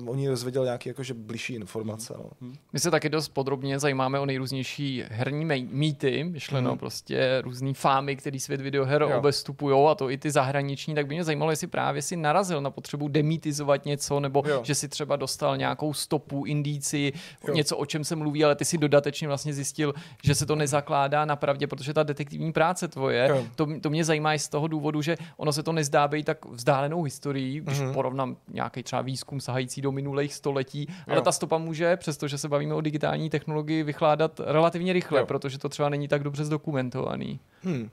[0.00, 2.14] uh, o ní dozvěděl nějaké jakože blížší informace.
[2.18, 2.30] No.
[2.40, 2.54] Mhm.
[2.72, 6.78] My se taky dost podrobně zajímáme o nejrůznější herní mýty, myšleno hmm.
[6.78, 11.24] prostě různý fámy, který svět videoher obestupují a to i ty zahraniční, tak by mě
[11.24, 14.60] zajímalo, jestli právě si narazil na potřebu demítizovat něco, nebo jo.
[14.64, 17.12] že si třeba dostal nějakou stopu, indíci,
[17.48, 17.54] jo.
[17.54, 19.94] něco, o čem se mluví, ale ty si dodatečně vlastně zjistil,
[20.24, 24.34] že se to nezakládá na pravdě, protože ta detektivní práce tvoje, to, to mě zajímá
[24.34, 27.80] i z toho důvodu, že ono se to nezdá zdá být tak vzdálenou historií, když
[27.80, 27.92] mm-hmm.
[27.92, 31.12] porovnám nějaký třeba výzkum sahající do minulých století, jo.
[31.12, 35.26] ale ta stopa může, přestože se bavíme o digitální technologii, vychládat relativně rychle, jo.
[35.26, 37.40] protože to třeba není tak dobře zdokumentovaný.
[37.62, 37.90] Hmm.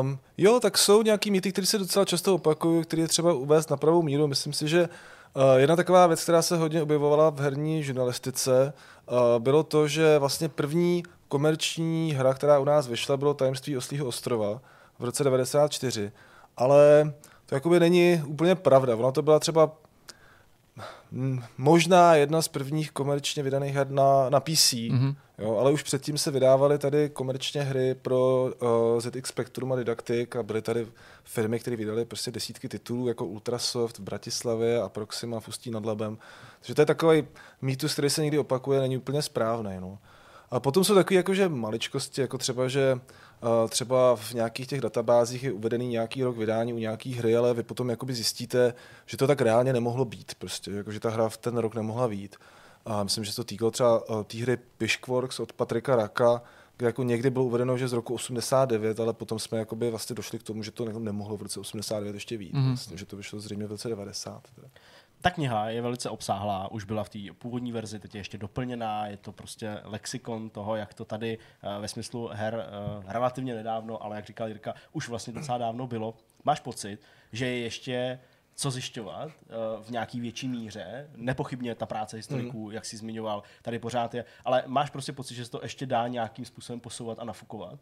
[0.00, 3.70] Um, jo, tak jsou nějaký mýty, které se docela často opakují, které je třeba uvést
[3.70, 4.26] na pravou míru.
[4.26, 8.72] Myslím si, že uh, jedna taková věc, která se hodně objevovala v herní žurnalistice,
[9.10, 14.06] uh, bylo to, že vlastně první komerční hra, která u nás vyšla, bylo Tajemství Oslího
[14.06, 14.60] ostrova
[14.98, 16.12] v roce 94
[16.56, 17.12] ale
[17.46, 18.96] to jakoby není úplně pravda.
[18.96, 19.72] Ona to byla třeba
[21.58, 25.16] možná jedna z prvních komerčně vydaných her na, na PC, mm-hmm.
[25.38, 30.34] jo, ale už předtím se vydávaly tady komerčně hry pro uh, ZX Spectrum a Didactic
[30.38, 30.86] a byly tady
[31.24, 35.86] firmy, které vydaly prostě desítky titulů jako Ultrasoft v Bratislavě a Proxima v Ústí nad
[35.86, 36.18] Labem.
[36.60, 37.24] Takže to je takový
[37.62, 39.76] mýtus, který se někdy opakuje, není úplně správný.
[39.80, 39.98] No.
[40.50, 43.00] A potom jsou takové jakože maličkosti, jako třeba, že
[43.68, 47.62] třeba v nějakých těch databázích je uvedený nějaký rok vydání u nějaký hry, ale vy
[47.62, 48.74] potom jakoby zjistíte,
[49.06, 52.08] že to tak reálně nemohlo být, prostě, jako, že ta hra v ten rok nemohla
[52.08, 52.36] být.
[52.86, 56.42] A myslím, že se to týkalo třeba eh, té hry Pishkworks od Patrika Raka,
[56.76, 60.38] kde jako někdy bylo uvedeno, že z roku 89, ale potom jsme jakoby vlastně došli
[60.38, 62.54] k tomu, že to nemohlo v roce 89 ještě být.
[62.54, 62.68] Mm-hmm.
[62.68, 64.42] Vlastně, že to vyšlo zřejmě v roce 90.
[64.54, 64.68] Teda.
[65.26, 69.06] Ta kniha je velice obsáhlá, už byla v té původní verzi, teď je ještě doplněná,
[69.06, 74.02] je to prostě lexikon toho, jak to tady uh, ve smyslu her uh, relativně nedávno,
[74.02, 76.14] ale jak říkal Jirka, už vlastně docela dávno bylo.
[76.44, 77.00] Máš pocit,
[77.32, 78.18] že je ještě
[78.56, 81.10] co zjišťovat uh, v nějaký větší míře.
[81.16, 82.72] Nepochybně ta práce historiků, mm.
[82.72, 86.08] jak jsi zmiňoval, tady pořád je, ale máš prostě pocit, že se to ještě dá
[86.08, 87.78] nějakým způsobem posouvat a nafukovat?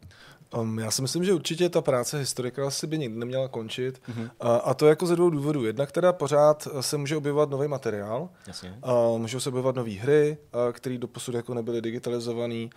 [0.57, 4.01] Um, já si myslím, že určitě ta práce historika asi by nikdy neměla končit.
[4.09, 4.23] Mm-hmm.
[4.23, 4.29] Uh,
[4.63, 5.65] a to jako ze dvou důvodů.
[5.65, 8.79] Jednak teda pořád se může objevovat nový materiál, Jasně.
[8.85, 12.67] Uh, můžou se objevovat nové hry, uh, které do posud jako nebyly digitalizované.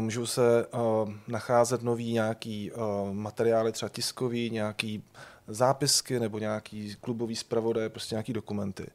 [0.00, 5.04] Můžou se uh, nacházet nový nějaký uh, materiály, třeba tiskový, nějaký
[5.48, 8.86] zápisky nebo nějaký klubový zpravodaj, prostě nějaký dokumenty.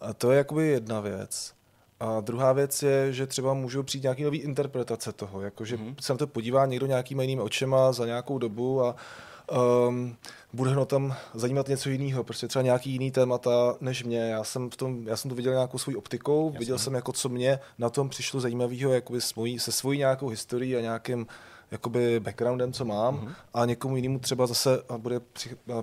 [0.00, 1.52] A to je jakoby jedna věc.
[2.00, 5.94] A druhá věc je, že třeba můžou přijít nějaký nový interpretace toho, jakože mm-hmm.
[6.00, 8.96] se na to podívá někdo nějakýma jinými očima za nějakou dobu a
[9.88, 10.16] um,
[10.52, 14.20] bude ho tam zajímat něco jiného, prostě třeba nějaký jiný témata než mě.
[14.20, 16.58] Já jsem, v tom, já jsem to viděl nějakou svojí optikou, Jasně.
[16.58, 19.20] viděl jsem, jako co mě na tom přišlo zajímavého jakoby
[19.58, 21.26] se svojí nějakou historií a nějakým
[21.70, 23.34] jakoby backgroundem, co mám mm-hmm.
[23.54, 25.20] a někomu jinému třeba zase bude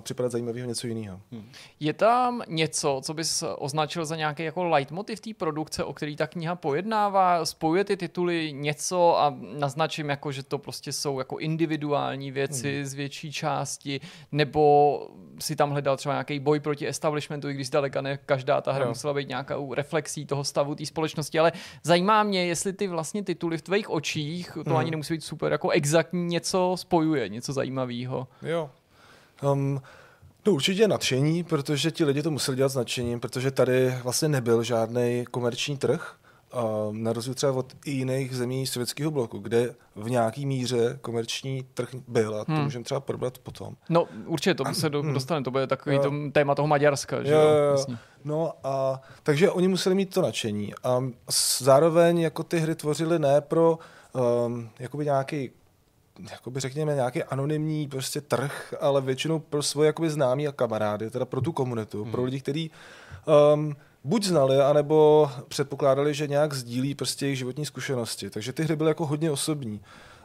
[0.00, 1.20] připadat zajímavého něco jiného.
[1.30, 1.50] Mm.
[1.80, 6.26] Je tam něco, co bys označil za nějaký jako leitmotiv té produkce, o který ta
[6.26, 12.30] kniha pojednává, spojuje ty tituly něco a naznačím jako, že to prostě jsou jako individuální
[12.30, 12.84] věci mm.
[12.84, 14.00] z větší části,
[14.32, 15.02] nebo
[15.38, 18.84] si tam hledal třeba nějaký boj proti establishmentu, i když zdaleka ne každá ta hra
[18.84, 18.90] no.
[18.90, 21.52] musela být nějakou reflexí toho stavu té společnosti, ale
[21.82, 24.76] zajímá mě, jestli ty vlastně tituly v tvých očích, to mm.
[24.76, 28.28] ani nemusí být super jako exaktní něco spojuje, něco zajímavého.
[28.42, 28.70] Jo.
[29.42, 29.80] Um,
[30.46, 34.62] No určitě nadšení, protože ti lidi to museli dělat s nadšením, protože tady vlastně nebyl
[34.62, 36.16] žádný komerční trh,
[36.52, 41.88] a na rozdíl třeba od jiných zemí sovětského bloku, kde v nějaký míře komerční trh
[42.08, 42.64] byl a to hmm.
[42.64, 43.74] můžeme třeba probrat potom.
[43.88, 45.12] No určitě, to se do, hmm.
[45.12, 47.22] dostane, to bude takový to téma toho Maďarska.
[47.22, 47.96] Že jo, jo, jo.
[48.24, 51.02] No a takže oni museli mít to nadšení a
[51.58, 53.78] zároveň jako ty hry tvořily ne pro
[54.46, 55.50] um, jakoby nějaký
[56.30, 61.24] jakoby řekněme nějaký anonymní prostě trh, ale většinou pro svoje jakoby známí a kamarády, teda
[61.24, 62.12] pro tu komunitu, hmm.
[62.12, 62.70] pro lidi, kteří
[63.54, 68.30] um, buď znali, anebo předpokládali, že nějak sdílí prostě jejich životní zkušenosti.
[68.30, 69.80] Takže ty hry byly jako hodně osobní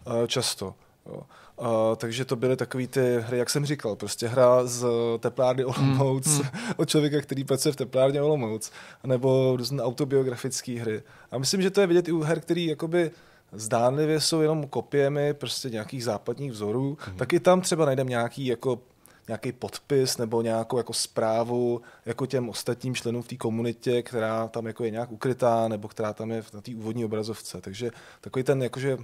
[0.06, 0.76] uh, často.
[1.06, 1.22] Jo.
[1.58, 4.86] Uh, takže to byly takové ty hry, jak jsem říkal, prostě hra z
[5.20, 6.50] teplárny Olomouc hmm.
[6.78, 8.72] od člověka, který pracuje v teplárně Olomouc,
[9.04, 11.04] nebo různé autobiografické hry.
[11.32, 13.12] A myslím, že to je vidět i u her, který jakoby
[13.52, 17.18] zdánlivě jsou jenom kopiemi prostě nějakých západních vzorů, mm.
[17.18, 18.80] tak i tam třeba najdeme nějaký jako
[19.28, 24.68] nějaký podpis nebo nějakou jako zprávu jako těm ostatním členům v té komunitě, která tam
[24.68, 27.62] jako je nějak ukrytá nebo která tam je na té úvodní obrazovce.
[27.62, 27.92] Takže
[28.22, 28.98] takový ten jakože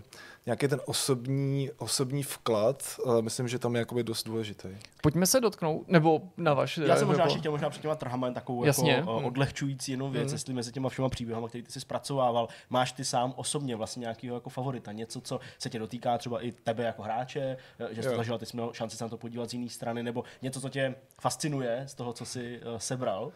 [0.47, 4.69] nějaký ten osobní, osobní vklad, uh, myslím, že tam je jakoby dost důležitý.
[5.01, 6.85] Pojďme se dotknout, nebo na vaše...
[6.85, 7.39] Já jsem možná jako...
[7.39, 8.91] chtěl možná před těma trhama takovou Jasně.
[8.91, 10.33] jako, uh, odlehčující jinou věc, mm.
[10.33, 14.35] jestli mezi těma všema příběhama, který ty jsi zpracovával, máš ty sám osobně vlastně nějakého
[14.35, 18.09] jako favorita, něco, co se tě dotýká třeba i tebe jako hráče, eh, že jsi
[18.09, 20.61] to zažil, ty jsi měl šanci se na to podívat z jiné strany, nebo něco,
[20.61, 23.31] co tě fascinuje z toho, co jsi uh, sebral?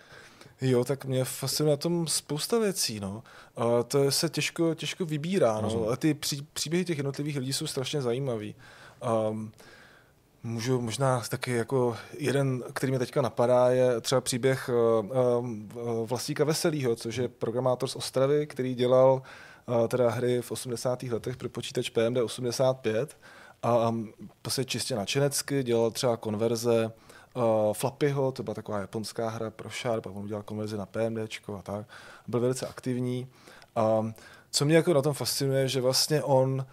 [0.62, 3.24] Jo, tak mě fascinuje na tom spousta věcí, no.
[3.56, 5.90] A to se těžko, těžko vybírá, no.
[5.90, 8.56] A ty pří, příběhy těch jednotlivých lidí jsou strašně zajímavý.
[9.30, 9.52] Um,
[10.44, 15.06] Můžu možná taky jako jeden, který mě teďka napadá, je třeba příběh uh,
[15.76, 19.22] uh, Vlastíka Veselýho, což je programátor z Ostravy, který dělal
[19.66, 21.04] uh, teda hry v 80.
[21.04, 23.18] letech pro počítač PMD 85
[23.64, 23.96] a
[24.42, 26.92] prostě čistě načenecky dělal třeba konverze
[27.34, 31.18] uh, Flappyho, to byla taková japonská hra pro Sharp, a on udělal konverzi na PMD
[31.58, 31.86] a tak.
[32.28, 33.28] Byl velice aktivní.
[34.00, 34.14] Um,
[34.52, 36.66] co mě jako na tom fascinuje, že vlastně on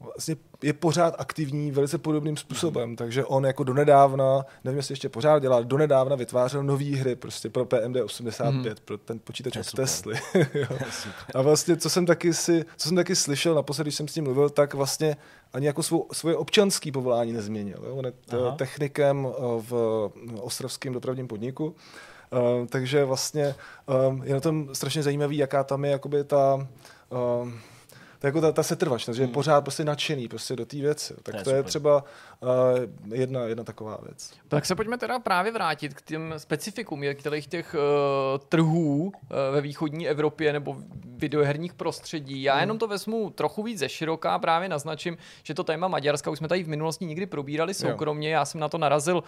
[0.00, 2.96] vlastně je pořád aktivní velice podobným způsobem, mm.
[2.96, 7.64] takže on jako donedávna, nevím, jestli ještě pořád dělá, donedávna vytvářel nové hry prostě pro
[7.64, 8.84] PMD 85, mm.
[8.84, 10.14] pro ten počítač od Tesly.
[11.34, 14.24] a vlastně, co jsem taky si, co jsem taky slyšel naposledy, když jsem s ním
[14.24, 15.16] mluvil, tak vlastně
[15.52, 17.84] ani jako svou, svoje občanské povolání nezměnil.
[17.86, 17.96] Jo?
[17.96, 18.56] On je Aha.
[18.56, 20.10] technikem eh, v
[20.40, 23.54] ostravském dopravním podniku, uh, takže vlastně
[24.08, 26.68] um, je na tom strašně zajímavý, jaká tam je jakoby ta
[27.42, 27.60] um,
[28.18, 29.34] to jako ta, ta setrvačnost, že je hmm.
[29.34, 31.14] pořád prostě nadšený prostě do té věci.
[31.22, 32.04] Tak to je, to je třeba
[33.14, 34.32] jedna, jedna taková věc.
[34.48, 39.12] Tak se pojďme teda právě vrátit k těm specifikům některých těch uh, trhů uh,
[39.52, 42.42] ve východní Evropě nebo videoherních prostředí.
[42.42, 42.60] Já hmm.
[42.60, 46.48] jenom to vezmu trochu víc ze široká, právě naznačím, že to téma Maďarska už jsme
[46.48, 48.30] tady v minulosti nikdy probírali soukromně.
[48.30, 49.24] Já jsem na to narazil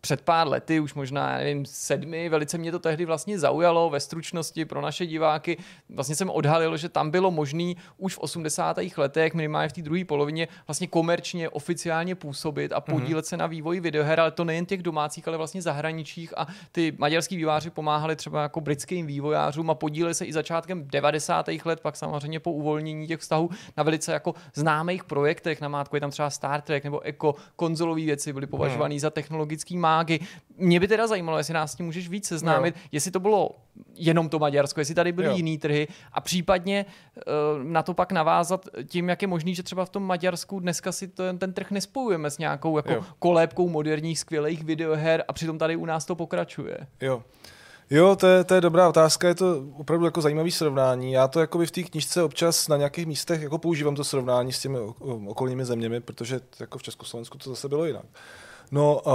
[0.00, 4.64] před pár lety, už možná, nevím, sedmi, velice mě to tehdy vlastně zaujalo ve stručnosti
[4.64, 5.56] pro naše diváky.
[5.88, 8.78] Vlastně jsem odhalil, že tam bylo možné už v 80.
[8.96, 12.35] letech, minimálně v té druhé polovině, vlastně komerčně, oficiálně působit
[12.72, 13.28] a podílet mm-hmm.
[13.28, 17.36] se na vývoji videoher, ale to nejen těch domácích, ale vlastně zahraničích a ty maďarský
[17.36, 21.46] výváři pomáhali třeba jako britským vývojářům a podíleli se i začátkem 90.
[21.64, 26.00] let, pak samozřejmě po uvolnění těch vztahů na velice jako známých projektech, na mátku je
[26.00, 28.98] tam třeba Star Trek nebo Eko, konzolové věci byly považovány mm.
[28.98, 30.18] za technologický mágy.
[30.56, 32.80] Mě by teda zajímalo, jestli nás s tím můžeš víc seznámit, no.
[32.92, 33.50] jestli to bylo
[33.94, 35.36] jenom to Maďarsko, jestli tady byly jo.
[35.36, 36.86] jiný trhy a případně
[37.16, 40.92] uh, na to pak navázat tím, jak je možný, že třeba v tom Maďarsku dneska
[40.92, 45.76] si ten, ten trh nespojujeme s nějakou jako kolébkou moderních skvělých videoher a přitom tady
[45.76, 46.78] u nás to pokračuje.
[47.00, 47.22] Jo.
[47.90, 51.12] Jo, to je, to je dobrá otázka, je to opravdu jako zajímavý srovnání.
[51.12, 54.60] Já to jako v té knižce občas na nějakých místech jako používám to srovnání s
[54.60, 54.78] těmi
[55.26, 58.04] okolními zeměmi, protože jako v Československu to zase bylo jinak.
[58.70, 59.12] No, uh,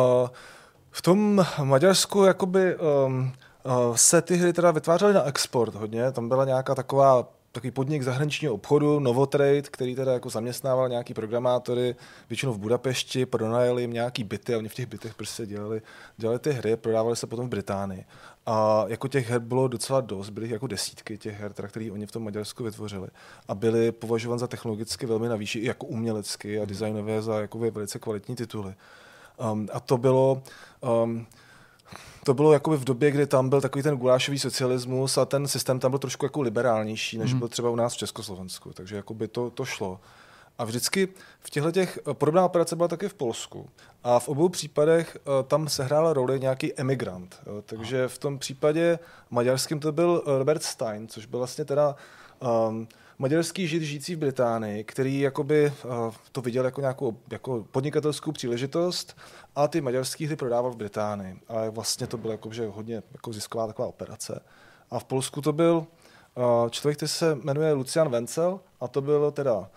[0.91, 3.31] v tom Maďarsku jakoby um,
[3.63, 8.03] uh, se ty hry teda vytvářely na export hodně, tam byla nějaká taková takový podnik
[8.03, 11.95] zahraničního obchodu, Novotrade, který teda jako zaměstnával nějaký programátory,
[12.29, 15.81] většinou v Budapešti, pronajeli jim nějaký byty a oni v těch bytech prostě dělali,
[16.17, 18.05] dělali ty hry, prodávali se potom v Británii.
[18.45, 22.11] A jako těch her bylo docela dost, byly jako desítky těch her, které oni v
[22.11, 23.07] tom Maďarsku vytvořili.
[23.47, 27.59] A byly považovány za technologicky velmi na výši, i jako umělecky a designově za jako
[27.59, 28.73] velice kvalitní tituly.
[29.51, 30.43] Um, a to bylo,
[31.03, 31.27] um,
[32.25, 35.79] to bylo jakoby v době, kdy tam byl takový ten gulášový socialismus a ten systém
[35.79, 37.39] tam byl trošku jako liberálnější, než mm.
[37.39, 38.73] byl třeba u nás v Československu.
[38.73, 39.99] Takže jakoby to, to šlo.
[40.57, 41.07] A vždycky
[41.39, 43.69] v těchto těch, podobná operace byla taky v Polsku.
[44.03, 47.39] A v obou případech uh, tam sehrála roli nějaký emigrant.
[47.47, 47.63] Jo.
[47.65, 48.99] Takže v tom případě
[49.29, 51.95] maďarským to byl Robert Stein, což byl vlastně teda
[52.69, 52.87] um,
[53.21, 55.91] maďarský žid žijící v Británii, který jakoby uh,
[56.31, 59.17] to viděl jako nějakou jako podnikatelskou příležitost
[59.55, 61.39] a ty maďarský hry prodával v Británii.
[61.47, 64.41] A vlastně to bylo jako, že hodně jako zisková taková operace.
[64.91, 65.75] A v Polsku to byl
[66.35, 69.69] uh, člověk, který se jmenuje Lucian Vencel a to byl teda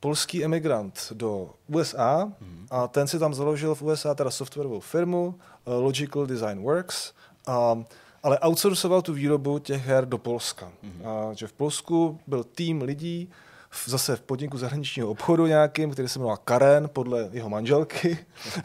[0.00, 2.66] polský emigrant do USA mm.
[2.70, 7.12] a ten si tam založil v USA teda softwarovou firmu uh, Logical Design Works
[7.46, 7.84] a
[8.24, 10.66] ale outsourcoval tu výrobu těch her do Polska.
[10.66, 11.08] Mm-hmm.
[11.08, 13.30] A že v Polsku byl tým lidí,
[13.70, 18.18] v, zase v podniku zahraničního obchodu nějakým, který se jmenoval Karen podle jeho manželky.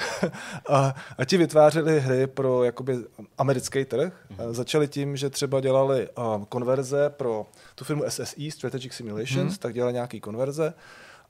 [0.69, 2.97] a, a ti vytvářeli hry pro jakoby
[3.37, 4.13] americký trh.
[4.31, 4.51] Mm-hmm.
[4.53, 7.45] Začali tím, že třeba dělali um, konverze pro
[7.75, 9.59] tu firmu SSE, Strategic Simulations, mm-hmm.
[9.59, 10.73] tak dělali nějaký konverze.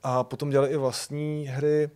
[0.04, 1.90] A potom dělali i vlastní hry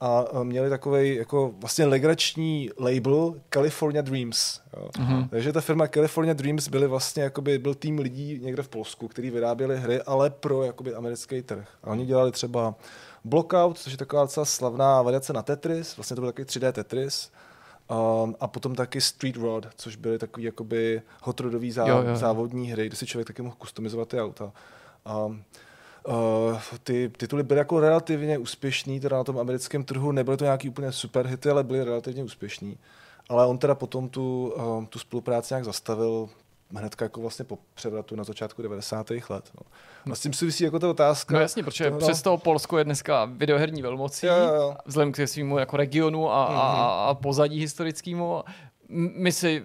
[0.00, 4.60] a měli takový jako vlastně legrační label California Dreams.
[4.76, 4.88] Jo.
[4.98, 5.28] Mm-hmm.
[5.28, 9.30] Takže ta firma California Dreams byly vlastně, jakoby, byl tým lidí někde v Polsku, který
[9.30, 11.68] vyráběli hry, ale pro jakoby, americký trh.
[11.82, 12.74] A oni dělali třeba
[13.24, 17.30] Blockout, což je taková docela slavná variace na Tetris, vlastně to byl takový 3D Tetris.
[18.22, 22.16] Um, a potom taky Street Rod, což byly takový jakoby hotrodový zá, jo, jo.
[22.16, 24.52] závodní hry, kde si člověk taky mohl customizovat ty auta.
[25.26, 25.42] Um,
[26.08, 30.68] Uh, ty tituly byly jako relativně úspěšný, teda na tom americkém trhu nebyly to nějaký
[30.68, 32.78] úplně super hity, ale byly relativně úspěšný.
[33.28, 36.28] Ale on teda potom tu, uh, tu spolupráci nějak zastavil
[36.74, 39.10] hned jako vlastně po převratu na začátku 90.
[39.10, 39.50] let.
[40.06, 40.12] No.
[40.12, 41.34] A s tím souvisí jako ta otázka.
[41.34, 41.98] No jasně, protože to, no.
[41.98, 44.76] přesto Polsko je dneska videoherní velmocí, jo, jo.
[44.86, 46.56] vzhledem k svýmu jako regionu a, mm-hmm.
[46.56, 48.42] a, a pozadí historickému.
[49.14, 49.62] My si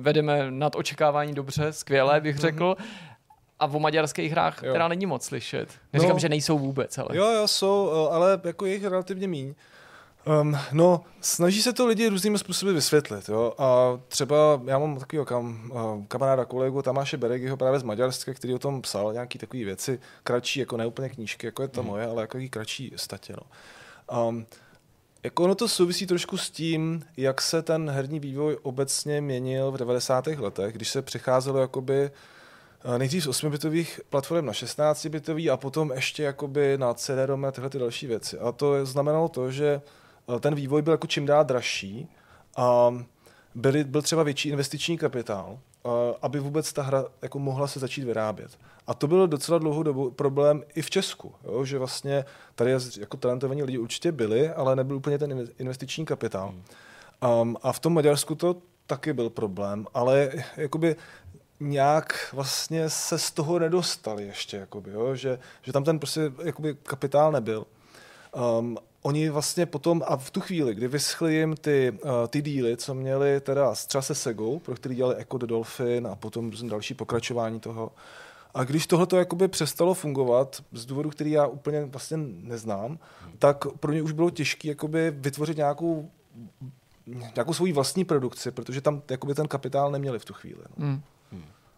[0.00, 2.76] vedeme nad očekávání dobře, skvěle bych řekl.
[2.78, 3.07] Mm-hmm
[3.60, 4.72] a o maďarských hrách jo.
[4.72, 5.68] teda není moc slyšet.
[5.92, 7.08] Neříkám, no, že nejsou vůbec, ale...
[7.12, 9.54] Jo, jo, jsou, eh, ale jako jich relativně míň.
[10.42, 13.28] Um, no, snaží se to lidi různými způsoby vysvětlit.
[13.28, 13.54] Jo?
[13.58, 18.54] A třeba já mám takového kam, uh, kamaráda, kolegu Tamáše Beregiho právě z Maďarska, který
[18.54, 21.90] o tom psal nějaký takové věci, kratší, jako neúplně knížky, jako je to hmm.
[21.90, 23.34] moje, ale jako kratší statě.
[23.36, 23.42] No.
[24.28, 24.46] Um,
[25.22, 29.76] jako ono to souvisí trošku s tím, jak se ten herní vývoj obecně měnil v
[29.76, 30.26] 90.
[30.26, 32.10] letech, když se přicházelo jakoby
[32.98, 37.78] nejdřív z 8-bitových platform na 16-bitový a potom ještě jakoby na CD-ROM a tyhle ty
[37.78, 38.38] další věci.
[38.38, 39.82] A to znamenalo to, že
[40.36, 42.08] eh, ten vývoj byl jako čím dál dražší
[42.56, 42.94] a
[43.54, 45.88] byly, byl třeba větší investiční kapitál, eh,
[46.22, 48.58] aby vůbec ta hra jako mohla se začít vyrábět.
[48.86, 51.64] A to byl docela dlouhou dobu problém i v Česku, jo?
[51.64, 52.24] že vlastně
[52.54, 56.54] tady jako talentovaní lidi určitě byli, ale nebyl úplně ten investiční kapitál.
[57.42, 58.56] Um, a v tom Maďarsku to
[58.86, 60.96] taky byl problém, ale jakoby
[61.60, 65.14] nějak vlastně se z toho nedostali ještě, jakoby, jo?
[65.14, 67.66] Že, že tam ten prostě jakoby kapitál nebyl.
[68.58, 72.76] Um, oni vlastně potom, a v tu chvíli, kdy vyschly jim ty, uh, ty díly,
[72.76, 76.94] co měli teda třeba se Segou, pro který dělali Echo the Dolphin a potom další
[76.94, 77.92] pokračování toho,
[78.54, 82.98] a když tohle to jakoby přestalo fungovat z důvodu, který já úplně vlastně neznám,
[83.38, 84.74] tak pro ně už bylo těžké
[85.10, 86.10] vytvořit nějakou
[87.34, 90.62] nějakou svoji vlastní produkci, protože tam jakoby ten kapitál neměli v tu chvíli.
[90.76, 90.86] No.
[90.86, 91.02] Mm.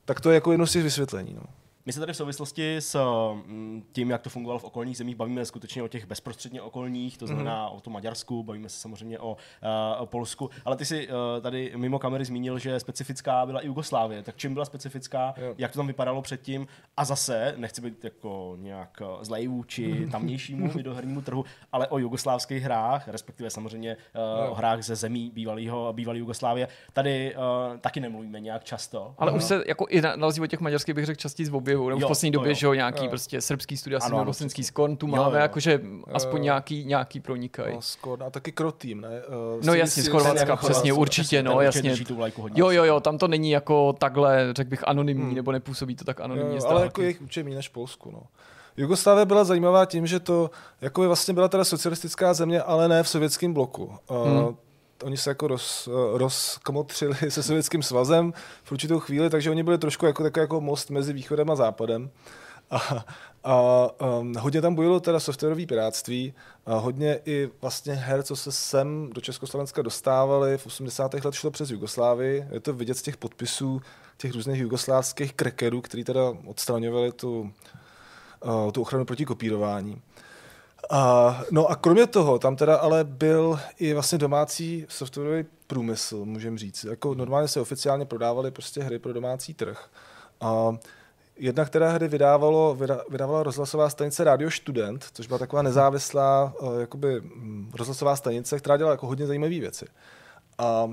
[0.05, 1.35] Tak to je jako jedno z těch vysvětlení.
[1.35, 1.43] No.
[1.87, 2.99] My se tady v souvislosti s
[3.47, 7.27] mm, tím, jak to fungovalo v okolních zemích, bavíme skutečně o těch bezprostředně okolních, to
[7.27, 7.77] znamená mm-hmm.
[7.77, 11.73] o tom Maďarsku, bavíme se samozřejmě o, uh, o Polsku, ale ty si uh, tady
[11.77, 14.23] mimo kamery zmínil, že specifická byla i Jugoslávie.
[14.23, 15.55] Tak čím byla specifická, jo.
[15.59, 16.67] jak to tam vypadalo předtím
[16.97, 22.63] a zase, nechci být jako nějak eh, zlej vůči tamnějšímu videohernímu trhu, ale o jugoslávských
[22.63, 23.97] hrách, respektive samozřejmě
[24.47, 29.15] uh, o hrách ze zemí bývalého, bývalé Jugoslávie, tady uh, taky nemluvíme nějak často.
[29.19, 31.89] Ale uh, už se jako i na, na těch maďarských bych řekl častěji z objevu,
[31.89, 33.11] nebo v poslední době, že jo, nějaký jo.
[33.11, 35.81] prostě srbský studia, nebo bosenský skon, tu máme, jakože
[36.13, 37.75] aspoň nějaký, nějaký pronikají.
[37.75, 39.09] No, skon a taky krotým, ne?
[39.09, 41.97] Uh, no jasně, z Chorvatska, přesně, určitě, no jasně.
[42.55, 45.35] Jo, jo, jo, tam to není jako takhle, řekl bych, anonymní, hmm.
[45.35, 46.57] nebo nepůsobí to tak anonymně.
[46.57, 48.23] Jo, ale jako jich určitě než Polsku, no.
[48.77, 53.09] Jugoslávie byla zajímavá tím, že to jako vlastně byla teda socialistická země, ale ne v
[53.09, 53.93] sovětském bloku.
[54.09, 54.57] Hmm
[55.03, 58.33] oni se jako roz, rozkmotřili se Sovětským svazem
[58.63, 62.11] v určitou chvíli, takže oni byli trošku jako takový jako most mezi východem a západem.
[62.71, 63.05] A,
[63.45, 66.35] a um, hodně tam bojilo teda softwarové piráctví,
[66.67, 71.15] a hodně i vlastně her, co se sem do Československa dostávaly v 80.
[71.15, 72.47] let šlo přes Jugoslávii.
[72.53, 73.83] Je to vidět z těch podpisů
[74.17, 77.53] těch různých jugoslávských krekerů, který teda odstraňovali tu,
[78.45, 80.03] uh, tu ochranu proti kopírování.
[80.91, 86.59] A, no a kromě toho, tam teda ale byl i vlastně domácí softwarový průmysl, můžeme
[86.59, 86.85] říct.
[86.85, 89.89] Jako normálně se oficiálně prodávaly prostě hry pro domácí trh.
[90.41, 90.77] A
[91.43, 92.79] Jedna, která hry vydávalo,
[93.09, 98.77] vydávala rozhlasová stanice Radio Student, což byla taková nezávislá uh, jakoby, hm, rozhlasová stanice, která
[98.77, 99.87] dělala jako hodně zajímavé věci.
[100.59, 100.91] A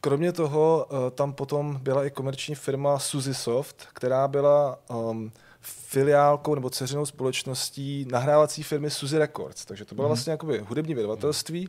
[0.00, 5.32] kromě toho uh, tam potom byla i komerční firma Suzy Soft, která byla um,
[5.68, 9.64] filiálkou nebo dceřinou společností nahrávací firmy Suzy Records.
[9.64, 10.08] Takže to bylo mm-hmm.
[10.08, 11.68] vlastně jakoby hudební vydavatelství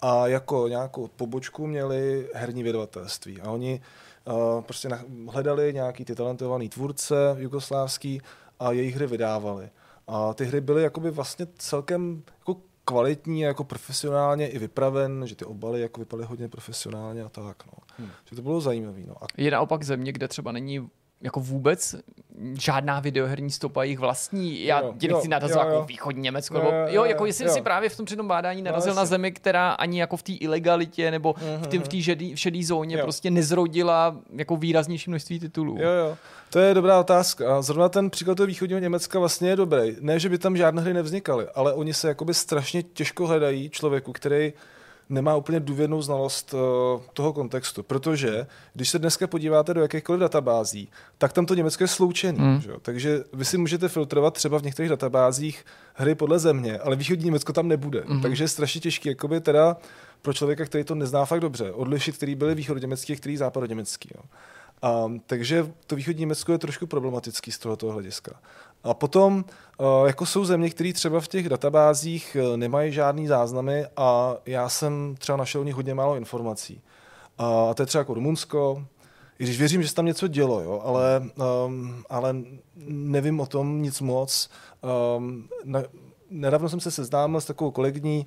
[0.00, 3.40] a jako nějakou pobočku měli herní vydavatelství.
[3.40, 3.80] A oni
[4.24, 4.88] uh, prostě
[5.28, 8.22] hledali nějaký ty talentovaný tvůrce jugoslávský
[8.60, 9.70] a jejich hry vydávali.
[10.06, 15.44] A ty hry byly jakoby vlastně celkem jako kvalitní, jako profesionálně i vypraven, že ty
[15.44, 17.66] obaly jako vypadaly hodně profesionálně a tak.
[17.66, 17.72] No.
[17.96, 18.08] Hmm.
[18.24, 19.00] Že to bylo zajímavé.
[19.06, 19.14] No.
[19.24, 19.26] A...
[19.36, 20.90] Je naopak země, kde třeba není
[21.22, 21.96] jako vůbec
[22.52, 24.64] žádná videoherní stopa jich vlastní.
[24.64, 26.58] Já jo, tě nechci natazovat jako východní Německo.
[26.58, 27.52] Jo, jo, jo, jako jestli jo.
[27.52, 30.22] si právě v tom přednom bádání no, narazil no, na zemi, která ani jako v
[30.22, 32.02] té ilegalitě nebo v té v mhm.
[32.02, 33.02] šedý, v šedý zóně jo.
[33.02, 35.76] prostě nezrodila jako výraznější množství titulů.
[35.80, 36.16] Jo, jo.
[36.50, 37.58] To je dobrá otázka.
[37.58, 39.96] A zrovna ten příklad toho východního Německa vlastně je dobrý.
[40.00, 44.12] Ne, že by tam žádné hry nevznikaly, ale oni se jakoby strašně těžko hledají člověku,
[44.12, 44.52] který
[45.10, 46.60] nemá úplně důvěrnou znalost uh,
[47.12, 50.88] toho kontextu, protože když se dneska podíváte do jakýchkoliv databází,
[51.18, 52.38] tak tam to Německo je sloučený.
[52.38, 52.60] Mm.
[52.60, 52.70] Že?
[52.82, 55.64] Takže vy si můžete filtrovat třeba v některých databázích
[55.94, 58.02] hry podle země, ale východní Německo tam nebude.
[58.06, 58.22] Mm.
[58.22, 59.76] Takže je strašně těžké jakoby teda
[60.22, 64.08] pro člověka, který to nezná fakt dobře, odlišit, který byly východoněmecký a který západoněmecký.
[64.14, 64.22] Jo.
[65.06, 68.32] Um, takže to východní Německo je trošku problematický z tohoto hlediska.
[68.84, 69.44] A potom
[69.78, 74.68] uh, jako jsou země, které třeba v těch databázích uh, nemají žádný záznamy a já
[74.68, 76.82] jsem třeba našel o nich hodně málo informací.
[77.38, 78.84] A to je třeba jako Rumunsko,
[79.38, 81.30] i když věřím, že se tam něco dělo, jo, ale,
[81.66, 82.36] um, ale
[82.86, 84.50] nevím o tom nic moc.
[85.16, 85.82] Um, na,
[86.30, 88.26] nedávno jsem se seznámil s takovou kolegní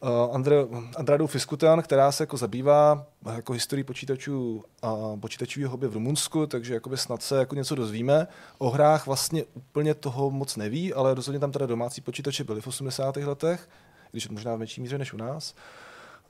[0.00, 0.56] uh, Andre,
[0.96, 6.74] Andradou Fiskutan, která se jako zabývá jako historií počítačů a počítačového hobby v Rumunsku, takže
[6.74, 8.26] jakoby snad se jako něco dozvíme.
[8.58, 12.66] O hrách vlastně úplně toho moc neví, ale rozhodně tam teda domácí počítače byly v
[12.66, 13.16] 80.
[13.16, 13.68] letech,
[14.10, 15.54] když možná v menší míře než u nás.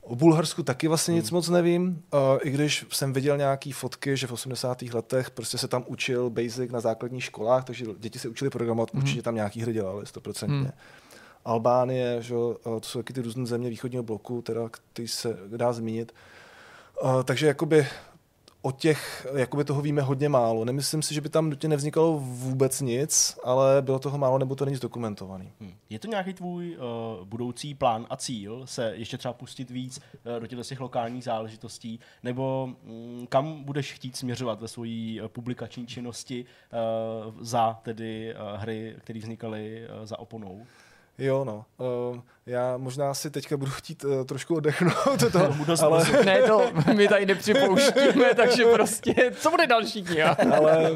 [0.00, 1.36] O Bulharsku taky vlastně nic hmm.
[1.36, 4.82] moc nevím, uh, i když jsem viděl nějaké fotky, že v 80.
[4.82, 9.02] letech prostě se tam učil Basic na základních školách, takže děti se učili programovat, hmm.
[9.02, 10.56] určitě tam nějaký hry dělali, stoprocentně.
[10.56, 10.72] Hmm.
[11.48, 16.12] Albánie, že, to jsou taky ty různé země východního bloku, teda, který se dá zmínit.
[17.24, 17.86] Takže jakoby
[18.62, 20.64] o těch, jakoby toho víme hodně málo.
[20.64, 24.64] Nemyslím si, že by tam nutně nevznikalo vůbec nic, ale bylo toho málo, nebo to
[24.64, 25.52] není zdokumentovaný.
[25.60, 25.74] Hmm.
[25.90, 30.40] Je to nějaký tvůj uh, budoucí plán a cíl se ještě třeba pustit víc uh,
[30.40, 34.88] do těchto těch lokálních záležitostí, nebo um, kam budeš chtít směřovat ve své
[35.22, 40.66] uh, publikační činnosti uh, za tedy uh, hry, které vznikaly uh, za oponou?
[41.18, 41.64] Jo, no.
[42.10, 45.32] Uh, já možná si teďka budu chtít uh, trošku oddechnout.
[45.32, 45.54] To,
[45.84, 46.24] ale...
[46.24, 50.36] ne, to my tady nepřipouštíme, takže prostě, co bude další kniha?
[50.56, 50.90] ale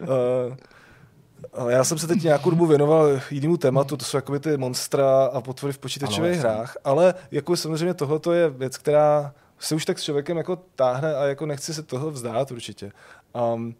[0.00, 5.24] uh, já jsem se teď nějakou dobu věnoval jinému tématu, to jsou jakoby ty monstra
[5.24, 9.84] a potvory v počítačových ano, hrách, ale jako samozřejmě tohle je věc, která se už
[9.84, 12.92] tak s člověkem jako táhne a jako nechci se toho vzdát určitě.
[13.54, 13.74] Um,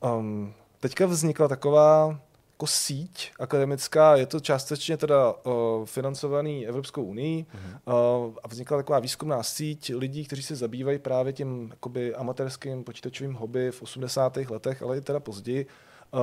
[0.00, 2.18] um, teďka vznikla taková
[2.62, 8.28] jako síť akademická, je to částečně teda uh, financovaný Evropskou unii mm-hmm.
[8.28, 13.34] uh, a vznikla taková výzkumná síť lidí, kteří se zabývají právě tím jakoby amatérským počítačovým
[13.34, 14.36] hobby v 80.
[14.36, 15.66] letech, ale i teda později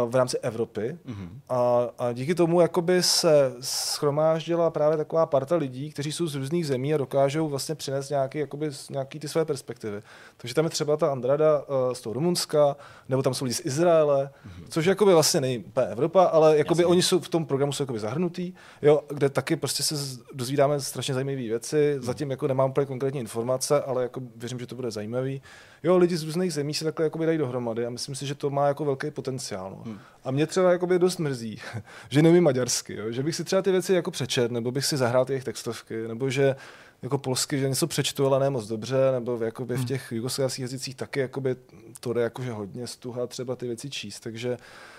[0.06, 0.98] v rámci Evropy.
[1.06, 1.30] Mm-hmm.
[1.50, 6.68] A, a díky tomu jakoby se schromáždila právě taková parta lidí, kteří jsou z různých
[6.68, 10.02] zemí a dokážou vlastně přinést nějaký, jakoby, nějaký ty své perspektivy.
[10.38, 12.76] Takže tam je třeba ta Andrada uh, z toho Rumunska,
[13.10, 14.66] nebo tam jsou lidi z Izraele, mm-hmm.
[14.70, 18.00] což jakoby vlastně není úplně Evropa, ale jakoby oni jsou v tom programu jsou jakoby
[18.00, 19.96] zahrnutý, jo, kde taky prostě se
[20.34, 21.76] dozvídáme strašně zajímavé věci.
[21.76, 22.04] Mm-hmm.
[22.04, 25.42] Zatím jako nemám úplně konkrétní informace, ale jako věřím, že to bude zajímavý
[25.84, 28.50] jo, lidi z různých zemí se takhle jakoby dají dohromady a myslím si, že to
[28.50, 29.70] má jako velký potenciál.
[29.70, 29.84] No.
[29.86, 30.00] Hmm.
[30.24, 31.62] A mě třeba jakoby dost mrzí,
[32.10, 33.12] že nevím maďarsky, jo?
[33.12, 36.08] že bych si třeba ty věci jako přečet, nebo bych si zahrál ty jejich textovky,
[36.08, 36.56] nebo že
[37.02, 40.96] jako polsky, že něco přečtu, ale ne moc dobře, nebo jakoby v těch jugoslávských jazycích
[40.96, 41.56] taky jakoby
[42.00, 44.58] to jde jakože hodně stuha třeba ty věci číst, takže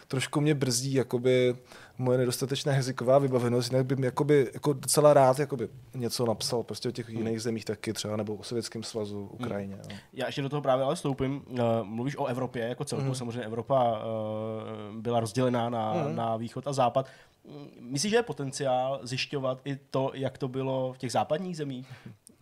[0.09, 1.57] trošku mě brzdí jakoby
[1.99, 6.93] moje nedostatečná jazyková vybavenost, jinak bych jakoby, jako docela rád jakoby něco napsal prostě o
[6.93, 9.77] těch jiných zemích taky třeba, nebo o Sovětském svazu, Ukrajině.
[9.91, 9.97] No.
[10.13, 11.43] Já ještě do toho právě ale stoupím.
[11.49, 13.15] Uh, mluvíš o Evropě jako celku, Mhm.
[13.15, 16.17] samozřejmě Evropa uh, byla rozdělená na, Mhm.
[16.17, 17.07] na východ a západ.
[17.45, 21.93] Mm, Myslíš, že je potenciál zjišťovat i to, jak to bylo v těch západních zemích?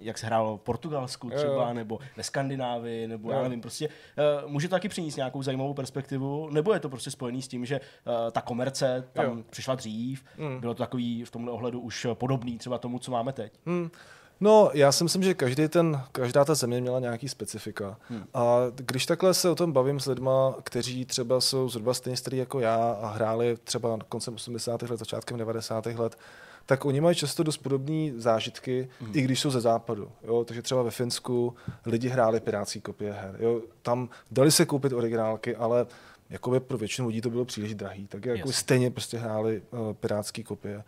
[0.01, 1.75] Jak se hrálo v Portugalsku třeba, Jo.
[1.75, 3.43] nebo ve Skandinávii, nebo já Jo.
[3.43, 7.43] nevím, prostě uh, může to taky přinést nějakou zajímavou perspektivu, nebo je to prostě spojený
[7.43, 9.37] s tím, že uh, ta komerce tam Jo.
[9.51, 10.61] přišla dřív, Mm.
[10.61, 13.53] bylo to takový v tomhle ohledu už podobný třeba tomu, co máme teď.
[13.67, 13.91] Hmm.
[14.41, 17.97] No, já si myslím, že každý ten, každá ta země měla nějaký specifika.
[18.09, 18.25] Hmm.
[18.35, 22.37] A když takhle se o tom bavím s lidma, kteří třeba jsou zhruba stejně starý
[22.37, 24.83] jako já a hráli třeba koncem 80.
[24.83, 25.87] let, začátkem 90.
[25.87, 26.19] let,
[26.67, 29.13] tak oni mají často dost podobné zážitky, Hmm.
[29.15, 30.11] i když jsou ze západu.
[30.23, 30.45] Jo?
[30.45, 31.55] Takže třeba ve Finsku
[31.87, 33.37] lidi hráli pirátský kopie her.
[33.39, 33.61] Jo?
[33.83, 35.87] Tam dali se koupit originálky, ale
[36.31, 40.45] jakoby pro většinu lidí to bylo příliš drahý, tak jako stejně prostě hráli uh, pirátský
[40.45, 40.85] kopie.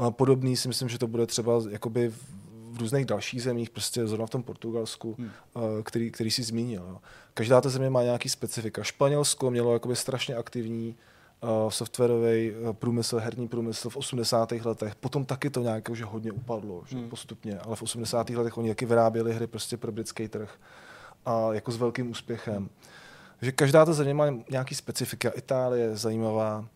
[0.00, 2.12] A podobný si myslím, že to bude třeba jakoby
[2.72, 5.30] v, různých dalších zemích, prostě zrovna v tom Portugalsku, Hmm.
[5.54, 6.82] uh, který, který si zmínil.
[6.88, 6.98] Jo.
[7.34, 8.82] Každá ta země má nějaký specifika.
[8.82, 10.96] Španělsko mělo jakoby strašně aktivní
[11.40, 14.52] uh, softwarový uh, průmysl, herní průmysl v 80.
[14.52, 14.94] letech.
[14.94, 17.08] Potom taky to nějak že hodně upadlo, že Hmm.
[17.08, 18.30] postupně, ale v 80.
[18.30, 20.50] letech oni taky vyráběli hry prostě pro britský trh
[21.26, 22.68] a jako s velkým úspěchem.
[23.42, 25.28] Že každá ta země má nějaký specifika.
[25.30, 26.66] Itálie je zajímavá.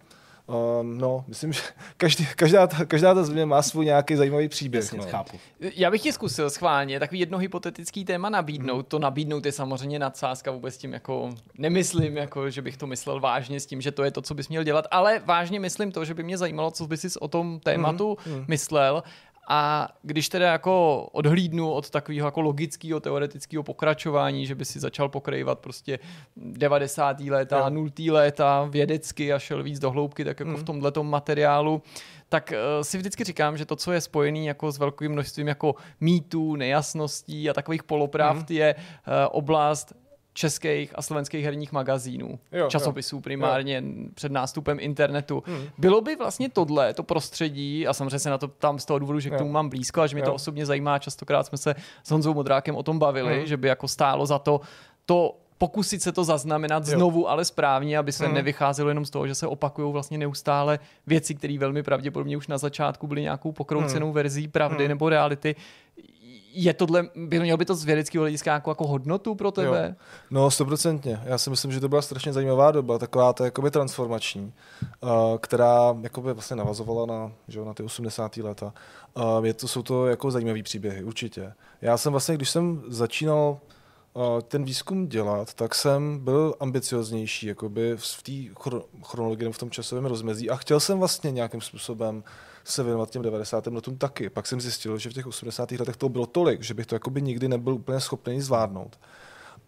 [0.48, 1.60] Um, no, myslím, že
[1.97, 4.85] každý, každá, ta, každá ta země má svůj nějaký zajímavý příběh.
[4.85, 5.05] Jasně, no.
[5.05, 5.36] chápu.
[5.60, 8.77] Já bych ti zkusil schválně takový jedno hypotetický téma nabídnout.
[8.77, 8.85] Mhm.
[8.89, 13.60] To nabídnout je samozřejmě nadsázka, vůbec tím jako nemyslím, jako, že bych to myslel vážně
[13.60, 16.14] s tím, že to je to, co bys měl dělat, ale vážně myslím to, že
[16.14, 18.44] by mě zajímalo, co bys si o tom tématu mhm.
[18.48, 19.02] myslel.
[19.48, 25.09] A když teda jako odhlídnu od takového jako logického teoretického pokračování, že by si začal
[25.09, 25.98] pokrývat prostě
[26.36, 27.20] 90.
[27.20, 27.70] léta, Jo.
[27.70, 27.90] 0.
[28.10, 30.60] léta vědecky a šel víc do hloubky, tak jako Mhm.
[30.60, 31.82] v tomhletom materiálu,
[32.28, 35.74] tak uh, si vždycky říkám, že to, co je spojený jako s velkým množstvím jako
[36.01, 38.59] mýtů, nejasností a takových polopravd, Mhm.
[38.59, 38.82] je uh,
[39.31, 39.93] oblast
[40.37, 43.83] českých a slovenských herních magazínů, Jo, časopisů primárně
[44.15, 45.43] před nástupem internetu.
[45.47, 45.65] Hmm.
[45.79, 49.21] Bylo by vlastně tohle, to prostředí, a samozřejmě se na to tam z toho důvodu,
[49.21, 49.39] že k Jo.
[49.39, 50.35] tomu mám blízko a že mě to Jo.
[50.35, 53.47] osobně zajímá, častokrát jsme se s Honzou Modrákem o tom bavili, Hmm.
[53.47, 54.61] že by jako stálo za to
[55.07, 56.97] to pokusit se to zaznamenat Jo.
[56.99, 58.35] znovu, ale správně, aby se Hmm.
[58.35, 62.59] nevycházelo jenom z toho, že se opakují vlastně neustále věci, které velmi pravděpodobně už na
[62.59, 64.89] začátku byly nějakou pokroucenou verzí pravdy Hmm.
[64.89, 65.55] nebo reality.
[66.59, 69.97] Je tohle, by, mělo by to z vědeckého hlediska jako, jako hodnotu pro tebe?
[70.31, 71.20] No, stoprocentně.
[71.24, 74.53] Já si myslím, že to byla strašně zajímavá doba, taková ta jakoby transformační,
[75.01, 75.11] uh,
[75.41, 78.37] která jakoby vlastně navazovala na, že, jo, na ty 80.
[78.37, 78.73] léta.
[79.15, 81.53] Uh, je to, jsou to jako zajímavé příběhy, určitě.
[81.81, 83.59] Já jsem vlastně, když jsem začínal
[84.15, 89.59] uh, ten výzkum dělat, tak jsem byl ambicioznější jakoby v té chro- chronologii, nebo v
[89.59, 92.24] tom časovém rozmezí a chtěl jsem vlastně nějakým způsobem
[92.67, 93.67] se věnovat těm 90.
[93.67, 94.31] letům taky.
[94.31, 95.71] Pak jsem zjistil, že v těch 80.
[95.71, 98.99] letech to bylo tolik, že bych to jakoby nikdy nebyl úplně schopný zvládnout.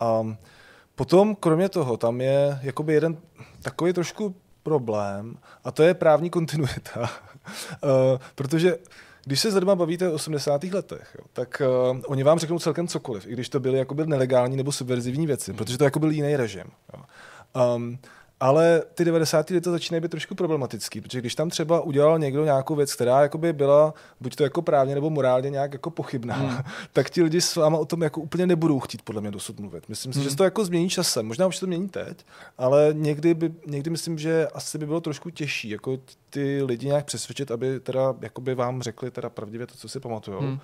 [0.01, 0.37] A
[0.95, 3.17] potom, kromě toho, tam je jakoby jeden
[3.63, 7.01] takový trošku problém a to je právní kontinuita.
[7.01, 7.09] uh,
[8.35, 8.79] protože
[9.25, 10.65] když se s lidma bavíte o 80.
[10.65, 14.57] letech, jo, tak uh, oni vám řeknou celkem cokoliv, i když to byly jakoby nelegální
[14.57, 16.65] nebo subverzivní věci, protože to jako byl jiný režim.
[16.95, 17.03] Jo.
[17.77, 17.99] Um,
[18.41, 19.51] ale ty 90.
[19.51, 23.53] leta začínají být trošku problematický, protože když tam třeba udělal někdo nějakou věc, která jakoby
[23.53, 26.59] byla buď to jako právně nebo morálně nějak jako pochybná, hmm.
[26.93, 29.89] tak ti lidi s váma o tom jako úplně nebudou chtít podle mě dosud mluvit.
[29.89, 30.25] Myslím si, hmm.
[30.25, 31.27] že se to jako změní časem.
[31.27, 32.27] Možná už se to mění teď,
[32.59, 35.99] ale někdy, by, někdy myslím, že asi by bylo trošku těžší jako
[36.31, 40.41] ty lidi nějak přesvědčit, aby teda jakoby vám řekli teda pravdivě to, co si pamatujou.
[40.41, 40.59] Hmm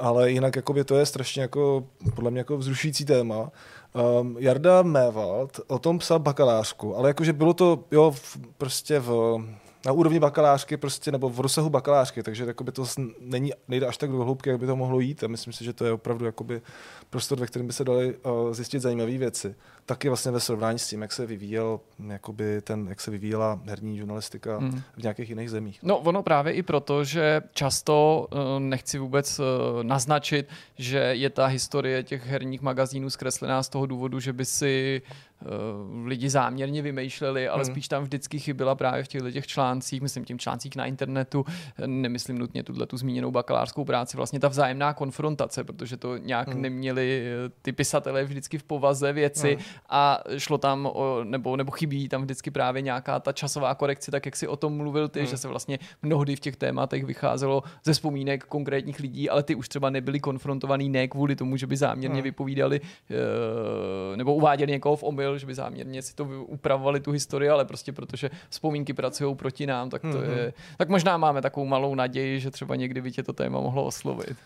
[0.00, 3.50] ale jinak jakoby to je strašně jako, podle mě jako vzrušující téma.
[3.94, 9.40] Um, Jarda Mévald o tom psal bakalářku, ale jakože bylo to jo, v, prostě v,
[9.86, 12.84] na úrovni bakalářky prostě, nebo v rozsahu bakalářky, takže jakoby to
[13.20, 15.72] není, nejde až tak do hloubky, jak by to mohlo jít a myslím si, že
[15.72, 16.62] to je opravdu jakoby
[17.10, 19.54] prostor, ve kterém by se daly uh, zjistit zajímavé věci.
[19.86, 23.98] Taky vlastně ve srovnání s tím, jak se vyvíjel, jakoby ten, jak se vyvíjela herní
[23.98, 24.82] žurnalistika Hmm.
[24.96, 25.78] v nějakých jiných zemích.
[25.82, 29.42] No ono právě i proto, že často eh, nechci vůbec eh,
[29.82, 30.48] naznačit,
[30.78, 35.29] že je ta historie těch herních magazínů zkreslená z toho důvodu, že by si uh,
[36.04, 37.72] lidi záměrně vymýšleli, ale Hmm.
[37.72, 41.44] spíš tam vždycky chyběla právě v těchto těch článcích, myslím tím článcích na internetu,
[41.86, 46.62] nemyslím nutně tuhle tu zmíněnou bakalářskou práci, vlastně ta vzájemná konfrontace, protože to nějak Hmm.
[46.62, 49.64] neměli eh, ty pisatelé vždycky v povaze věci Hmm.
[49.88, 54.26] a šlo tam, o, nebo, nebo chybí tam vždycky právě nějaká ta časová korekce, tak
[54.26, 55.28] jak si o tom mluvil ty, Hmm.
[55.28, 59.68] že se vlastně mnohdy v těch tématech vycházelo ze vzpomínek konkrétních lidí, ale ty už
[59.68, 62.24] třeba nebyli konfrontovaný ne kvůli tomu, že by záměrně Hmm.
[62.24, 62.80] vypovídali
[63.10, 67.64] eh, nebo uváděli někoho v omyl, že by záměrně si to upravovali tu historii, ale
[67.64, 70.16] prostě protože vzpomínky pracují proti nám, tak to Mhm.
[70.30, 73.84] je, tak možná máme takovou malou naději, že třeba někdy by tě to téma mohlo
[73.84, 74.36] oslovit.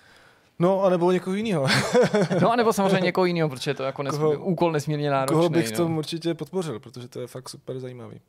[0.59, 1.67] No, a nebo někoho jiného.
[2.41, 5.37] No a nebo samozřejmě někoho jiného, protože je to jako nesmí, Koho- úkol nesmírně náročný.
[5.37, 5.77] Koho bych no.
[5.77, 8.21] tom určitě podpořil, protože to je fakt super zajímavý.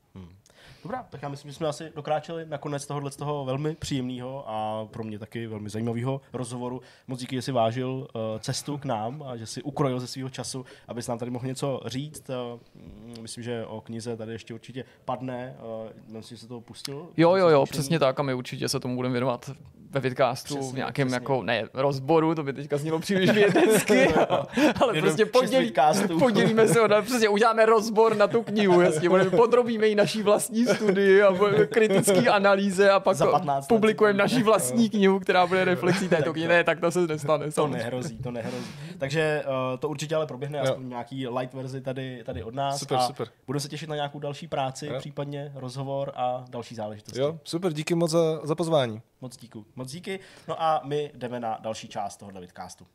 [0.85, 4.43] Dobrá, tak já myslím, že jsme asi dokráčeli na konec tohohle z toho velmi příjemného
[4.49, 6.81] a pro mě taky velmi zajímavého rozhovoru.
[7.07, 10.29] Moc díky, že jsi vážil uh, cestu k nám a že jsi ukrojil ze svého
[10.29, 12.29] času, abys nám tady mohl něco říct.
[12.29, 15.55] Uh, myslím, že o knize tady ještě určitě padne.
[15.83, 17.07] Uh, myslím, že se to pustil.
[17.17, 19.51] Jo, jo, jo, přesně tak a my určitě se tomu budeme věnovat
[19.95, 21.15] ve vidcastu, Přesně, v nějakém přesně.
[21.23, 24.07] jako, ne, rozboru, to by teďka znělo příliš vědecky,
[24.81, 25.73] ale Jenom prostě podělí,
[26.19, 30.65] podělíme se, o, přesně uděláme rozbor na tu knihu, jasně, budeme, podrobíme ji naší vlastní
[30.75, 33.67] studii a budeme kritický analýze a pak Za 15 let.
[33.75, 36.47] publikujeme naší vlastní knihu, která bude reflexí této knihy.
[36.47, 37.51] Ne, tak to se nestane.
[37.51, 38.65] To nehrozí, to nehrozí.
[38.97, 42.79] Takže uh, to určitě ale proběhne aspoň nějaký light verzi tady, tady od nás.
[42.79, 43.27] Super, a super.
[43.47, 44.95] Budeme se těšit na nějakou další práci, Jo.
[44.99, 47.19] případně rozhovor a další záležitosti.
[47.19, 49.01] Jo, super, díky moc za, za pozvání.
[49.21, 49.59] Moc díky.
[49.75, 50.19] Moc díky.
[50.47, 52.85] No a my jdeme na další část tohohle vidcastu.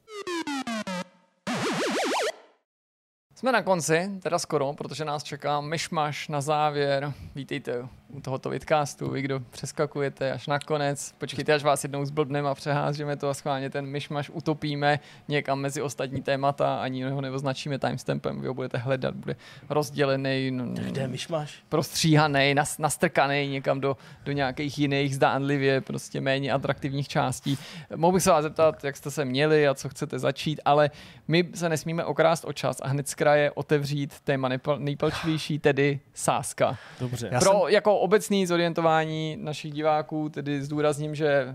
[3.40, 7.12] Jsme na konci, teda skoro, protože nás čeká myšmaš na závěr.
[7.34, 11.14] Vítejte u tohoto vidcastu, vy, kdo přeskakujete až na konec.
[11.18, 15.82] Počkejte, až vás jednou zblbneme a přeházíme to a schválně ten myšmaš utopíme někam mezi
[15.82, 19.36] ostatní témata, ani ho neoznačíme timestampem, vy ho budete hledat, bude
[19.68, 21.62] rozdělený, no, Kde myšmaš?
[21.68, 27.58] prostříhaný, nas, nastrkaný někam do, do nějakých jiných zdánlivě prostě méně atraktivních částí.
[27.96, 30.90] Mohl bych se vás zeptat, jak jste se měli a co chcete začít, ale
[31.28, 36.00] my se nesmíme okrást o čas a hned z kraje otevřít téma nejpal, nejpalčivější, tedy
[36.14, 36.78] sázka.
[37.00, 37.30] Dobře.
[37.38, 41.52] Pro jako obecný zorientování našich diváků tedy zdůrazním, že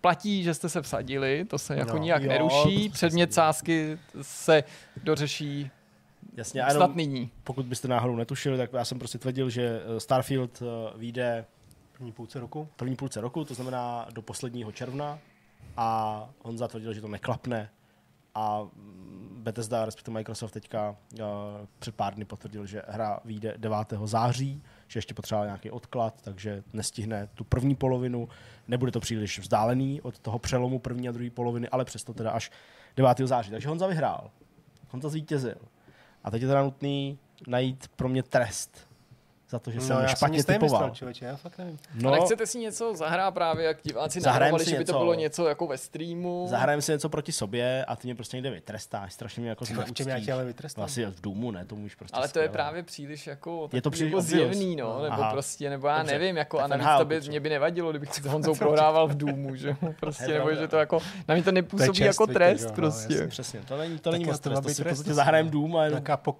[0.00, 2.02] platí, že jste se vsadili, to se jako No.
[2.02, 4.64] nijak Jo, neruší, předmět sázky se
[5.04, 5.70] dořeší
[6.36, 7.30] Jasně, snad jenom, nyní.
[7.44, 11.44] pokud byste náhodou netušili, tak já jsem prostě tvrdil, že eh, Starfield eh, vyjde
[11.92, 12.68] První půlce roku.
[12.72, 15.18] v první půlce roku, to znamená do posledního června
[15.76, 17.70] a Honza tvrdil, že to neklapne
[18.34, 21.26] a mm, Bethesda, respektive Microsoft teďka uh,
[21.78, 23.76] před pár dny potvrdil, že hra vyjde 9.
[24.04, 28.28] září, že ještě potřeba nějaký odklad, takže nestihne tu první polovinu.
[28.68, 32.50] Nebude to příliš vzdálený od toho přelomu první a druhé poloviny, ale přesto teda až
[32.96, 33.18] 9.
[33.24, 33.50] září.
[33.50, 34.30] Takže Honza vyhrál.
[34.90, 35.58] Honza zvítězil.
[36.24, 38.87] A teď je teda nutný najít pro mě trest
[39.50, 40.90] za to, že jsem No, já jsem špatně nevymyslel, typoval.
[40.94, 41.78] člověče, já fakt nevím.
[41.94, 42.12] No, No.
[42.12, 44.98] A nechcete si něco zahrát právě, jak diváci Zahrajeme si že by to něco.
[44.98, 46.46] bylo něco jako ve streamu?
[46.50, 49.84] zahrajeme si něco proti sobě a ty mě prostě někde vytrestáš, strašně mě jako Tyhle,
[49.84, 50.82] v čem já tě ale vytrestám?
[50.82, 52.52] No asi v Důmu, ne, to můžeš prostě ale to je skvěle.
[52.52, 55.30] právě příliš jako, Je to příliš jako zjevný, no, nebo Aha.
[55.32, 56.12] prostě, nebo já Dobře.
[56.18, 59.08] nevím, jako Tak a navíc to by, mě by nevadilo, kdybych si s Honzou prohrával
[59.08, 60.80] v Důmu, že prostě, je nebo že to no.
[60.80, 60.98] jako,
[61.28, 63.26] na mě to nepůsobí jako trest no, prostě.
[63.26, 65.14] Přesně, to není, to není moc to má trest, to si v trest, podstatě to
[65.14, 65.84] zahrajem si- Dům a.
[65.84, 66.36] Jako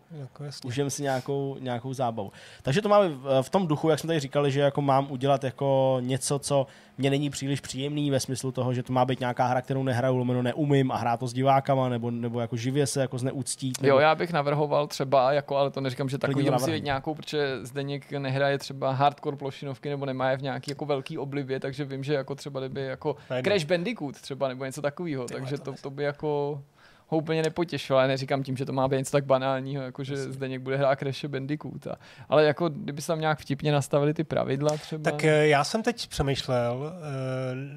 [0.64, 2.32] užijeme si nějakou, nějakou zábavu.
[2.62, 5.45] Takže to máme v, v tom duchu, jak jsme tady říkali, že jako mám udělat
[5.45, 6.66] jako něco, co
[6.99, 10.16] mě není příliš příjemný ve smyslu toho, že to má být nějaká hra, kterou nehraju,
[10.16, 13.81] lomeno neumím a hrát to s divákama, nebo, nebo jako živě se jako zneuctít.
[13.81, 13.95] Nebo...
[13.95, 17.59] Jo, já bych navrhoval třeba, jako, ale to neříkám, že takový musí být nějakou, protože
[17.62, 22.05] Zdeněk nehraje třeba hardcore plošinovky nebo nemá je v nějaký jako velký oblibě, takže vím,
[22.05, 23.16] že jako třeba kdyby jako.
[23.45, 26.62] Crash Bandicoot třeba nebo něco takového, takže to to by jako
[27.09, 30.16] ho úplně nepotěšilo, ale neříkám tím, že to má být něco tak banálního, jako že
[30.16, 31.97] Zdeněk bude hrát Crash Bandicoota.
[32.28, 35.10] Ale jako kdyby se tam nějak vtipně nastavili ty pravidla třeba.
[35.10, 37.01] Tak eh, já jsem teď přemýšlel, eh,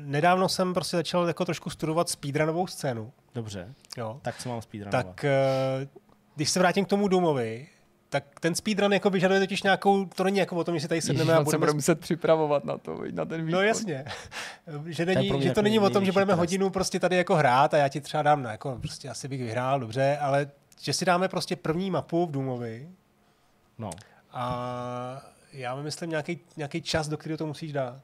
[0.05, 3.11] nedávno jsem prostě začal jako trošku studovat speedrunovou scénu.
[3.35, 4.19] Dobře, Jo.
[4.21, 5.05] tak co mám speedrunovat?
[5.05, 5.87] Tak eh,
[6.35, 7.67] když se vrátím k tomu Důmovi,
[8.11, 10.97] tak ten speedrun jako vyžaduje totiž nějakou, to není jako o tom, že si tady
[10.97, 11.59] Ježiš, sedneme a on se budeme...
[11.59, 13.61] bude muset připravovat na to, na ten výkon.
[13.61, 14.05] No jasně.
[14.85, 16.39] že, To není, mě že to takový není o tom, že budeme trest.
[16.39, 19.41] hodinu prostě tady jako hrát a já ti třeba dám, no, jako prostě asi bych
[19.41, 20.49] vyhrál, dobře, ale
[20.81, 22.89] že si dáme prostě první mapu v Důmovi
[23.77, 23.89] No,
[24.31, 25.21] a
[25.53, 27.99] já vymyslím nějaký, nějaký čas, do kterého to musíš dát.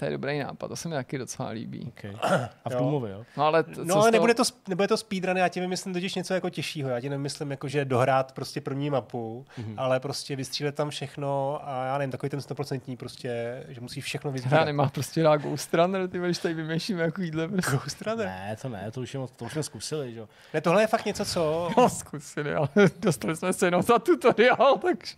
[0.00, 1.92] To je dobrý nápad, to se mi taky docela líbí.
[1.98, 2.16] Okay.
[2.64, 2.78] A v Jo.
[2.78, 3.24] Toomově, jo?
[3.36, 6.14] No ale, t- No ale toho- nebude to, nebude to speedrun, já ti vymyslím totiž
[6.14, 6.90] něco jako těžšího.
[6.90, 9.66] Já ti nemyslím jako, že dohrát prostě první mapu, Mhm.
[9.66, 9.74] mm-hmm.
[9.78, 14.30] ale prostě vystřílet tam všechno a já nevím, takový ten stoprocentní prostě, že musí všechno
[14.30, 14.64] Hra vyzbírat.
[14.64, 17.48] nemá prostě rád Ghost Runner, ty když tady vymýšlíme jako jídle.
[17.48, 17.70] Prostě.
[17.70, 18.26] Ghost Runner.
[18.26, 20.28] Ne, to ne, to už, je moc, to už jsme zkusili, že jo?
[20.54, 21.70] Ne, tohle je fakt něco, co...
[21.76, 22.68] No, zkusili, ale
[22.98, 25.14] dostali jsme se jenom za tutoriál, takže...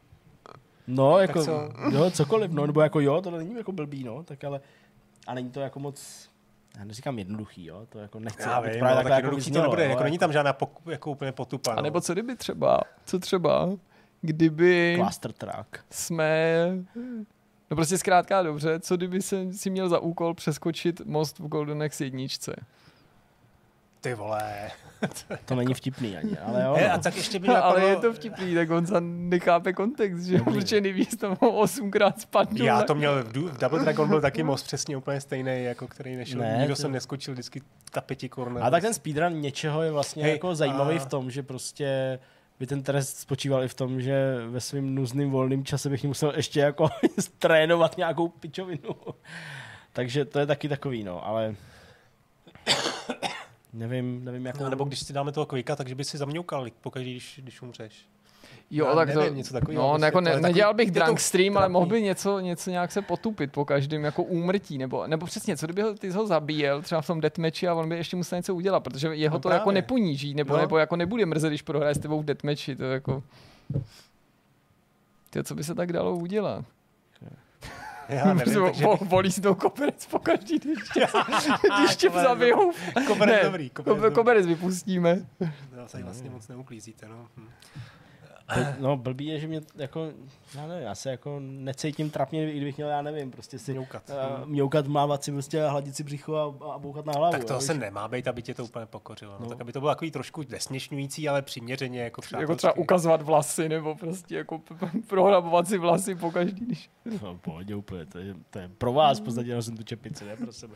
[0.90, 1.68] No, jako, co?
[1.90, 4.60] jo, cokoliv, no, nebo jako jo, to není jako blbý, no, tak ale,
[5.26, 6.28] a není to jako moc,
[6.78, 9.24] já neříkám jednoduchý, jo, to jako nechci, Já aby to vím, právě ale takhle tak
[9.24, 11.72] jako jednoduchý to vyznělo, nebude, jo, jako není tam žádná pok, jako úplně potupa.
[11.72, 11.82] A no.
[11.82, 13.68] nebo co kdyby třeba, co třeba,
[14.20, 15.84] kdyby Cluster track.
[15.90, 16.66] jsme...
[17.70, 21.82] No prostě zkrátka dobře, co kdyby jsem si měl za úkol přeskočit most v Golden
[21.82, 22.56] Axe jedničce.
[24.00, 24.70] Ty vole.
[25.44, 26.74] To není vtipný ani, ale jo.
[26.78, 26.94] He, no.
[26.94, 28.86] a tak ještě by mě ale napadlo- je to vtipný, tak on
[29.28, 32.66] nechápe kontext, že protože nejvíc tam osmkrát spadnul.
[32.66, 36.40] Já to měl, v, Double Dragon byl taky most přesně úplně stejný, jako který nešel.
[36.40, 38.64] Ne, Ne, Nikdo jsem neskočil vždycky ta pětikorna.
[38.66, 42.18] A tak ten speedrun něčeho je vlastně Hej, jako zajímavý a- v tom, že prostě
[42.60, 46.32] by ten trest spočíval i v tom, že ve svém nuzným volným čase bych musel
[46.36, 46.88] ještě jako
[47.38, 48.94] trénovat nějakou pičovinu.
[49.92, 51.54] Takže to je taky takový, no, ale
[53.72, 57.10] nevím, nevím, jak No, nebo když si dáme toho kvika, takže by si zamňoukal pokaždé,
[57.10, 58.06] když, když umřeš.
[58.70, 61.56] Jo, Já tak nevím, to, něco takového, no, prostě jako ne, nedělal bych drunk stream,
[61.56, 65.56] ale mohl by něco, něco nějak se potupit po každém jako úmrtí, nebo, nebo přesně,
[65.56, 68.36] co kdyby ho, ty ho zabíjel třeba v tom deathmatchi a on by ještě musel
[68.38, 69.74] něco udělat, protože jeho No to jako právě.
[69.74, 70.60] neponíží, nebo, No.
[70.60, 73.22] nebo jako nebude mrzet, když prohraje s tebou v deathmatchi, to jako...
[75.30, 76.64] Ty, co by se tak dalo udělat?
[78.10, 81.06] Já nevím, takže Vo- Volí si to koberec po každý, když tě,
[81.80, 82.72] když tě zabijou.
[83.06, 84.14] koberec Ne, dobrý, koberec.
[84.14, 85.26] Koberec vypustíme.
[85.38, 87.26] To se vlastně moc neuklízíte, no.
[87.36, 87.48] Hm.
[88.78, 90.12] No, blbý je, že mě jako,
[90.54, 94.10] já nevím, já se jako necítím trapně, i kdybych měl, já nevím, prostě si Mňoukat.
[94.40, 97.32] uh, mňoukat, mávat si prostě a hladit si břicho a, a bouchat na hlavu.
[97.32, 97.68] Tak to víš?
[97.74, 99.32] nemá být, aby tě to úplně pokořilo.
[99.32, 99.38] No.
[99.40, 99.48] No.
[99.48, 103.94] Tak aby to bylo takový trošku desměšňující, ale přiměřeně jako Jako třeba ukazovat vlasy, nebo
[103.94, 106.90] prostě jako p- p- prohrabovat si vlasy po každý, když...
[107.22, 110.36] No, pohodě úplně, to je, to je pro vás, v podstatě jsem tu čepici, ne
[110.36, 110.74] pro sebe.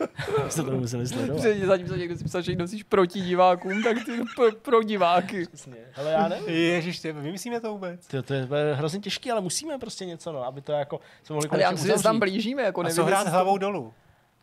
[0.48, 1.36] Jste to museli sledovat.
[1.42, 5.46] Protože zatímco někdo si psal, že nosíš proti divákům, tak ty pro, pro diváky.
[5.46, 5.76] Přesně.
[5.96, 6.48] Ale já nevím.
[6.48, 8.06] Ježiš, ty, vymyslíme to vůbec.
[8.06, 11.48] To, to je hrozně těžký, ale musíme prostě něco, no, aby to jako jsme mohli
[11.48, 13.92] Ale já myslím, že se tam blížíme, jako A nevím, co hrát hlavou dolů?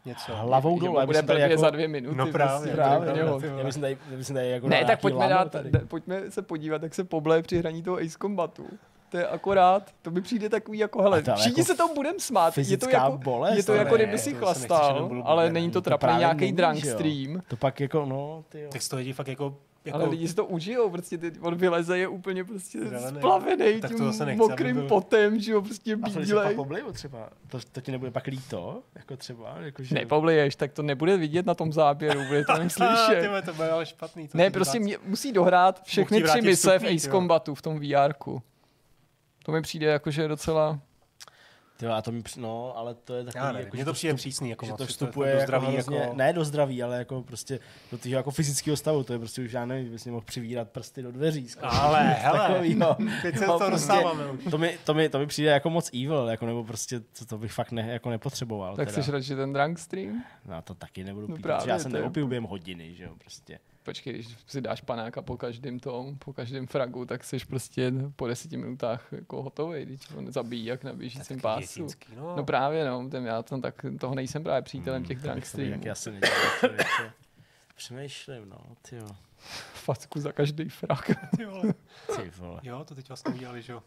[0.05, 0.35] Něco.
[0.35, 1.61] Hlavou dolů, bude blbě jako...
[1.61, 2.17] za dvě minuty.
[2.17, 3.65] No právě, prostě, právě, úplně právě.
[3.65, 5.55] Já tady, já bych tady jako Ne, tak pojďme, dát,
[5.87, 8.67] pojďme se podívat, jak se poble při hraní toho Ace Combatu.
[9.09, 11.93] To je akorát, to mi přijde takový jako, hele, A to všichni jako se tomu
[11.93, 12.57] budeme smát.
[12.57, 15.53] Je to jako, bolest, je to jako ne, kdyby si to se chlastal, ale ne,
[15.53, 17.41] není to to trapný nějaký drunk stream.
[17.47, 18.69] To pak jako, no, ty jo.
[18.71, 19.55] Tak z toho lidi fakt jako...
[19.85, 23.17] jako Ale lidi si to užijou, prostě ty, on vyleze je úplně prostě Zelený.
[23.17, 26.55] splavený Tak to tím aby mokrým byl- potem, že jo, prostě A to bílej.
[26.55, 27.29] pobliju třeba.
[27.47, 28.81] To, to ti nebude pak líto?
[28.95, 29.55] Jako třeba?
[29.59, 29.95] Jako, že...
[29.95, 33.27] Nepobleješ, tak to nebude vidět na tom záběru, bude to jen slyšet.
[33.27, 34.27] vole, to bude ale špatný.
[34.27, 37.11] to Ne, prostě mě, musí dohrát všechny tři mise v Ace jo.
[37.11, 38.13] Combatu v tom VR.
[39.45, 40.79] To mi přijde jako, že je docela...
[41.83, 43.85] Ty jo, a to mi, no, ale to je takový, Já nevím, jako, mně že
[43.85, 44.49] to přijde vstup- přísný.
[44.49, 46.15] Jako že to je vstupuje do jako zdraví, hrozně, jako...
[46.15, 47.59] ne do zdraví, ale jako prostě
[47.91, 51.01] do toho jako fyzického stavu, to je prostě už já nevím, bys mohl přivírat prsty
[51.01, 51.47] do dveří.
[51.49, 51.71] skoro.
[51.73, 52.97] Ale, hele, Takovýho.
[53.21, 54.23] teď se No, to prostě- dostáváme.
[54.51, 57.37] To mi, to, mi, to mi přijde jako moc evil, jako, nebo prostě to, to
[57.37, 58.75] bych fakt ne, jako nepotřeboval.
[58.75, 58.91] Tak teda.
[59.01, 60.23] chceš radši ten drunk stream?
[60.45, 63.03] No to taky nebudu No pít, právě, protože já se to neopiju během hodiny, že
[63.03, 63.59] jo, prostě.
[63.83, 68.27] Počkej, když si dáš panáka po každém tom, po každém fragu, tak jsi prostě po
[68.27, 71.61] deseti minutách jako hotový, když on zabíjí jak na běžícím pásu.
[71.61, 72.35] Dětinský, no.
[72.35, 75.81] No právě, no, ten já tam tak, toho nejsem právě přítelem těch drunk Jak streamů.
[75.85, 77.11] já se nedělám, člověče.
[77.75, 78.57] Přemýšlím, no,
[78.89, 79.07] ty jo.
[79.73, 81.11] Facku za každý frak.
[81.37, 81.73] Ty vole.
[82.15, 82.59] Ty vole.
[82.63, 83.83] Jo, to teď vlastně udělali, že jo.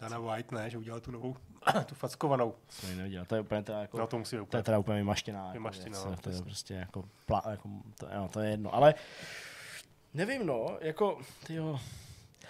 [0.00, 1.36] Dana White, ne, že udělal tu novou,
[1.86, 2.54] tu fackovanou.
[2.68, 3.98] Jsem ji neviděl, to je úplně teda jako...
[3.98, 4.62] No to musí být To je úplně.
[4.62, 5.40] teda úplně vymaštěná.
[5.40, 7.68] Jako Vymaštěná, věc, no, to je prostě jako, plá, jako
[7.98, 8.94] to, jo, to je jedno, ale
[10.14, 11.80] nevím no, jako, ty jo.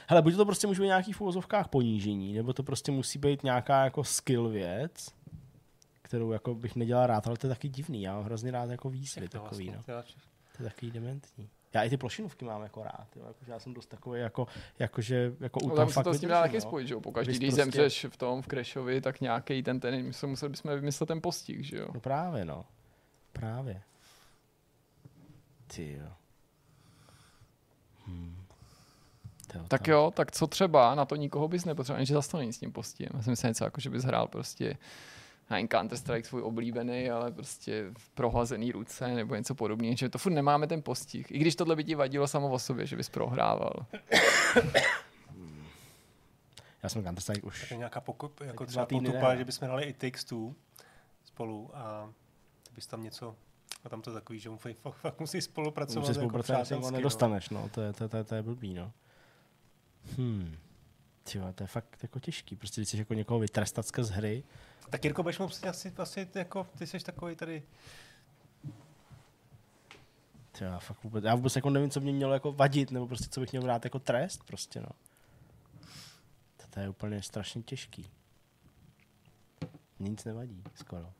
[0.09, 3.43] Hele, buď to prostě může být nějaký v uvozovkách ponížení, nebo to prostě musí být
[3.43, 5.09] nějaká jako skill věc,
[6.03, 8.91] kterou jako bych nedělal rád, ale to je taky divný, já mám hrozně rád jako
[8.91, 10.03] výzvy to takový, vlastně, no.
[10.57, 11.51] To je takový dementní.
[11.75, 14.47] Já i ty plošinovky mám jako rád, jo, jakože já jsem dost takový jako,
[14.79, 16.61] jako u No, toho tam se fakt to s tím dá taky no.
[16.61, 17.01] spojit, že jo?
[17.01, 20.51] Pokaždý, Bys když prostě- zemřeš v tom, v Crashovi, tak nějaký ten, ten, jsme museli
[20.51, 21.89] bychom vymyslet ten postih, že jo?
[21.95, 22.65] No právě, no.
[23.33, 23.83] Právě.
[25.67, 26.11] Ty jo.
[28.07, 28.37] Hmm.
[29.69, 32.59] Tak jo, tak co třeba, na to nikoho bys nepotřeboval, že zase to není s
[32.59, 33.11] tím postihem.
[33.17, 34.77] Já si myslím něco jako, že bys hrál prostě
[35.51, 40.19] na Counter Strike svůj oblíbený, ale prostě v prohlazený ruce nebo něco podobného, že to
[40.19, 41.31] furt nemáme ten postih.
[41.31, 43.73] I když tohle by ti vadilo samo o sobě, že bys prohrával.
[46.83, 47.71] Já jsem Counter-Strike Tak už...
[47.71, 50.53] je nějaká pokup, jako Tak třeba potupa, že bychom dali i Takes Two
[51.25, 52.11] spolu a
[52.63, 53.37] ty bys tam něco
[53.85, 54.77] a tam to takový, že mu fakt,
[55.21, 56.01] musí spolupracovat.
[56.01, 57.69] Musí spolupracovat, jako jako přátelsky, nedostaneš, no.
[57.75, 58.93] To je, to, je- to, je- to je blbý, no.
[60.17, 60.57] Hmm.
[61.33, 62.57] Tyjo, to je fakt jako těžký.
[62.57, 64.45] Prostě když chceš jako někoho vytrestat skrz hry.
[64.91, 67.63] Tak Jirko, budeš mu asi, asi jako, ty jsi takový tady,
[70.53, 73.29] tyjo, já fakt vůbec, já vůbec jako nevím, co mě mělo jako vadit, nebo prostě
[73.29, 74.89] co bych měl brát jako trest, prostě, no.
[76.71, 78.11] To, je úplně strašně těžký.
[79.99, 81.13] Nic nevadí, skoro.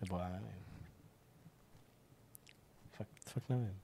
[0.00, 0.64] Nebo já nevím.
[2.92, 3.80] Fakt, fakt nevím.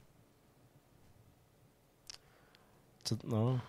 [3.05, 3.61] Co, no.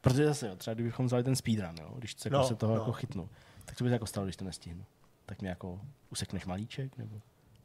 [0.00, 2.74] Protože zase, jo, třeba kdybychom vzali ten speedrun, jo, když se, jako No, se toho
[2.74, 2.80] no.
[2.80, 3.28] jako chytnu,
[3.64, 4.84] tak co by se jako stalo, když to nestihnu?
[5.26, 7.20] Tak mě jako usekneš malíček, nebo?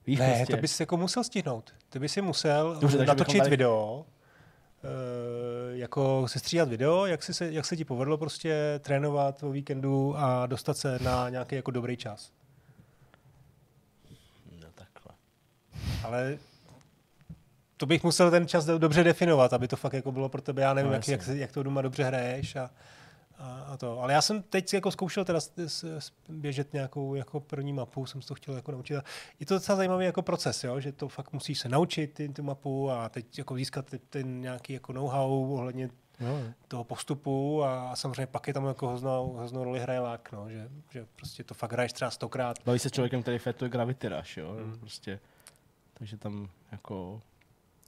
[0.08, 1.74] Víš, Ne, prostě, to bys jako musel stihnout.
[1.90, 4.06] Ty bys si musel Dobře, natočit tady- video,
[4.84, 9.50] eh, jako se stříhat video, jak, si se, jak se ti povedlo prostě trénovat o
[9.52, 12.32] víkendu a dostat se na nějaký jako dobrý čas.
[14.62, 15.12] No takhle.
[16.04, 16.38] Ale
[17.78, 20.62] to bych musel ten čas do- dobře definovat, aby to fakt jako bylo pro tebe,
[20.62, 22.70] já nevím, No, jak, jak, jak, to doma dobře hraješ a,
[23.38, 24.00] a, a to.
[24.02, 28.06] Ale já jsem teď jako zkoušel teda s, s, s, běžet nějakou jako první mapu,
[28.06, 28.96] jsem se to chtěl jako naučit.
[28.98, 29.04] A
[29.40, 30.80] Je to docela zajímavý jako proces, jo?
[30.80, 34.42] že to fakt musíš se naučit ty, tu mapu a teď jako získat ten, ten
[34.42, 35.90] nějaký jako know-how ohledně
[36.20, 40.50] No, toho postupu a samozřejmě pak je tam jako hroznou, hroznou roli hraje lák, no,
[40.50, 42.58] že, že prostě to fakt hraješ třeba stokrát.
[42.66, 44.56] Baví se s člověkem, který fetuje Gravity Rush, jo?
[44.66, 44.80] Mm.
[44.80, 45.20] Prostě.
[45.94, 47.22] Takže tam jako...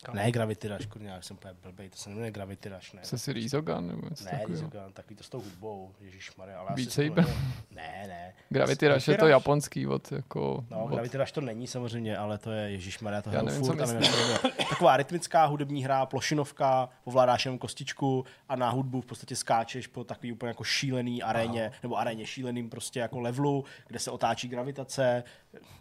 [0.04, 0.16] Kam?
[0.16, 3.02] Ne Gravity Rush, kurňa, já jsem úplně blbej, to se jmenuje Gravity Rush, ne?
[3.04, 4.42] Jsi si Resogun nebo něco Ne?
[4.50, 7.36] Resogun, takový to s tou hudbou, ježišmarja, ale Beat asi si to Saber?
[7.76, 8.34] Ne, ne.
[8.50, 9.30] Gravity Rush je to Rush?
[9.32, 10.66] japonský od jako...
[10.72, 14.12] No, od, Gravity Rush to není samozřejmě, ale to je Ježíšmarja, to hraju furt, nevím.
[14.70, 20.04] Taková rytmická hudební hra, plošinovka, ovládáš jenom kostičku a na hudbu v podstatě skáčeš po
[20.04, 25.24] takový úplně jako šílený aréně, nebo aréně šíleným prostě jako levelu, kde se otáčí gravitace,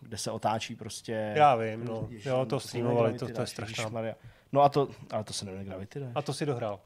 [0.00, 1.32] kde se otáčí prostě...
[1.36, 2.06] Já vím, no.
[2.10, 4.36] Ježiš, Jo, to streamovali, to- to je strašná- ježišmarja.
[4.52, 6.12] No a to, ale to se jmenuje Gravity Rush.
[6.14, 6.80] A to si dohrál.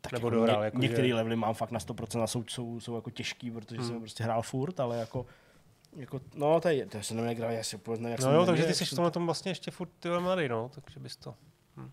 [0.00, 2.44] Tak nebo jako dohrál, Ně, jako některé že- levely mám fakt na 100% a jsou,
[2.48, 5.26] jsou, jsou jako těžký, protože jsem prostě hrál furt, ale jako
[5.96, 8.46] jako, no, to je, to se jmenuje Gravity, já si úplně nevím, jak No jo,
[8.46, 11.34] takže ty jsi v tomhle tom vlastně ještě furt ty mladý, no, takže bys to...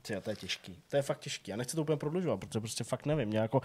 [0.01, 0.79] Tyjo, to je těžký.
[0.89, 1.51] To je fakt těžký.
[1.51, 3.29] Já nechci to úplně prodlužovat, protože prostě fakt nevím.
[3.29, 3.61] Mě jako,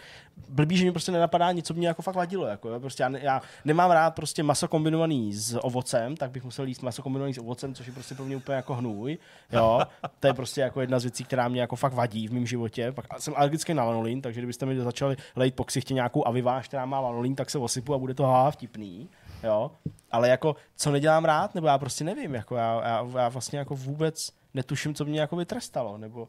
[0.49, 2.47] blbý, že mi prostě nenapadá nic, co mě jako fakt vadilo.
[2.47, 6.67] Jako, prostě já, ne, já, nemám rád prostě maso kombinovaný s ovocem, tak bych musel
[6.67, 9.19] jíst maso kombinovaný s ovocem, což je prostě pro mě úplně jako hnůj.
[9.53, 9.81] Jo.
[10.21, 12.93] To je prostě jako jedna z věcí, která mě jako fakt vadí v mém životě.
[12.93, 16.87] Pak jsem alergický na lanolin, takže kdybyste mi začali lejt po ksichtě nějakou aviváž, která
[16.87, 19.09] má lanolin, tak se osypu a bude to haha vtipný.
[19.43, 19.71] Jo.
[20.11, 22.35] Ale jako, co nedělám rád, nebo já prostě nevím.
[22.35, 26.29] Jako já, já, já vlastně jako vůbec netuším, co mě jako vytrestalo, nebo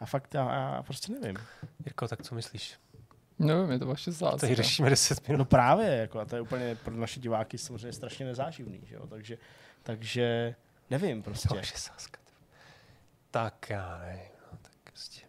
[0.00, 1.36] já fakt, já, já prostě nevím.
[1.84, 2.78] Jirko, tak co myslíš?
[3.38, 4.54] Nevím, je to vaše Tady zásada.
[4.54, 5.38] řešíme 10 minut.
[5.38, 9.06] No právě, jako, a to je úplně pro naše diváky samozřejmě strašně nezáživný, že jo?
[9.06, 9.38] Takže,
[9.82, 10.54] takže
[10.90, 11.48] nevím prostě.
[11.48, 12.20] To je sáska.
[13.30, 15.20] Tak já nevím, no, tak prostě.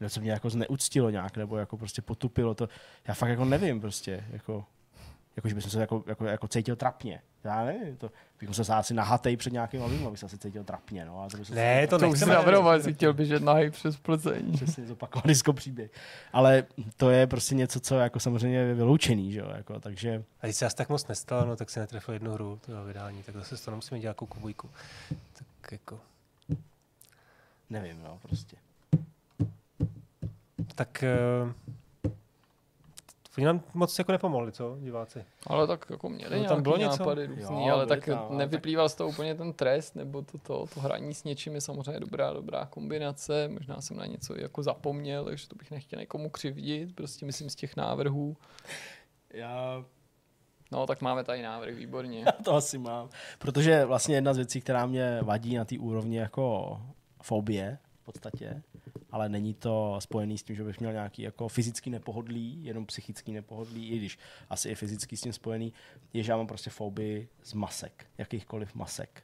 [0.00, 2.68] No, co mě jako zneuctilo nějak, nebo jako prostě potupilo to.
[3.08, 4.64] Já fakt jako nevím prostě, jako,
[5.36, 7.22] jako že bych se jako, jako, jako cítil trapně.
[7.44, 11.04] Já nevím, to bych musel asi nahatej před nějakým ovým, abych se asi cítil trapně,
[11.04, 11.22] no.
[11.22, 14.52] A to by se Ne, to To už si navrhoval, chtěl běžet nahý přes Plzeň.
[14.56, 15.90] přesně zopakovat disko příběh.
[16.32, 16.64] Ale
[16.96, 20.56] to je prostě něco, co jako samozřejmě je vyloučený, že jo, jako, takže A když
[20.56, 23.64] se asi tak moc nestalo, no, tak si netrefil jednu hru toho vydání, tak zase
[23.64, 24.70] to nemusíme dělat jako kubujku.
[25.32, 26.00] Tak jako,
[27.70, 28.56] nevím, no, prostě.
[30.74, 31.04] tak
[31.44, 31.52] uh,
[33.36, 35.24] oni nám moc jako nepomohli, co, diváci?
[35.46, 36.98] Ale tak jako měli No, tam bylo něco?
[36.98, 40.66] nápady různý, Jo, ale tak tam, nevyplýval z toho úplně ten trest, nebo to, to,
[40.74, 43.48] to hraní s něčím je samozřejmě dobrá, dobrá kombinace.
[43.48, 47.54] Možná jsem na něco jako zapomněl, takže to bych nechtěl někomu křivdit, prostě myslím z
[47.54, 48.36] těch návrhů.
[49.30, 49.84] Já
[50.72, 52.24] No, tak máme tady návrh, výborně.
[52.44, 53.08] to asi mám.
[53.38, 56.80] Protože vlastně jedna z věcí, která mě vadí na té úrovni jako
[57.22, 58.62] fobie v podstatě,
[59.10, 63.32] ale není to spojený s tím, že bych měl nějaký jako fyzický nepohodlí, jenom psychický
[63.32, 64.18] nepohodlí, i když
[64.50, 65.72] asi i fyzický s tím spojený,
[66.12, 69.22] je, že já mám prostě fobii z masek, jakýchkoliv masek.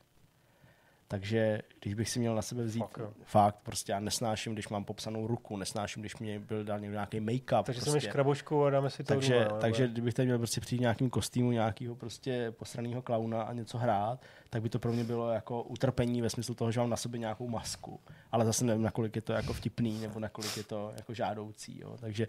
[1.11, 4.85] Takže když bych si měl na sebe vzít Fakt, fakt, prostě já nesnáším, když mám
[4.85, 7.63] popsanou ruku, nesnáším, když mě byl dán nějaký make-up.
[7.63, 8.01] Takže prostě.
[8.01, 10.79] si krabošku a dáme si to Takže, doma, no, takže kdybych tady měl prostě přijít
[10.79, 14.21] v nějakým kostýmu nějakého prostě posraného klauna a něco hrát,
[14.51, 17.19] tak by to pro mě bylo jako utrpení ve smyslu toho, že mám na sobě
[17.21, 18.01] nějakou masku.
[18.33, 21.81] Ale zase nevím, nakolik je to jako vtipný, nebo nakolik je to jako žádoucí.
[21.81, 21.97] Jo.
[22.01, 22.29] Takže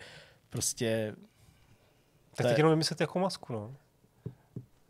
[0.49, 1.15] prostě
[2.35, 3.75] Tak teď je- jenom vymyslet jako masku, no.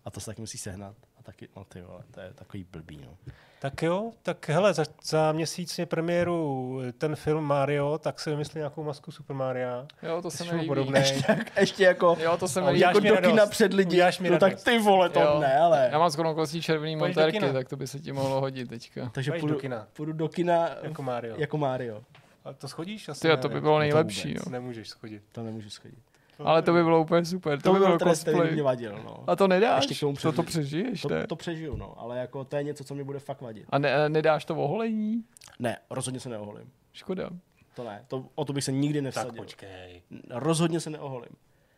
[0.05, 0.95] a to se taky musí sehnat.
[1.22, 3.18] A taky, no ty vole, to je takový blbý, no.
[3.60, 8.84] Tak jo, tak hele, za, za měsíc premiéru ten film Mario, tak si vymyslí nějakou
[8.84, 9.85] masku Super Maria.
[10.03, 10.68] Jo, to se mi líbí.
[10.68, 11.03] podobné.
[11.27, 13.30] Tak ještě jako, Jo, to se mi jako do radost.
[13.31, 15.38] kina před lidi, Uděláš mi no tak ty vole, to Jo.
[15.39, 15.89] ne, ale.
[15.91, 17.53] Já mám skoro okolností červený Pojď kina.
[17.53, 19.10] tak to by se ti mohlo hodit teďka.
[19.14, 19.88] Takže půjdu, do kina.
[19.93, 21.35] půjdu do kina Jako Mario.
[21.39, 22.02] jako Mario.
[22.45, 23.10] A to schodíš?
[23.10, 24.52] Asi Ty, ne, to by bylo nejlepší, no.
[24.52, 25.23] Nemůžeš schodit.
[25.31, 25.99] To nemůžu schodit.
[26.45, 27.61] Ale to by bylo úplně super.
[27.61, 28.53] To by byl trest, který by cosplay.
[28.53, 29.23] mě vadil, no.
[29.27, 29.84] A to nedáš?
[29.84, 31.22] Ještě k tomu to, to přežiješ, ne?
[31.22, 33.65] To, to přežiju, no, ale jako to je něco, co mě bude fakt vadit.
[33.69, 35.23] A ne, nedáš to oholení?
[35.59, 36.72] Ne, rozhodně se neoholím.
[36.93, 37.30] Škoda.
[37.76, 39.43] To ne, to, o to bych se nikdy Tak nevsadil.
[39.43, 40.01] počkej.
[40.30, 41.31] Rozhodně se neoholím.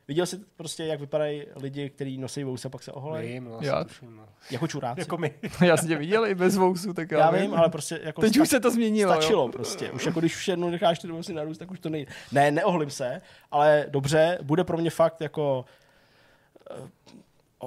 [0.08, 3.34] Viděl jsi prostě, jak vypadají lidi, kteří nosí vousy a pak se oholejí?
[3.34, 3.84] Vím, no, Já- já.
[3.84, 4.26] Tuším, no.
[4.52, 5.02] Jako čuráci.
[5.02, 5.34] Jako my.
[5.66, 8.34] Já jsem tě viděl i bez vousu, tak já, já vím, ale prostě jako Teď
[8.34, 9.50] sta- už se to změnilo, stačilo jo.
[9.50, 9.92] prostě.
[9.92, 12.12] Už jako když už jednou necháš ty vousy narůst, tak už to nejde.
[12.32, 13.22] Ne, neoholím se,
[13.52, 15.66] ale dobře, bude pro mě fakt jako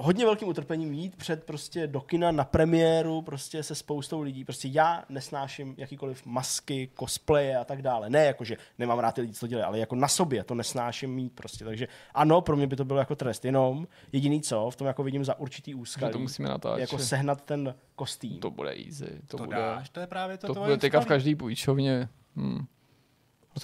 [0.01, 4.43] hodně velkým utrpením jít před prostě do kina na premiéru prostě se spoustou lidí.
[4.45, 8.09] Prostě já nesnáším jakýkoliv masky, cosplaye a tak dále.
[8.09, 10.55] Ne jako, že nemám rád ty lidi, co to dělají, ale jako na sobě to
[10.55, 11.65] nesnáším mít prostě.
[11.65, 13.45] Takže ano, pro mě by to bylo jako trest.
[13.45, 16.79] Jenom jediný co, v tom jako vidím za určitý Že úskalí, to musíme natáčet.
[16.81, 18.39] jako sehnat ten kostým.
[18.39, 19.21] To bude easy.
[19.27, 22.09] To, To bude, dáš, to je právě to to tvoje bude teďka v každý půjčovně.
[22.35, 22.65] Hmm.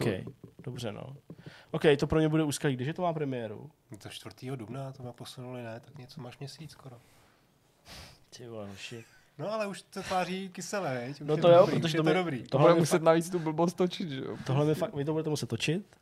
[0.02, 0.34] OK,
[0.64, 1.16] dobře no.
[1.72, 2.76] OK, to pro mě bude úskalí.
[2.76, 3.72] Když je to má premiéru?
[3.98, 4.52] To 4.
[4.58, 5.80] dubna, to jsme posunuli, ne?
[5.80, 6.96] Tak něco máš měsíc skoro.
[8.38, 9.06] Ty vole, hoši.
[9.38, 11.22] No ale už to tváří kyselé, veď?
[11.22, 12.42] Už No je to jo, dobrý, protože je to to mi- dobrý.
[12.44, 14.38] To Tohle bude muset navíc tu blbost točit, že jo?
[14.46, 15.96] Tohle mi fakt, vy to budete muset točit.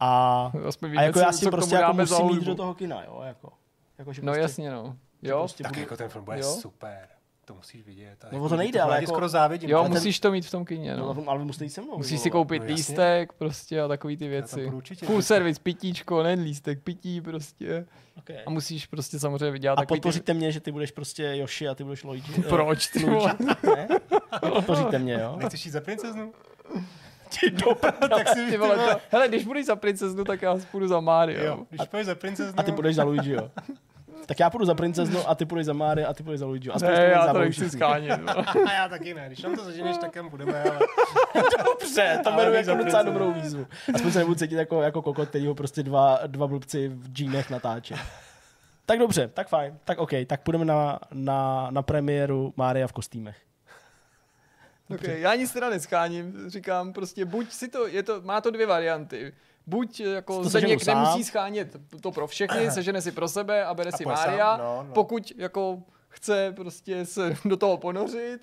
[0.00, 3.20] A, Aspoň a víme, jako já si prostě jako musím jít do toho kina, jo,
[3.24, 3.52] jako.
[3.98, 4.96] jako že No prostě, jasně, no.
[5.22, 6.52] Jo, Prostě Tak budu, jako ten film bude Jo?
[6.60, 7.08] super.
[7.44, 8.24] To musíš vidět.
[8.24, 9.70] A No, jako, to nejde, to ale ti jako- skoro závidím.
[9.70, 11.14] jo ale ten- musíš to mít v tom kině, no.
[11.14, 11.30] no.
[11.30, 11.96] ale jít se mnou.
[11.96, 12.74] Musíš si koupit No jasně.
[12.74, 14.72] lístek prostě a takový ty věci.
[15.04, 17.86] Full service, pitíčko, ne lístek, pití prostě.
[18.18, 18.36] Okay.
[18.46, 21.84] A musíš prostě samozřejmě vydělat A podpoříte mě, že ty budeš prostě Yoshi a ty
[21.84, 22.32] budeš Luigi.
[22.32, 22.42] ty...
[22.48, 23.34] Proč ty vole?
[23.76, 23.88] Ne?
[24.52, 25.36] Podpoříte mě, jo?
[25.36, 26.32] Nechceš jít za princeznu?
[27.40, 27.74] Ty do
[28.08, 31.44] tak si Ty vole, to, hele, když budeš za princeznu, tak já půjdu za Mario.
[31.44, 32.60] Jo, když půjdeš za princeznu...
[32.60, 33.50] A ty půjdeš za Luigi, jo?
[34.26, 36.70] Tak já půjdu za princeznu a ty půjdeš za Mária a ty půjdeš za Luigi.
[36.70, 38.20] A Ne, já za to nechci skánět.
[38.20, 38.34] vole.
[38.66, 39.26] A já taky ne.
[39.26, 40.78] Když nám to zaženeš, tak kam půjdeme, ale...
[41.64, 43.66] Dobře, to Ale beru jako docela dobrou výzvu.
[43.94, 47.50] Aspoň se nebudu cítit jako, jako kokot, který ho prostě dva, dva blbci v džínech
[47.50, 47.94] natáčí.
[48.86, 53.36] Tak dobře, tak fajn, tak OK, tak půjdeme na, na, na premiéru Mária v kostýmech.
[54.94, 58.66] Okay, já nic teda neskáním, říkám prostě buď si to, je to, má to dvě
[58.66, 59.32] varianty.
[59.66, 61.02] Buď jako To Zdeněk seženu sám.
[61.02, 64.56] nemusí schánět to pro všechny, sežene si pro sebe a bere A si Mária.
[64.56, 64.94] no, no.
[64.94, 68.38] Pokud jako chce prostě se do toho ponořit,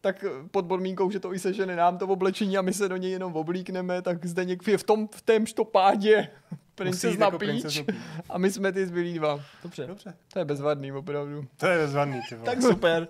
[0.00, 3.10] tak pod podmínkou, že to i sežene nám to oblečení a my se do něj
[3.12, 7.62] jenom oblíkneme, tak Zdeněk je v tom v témž to pádě Musí princezna jako Peach
[8.30, 9.40] a my jsme ty zbylí dva.
[9.62, 9.86] Dobře.
[9.86, 10.14] Dobře.
[10.32, 11.44] To je bezvadný opravdu.
[11.56, 12.44] To je bezvadný, ty vole.
[12.46, 13.08] Tak super.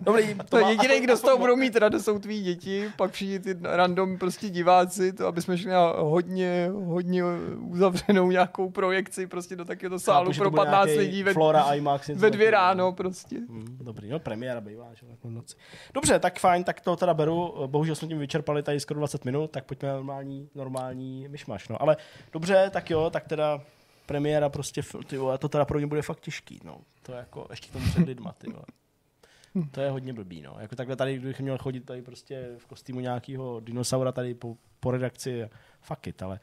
[0.00, 0.34] Dobrý.
[0.48, 3.56] To má- jediný, kdo z toho budou mít radost, jsou tví děti, pak všichni ty
[3.62, 7.22] random prostě diváci, to aby jsme šli na hodně, hodně
[7.60, 11.32] uzavřenou nějakou projekci prostě do takového sálu Chápu, to pro bude 15 nějaký lidí ve,
[11.32, 12.08] Flora IMAX.
[12.08, 13.36] ve dvě ráno prostě.
[13.36, 15.56] Hmm, dobrý, no premiéra bývá, že jako v noci.
[15.94, 17.54] Dobře, tak fajn, tak to teda beru.
[17.66, 21.68] Bohužel jsme tím vyčerpali tady skoro 20 minut, tak pojďme normální, normální myšmaš.
[21.68, 21.82] No.
[21.82, 21.96] Ale
[22.32, 23.60] dobře, tak jo, tak teda
[24.06, 26.80] premiéra prostě, ty vole, to teda pro mě bude fakt těžký, no.
[27.02, 28.64] To je jako ještě k tomu před lidma, ty vole.
[29.70, 30.56] To je hodně blbý, no.
[30.58, 34.90] Jako takhle tady, kdybych měl chodit tady prostě v kostýmu nějakého dinosaura tady po, po
[34.90, 35.50] redakci,
[35.80, 36.40] fuck it, ale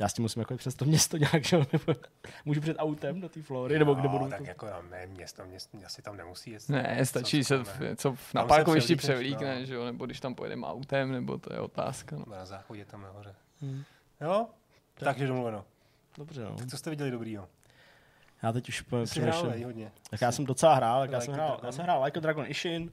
[0.00, 2.00] já s tím musím jako přes to město nějak, že jo, nebo
[2.44, 4.30] můžu před autem do té flory, nebo kde no, budu.
[4.30, 6.68] tak jako na mé město, město, asi tam nemusí jet.
[6.68, 7.96] Ne, stačí Co- se, co v, ne.
[7.96, 9.64] co v- na parkovišti převlíkne, no.
[9.66, 12.16] že jo, nebo když tam pojedeme autem, nebo to je otázka.
[12.16, 12.24] No.
[12.30, 13.34] Na záchodě tam nahoře.
[13.60, 13.82] Hmm.
[14.20, 14.46] Jo?
[14.94, 15.64] Takže domluveno.
[16.20, 16.56] Dobře, no.
[16.56, 17.48] Tak co jste viděli dobrýho?
[18.42, 19.90] Já teď už přemýšlím.
[20.10, 22.44] Tak já jsem docela hrál, tak já jsem hrál, já jsem hrál Like a Dragon
[22.48, 22.90] Ishin.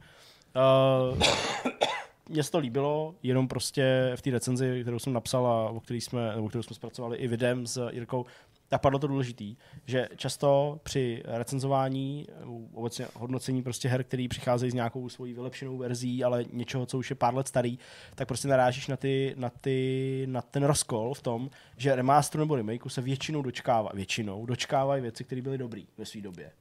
[0.56, 1.24] Uh,
[2.30, 6.02] mně se to líbilo, jenom prostě v té recenzi, kterou jsem napsal a o který
[6.02, 8.26] jsme, nebo kterou jsme zpracovali i videem s Jirkou,
[8.70, 9.56] tak padlo to důležitý,
[9.86, 12.28] že často při recenzování,
[12.74, 17.10] obecně hodnocení prostě her, který přicházejí s nějakou svojí vylepšenou verzí, ale něčeho, co už
[17.10, 17.80] je pár let starý,
[18.16, 22.56] tak prostě narážíš na, ty, na, ty, na ten rozkol v tom, že remasteru nebo
[22.56, 26.52] remakeu se většinou dočkává, většinou dočkávají věci, které byly dobré ve své době.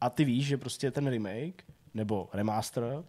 [0.00, 1.64] A ty víš, že prostě ten remake
[1.94, 3.04] nebo remaster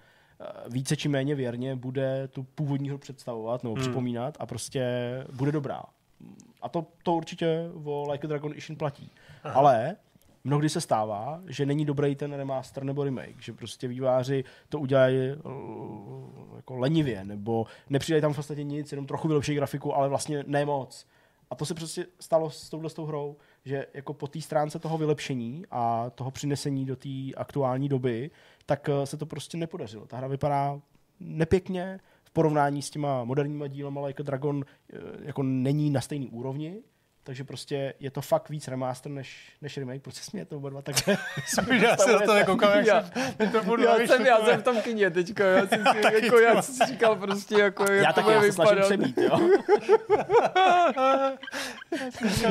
[0.69, 3.81] více či méně věrně bude tu původní hru představovat nebo hmm.
[3.81, 4.83] připomínat a prostě
[5.33, 5.83] bude dobrá.
[6.61, 9.11] A to, to určitě o Like a Dragon Ishin platí.
[9.43, 9.53] Aha.
[9.55, 9.95] Ale
[10.43, 15.17] mnohdy se stává, že není dobrý ten remaster nebo remake, že prostě výváři to udělají
[15.17, 15.35] eh,
[16.55, 20.65] jako lenivě, nebo nepřidají tam v podstatě nic, jenom trochu vylepší grafiku, ale vlastně ne
[20.65, 21.07] moc.
[21.49, 24.79] A to se přesně stalo s touhle s tou hrou, že jako po té stránce
[24.79, 28.31] toho vylepšení a toho přinesení do té aktuální doby,
[28.65, 30.07] tak eh, se to prostě nepodařilo.
[30.07, 30.81] Ta hra vypadá
[31.19, 36.29] nepěkně v porovnání s těma moderníma dílama Like a Dragon eh, jako není na stejný
[36.29, 36.83] úrovni,
[37.27, 40.01] takže prostě je to fakt víc remaster než, než remake.
[40.01, 41.17] Proč se smějete oba dva takhle?
[41.81, 43.03] Já se na to nekoukám, jak Já-
[43.37, 46.39] jsem, to budu Já jsem, já jsem v tom kyně teďka, já jsem si, jako,
[46.39, 48.85] já jsem si říkal prostě, jako, jak Já to taky, bude já se snažím vypadat.
[48.85, 49.39] přebít, jo.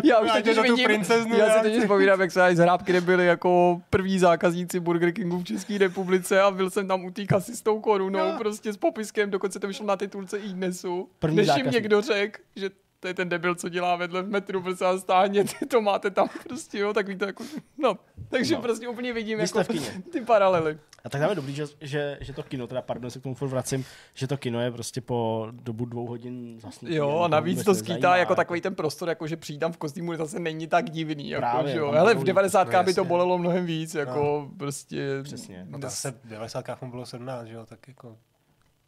[0.05, 3.81] Já už teď vidím, princeznu já si teď vzpomínám, jak se z hrábky nebyli jako
[3.91, 7.63] prví zákazníci Burger Kingu v České republice a byl jsem tam u té kasy s
[7.63, 11.71] tou korunou, prostě s popiskem, dokonce to vyšlo na titulce i dnesu, První než jim
[11.71, 12.71] někdo řekl, že
[13.07, 16.29] to je ten debil, co dělá vedle v metru, prostě a stáhněte, to máte tam
[16.49, 17.45] prostě, jo, tak víte, jako,
[17.79, 18.59] no, takže No.
[18.59, 18.63] no.
[18.63, 20.03] prostě úplně vidím Vy jako jste v kině.
[20.13, 20.79] ty paralely.
[21.05, 23.35] A tak tam je dobrý, že, že, že to kino, teda pardon, se k tomu
[23.35, 23.85] furt vracím,
[24.15, 26.95] že to kino je prostě po dobu dvou hodin zasnutý.
[26.95, 30.17] Jo, a navíc to skýtá jako takový ten prostor, jako že přijít tam v kostýmu
[30.17, 31.29] zase není tak divný.
[31.31, 31.91] Jako, Právě, že jo.
[31.91, 35.21] Hele, v budou- 90 no by to bolelo mnohem víc, jako prostě...
[35.23, 35.67] Přesně.
[35.71, 38.17] No to se v 90 mu bylo 17, že jo, tak jako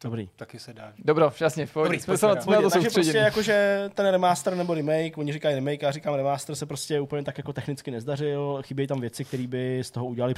[0.03, 0.29] Dobrý.
[0.35, 0.93] taky se dá.
[0.99, 1.87] Dobro, jasně, v pohodě.
[1.87, 3.23] Dobrý, jsme se na, to Takže prostě soustředili.
[3.23, 7.37] jakože ten remaster nebo remake, oni říkají remake, já říkám remaster se prostě úplně tak
[7.37, 10.33] jako technicky nezdařil, chybějí tam věci, které by z toho udělali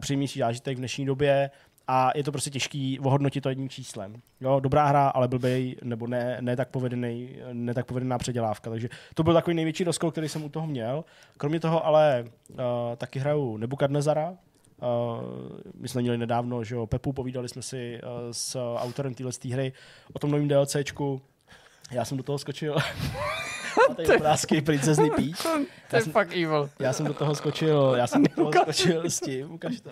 [0.00, 1.50] příjemnější zážitek v dnešní době
[1.88, 4.22] a je to prostě těžký ohodnotit to jedním číslem.
[4.40, 8.70] Jo, dobrá hra, ale blbej, nebo ne, ne, tak povedený, ne tak povedená předělávka.
[8.70, 11.04] Takže to byl takový největší rozkol, který jsem u toho měl.
[11.36, 12.56] Kromě toho ale uh,
[12.96, 14.36] taky hraju Nebukadnezara,
[14.82, 15.22] Uh,
[15.74, 19.72] my jsme měli nedávno, že jo, Pepu, povídali jsme si uh, s autorem téhle hry
[20.12, 21.20] o tom novém DLCčku.
[21.90, 22.76] Já jsem do toho skočil.
[23.90, 25.46] A tady obrázky princezny Peach.
[25.90, 26.70] To je fakt evil.
[26.78, 29.90] Já jsem do toho skočil, já jsem do toho skočil s tím, ukaž to.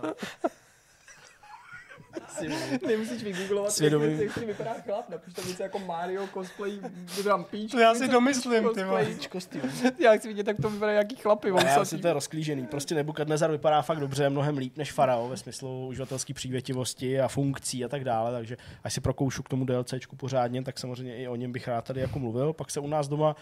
[2.87, 4.19] Nemusíš vygooglovat, Svědomí.
[4.23, 6.81] jak, si vypadá chlap, napiš tam něco jako Mario cosplay,
[7.51, 7.71] Peach.
[7.71, 9.61] To já si domyslím, ty.
[9.99, 12.67] Já chci vidět, jak to vypadá, jaký chlapy, A já si to je rozklížený.
[12.67, 17.85] Prostě Nebukadnezar vypadá fakt dobře, mnohem líp než Farao ve smyslu uživatelské přívětivosti a funkcí
[17.85, 21.37] a tak dále, takže až si prokoušu k tomu DLCčku pořádně, tak samozřejmě i o
[21.37, 22.53] něm bych rád tady jako mluvil.
[22.53, 23.37] Pak se u nás doma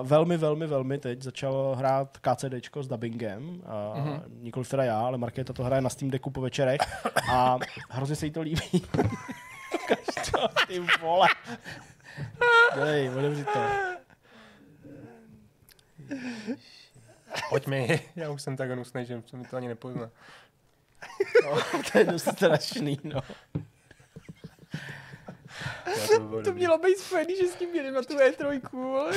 [0.00, 3.48] uh, velmi, velmi, velmi teď začal hrát KCDčko s dubbingem.
[3.48, 4.22] Uh, mm-hmm.
[4.40, 6.80] Nikoliv teda já, ale Markéta to hraje na Steam Decku po večerech
[7.32, 7.58] a
[7.90, 8.60] hrozně se jí to líbí.
[10.32, 11.28] To, ty vole.
[12.74, 13.60] Dej, otevři to.
[17.48, 20.10] Pojď mi, já už jsem tak hnusnej, že se mi to ani nepozná.
[21.44, 21.58] No,
[21.92, 23.20] to je dost strašný, no.
[26.08, 28.44] To, by To mělo být spojený, že s tím jedeme na tu E3,
[29.00, 29.16] ale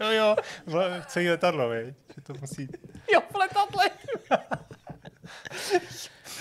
[0.00, 0.36] Jo, jo,
[0.66, 1.94] vle- celý letadlo, viď?
[2.14, 2.68] Že to musí...
[3.12, 3.90] jo, v letadle.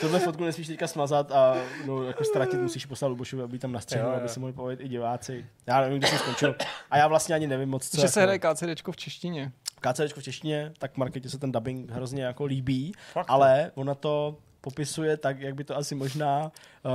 [0.01, 1.55] Tohle fotku nesmíš teďka smazat a
[1.85, 5.45] no, jako ztratit musíš poslat Lubošovi, aby tam nastřihnul, aby si mohli povědět i diváci.
[5.67, 6.55] Já nevím, kde jsem skončil.
[6.91, 8.01] A já vlastně ani nevím moc, co.
[8.01, 9.51] Že se jako, hraje KCDčko v češtině.
[9.81, 14.37] KCDčko v češtině, tak Marketě se ten dubbing hrozně jako líbí, Fakt, ale ona to
[14.65, 16.51] popisuje tak, jak by to asi možná
[16.83, 16.91] uh,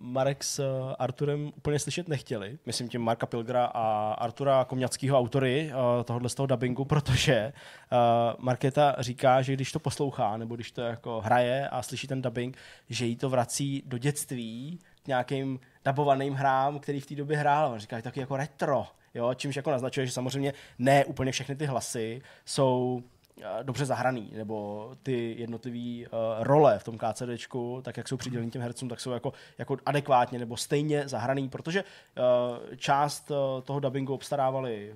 [0.00, 2.58] Marek s uh, Arturem úplně slyšet nechtěli.
[2.66, 8.44] Myslím tím Marka Pilgra a Artura Komňackého autory uh, tohohle z toho dubbingu, protože uh,
[8.44, 12.56] Markéta říká, že když to poslouchá, nebo když to jako hraje a slyší ten dubbing,
[12.88, 17.72] že jí to vrací do dětství k nějakým dabovaným hrám, který v té době hrál.
[17.72, 18.86] On říká, že taky jako retro.
[19.14, 23.21] Jo, čímž jako naznačuje, že samozřejmě ne úplně všechny ty hlasy jsou eh,
[23.62, 28.62] dobře zahraný, nebo ty jednotlivé uh, role v tom KCDčku, tak jak jsou přidělení těm
[28.62, 34.14] hercům, tak jsou jako, jako adekvátně nebo stejně zahraný, protože uh, část uh, toho dubbingu
[34.14, 34.94] obstarávali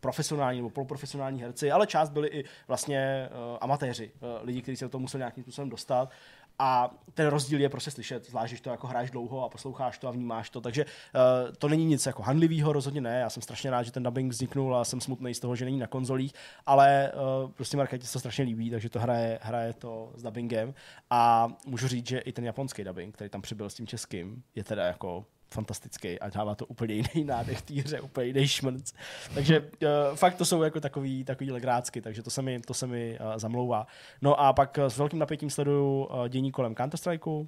[0.00, 4.84] profesionální nebo poloprofesionální herci, ale část byli i vlastně uh, amatéři, uh, lidi, kteří se
[4.84, 6.10] do toho museli nějakým způsobem dostat.
[6.58, 10.08] A ten rozdíl je prostě slyšet, zvlášť, když to jako hraješ dlouho a posloucháš to
[10.08, 10.60] a vnímáš to.
[10.60, 10.90] Takže uh,
[11.58, 13.20] to není nic jako handlivého, rozhodně ne.
[13.20, 15.78] Já jsem strašně rád, že ten dubbing vzniknul a jsem smutný z toho, že není
[15.78, 16.32] na konzolích,
[16.66, 17.12] ale
[17.44, 20.74] uh, prostě Markétě se to strašně líbí, takže to hraje, hraje to s dubbingem.
[21.10, 24.64] A můžu říct, že i ten japonský dubbing, který tam přibyl s tím českým, je
[24.64, 28.92] teda jako fantastický a dává to úplně jiný nádech té hře, úplně jiný šmrnc.
[29.34, 29.68] Takže uh,
[30.14, 33.36] fakt to jsou jako takový, takový legrácky, takže to se mi, to se mi uh,
[33.36, 33.86] zamlouvá.
[34.22, 37.46] No a pak uh, s velkým napětím sleduju uh, dění kolem Counter-Strikeu, uh,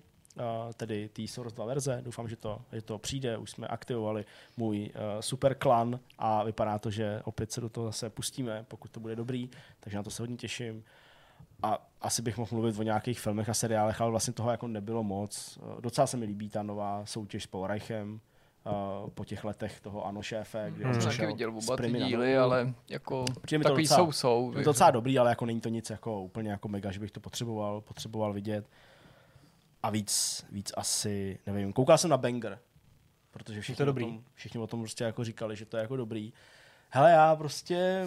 [0.76, 2.00] tedy té Source 2 verze.
[2.04, 3.36] Doufám, že to, že to přijde.
[3.36, 4.24] Už jsme aktivovali
[4.56, 8.90] můj uh, super klan a vypadá to, že opět se do toho zase pustíme, pokud
[8.90, 9.50] to bude dobrý,
[9.80, 10.84] takže na to se hodně těším.
[11.62, 15.02] A asi bych mohl mluvit o nějakých filmech a seriálech, ale vlastně toho jako nebylo
[15.02, 15.58] moc.
[15.62, 18.20] Eh, Docela se mi líbí ta nová soutěž s Powerreichem,
[19.02, 21.92] uh, po těch letech toho Ano šéfe, kdy on Jsem taky viděl s oba ty
[21.92, 24.52] díly, ale jako Přijde takový docela- jsou, jsou.
[24.58, 27.20] Je docela dobrý, ale jako není to nic jako úplně jako mega, že bych to
[27.20, 28.66] potřeboval, potřeboval vidět.
[29.82, 32.58] A víc, víc asi, nevím, koukal jsem na Banger,
[33.30, 34.04] protože všichni, to o dobrý?
[34.04, 36.32] tom, všichni o tom prostě jako říkali, že to je jako dobrý.
[36.90, 38.06] hele, já prostě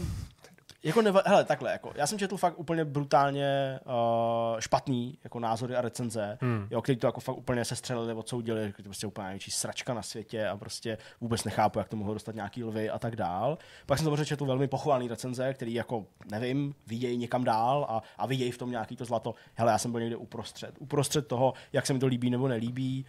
[0.84, 5.76] jako neva, hele, takhle, jako, já jsem četl fakt úplně brutálně uh, špatný jako názory
[5.76, 6.68] a recenze, hmm.
[6.72, 10.02] jo, který to jako fakt úplně sestřelili, odsoudili, jako to prostě úplně největší sračka na
[10.02, 13.58] světě a prostě vůbec nechápu, jak to mohlo dostat nějaký lvy a tak dál.
[13.86, 18.26] Pak jsem samozřejmě četl velmi pochválný recenze, který jako, nevím, vidějí někam dál a, a
[18.26, 19.36] vidějí v tom nějaký to zlato.
[19.54, 20.76] Hele, já jsem byl někde uprostřed.
[20.80, 23.06] Uprostřed toho, jak se mi to líbí nebo nelíbí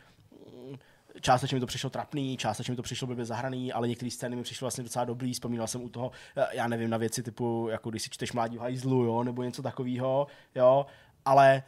[1.21, 4.43] částečně mi to přišlo trapný, částečně mi to přišlo blbě zahraný, ale některé scény mi
[4.43, 5.33] přišlo vlastně docela dobrý.
[5.33, 8.57] Vzpomínal jsem u toho, eh, já nevím, na věci typu, jako když si čteš Mládí
[8.57, 10.87] v hajzlu, jo, nebo něco takového, jo,
[11.25, 11.63] ale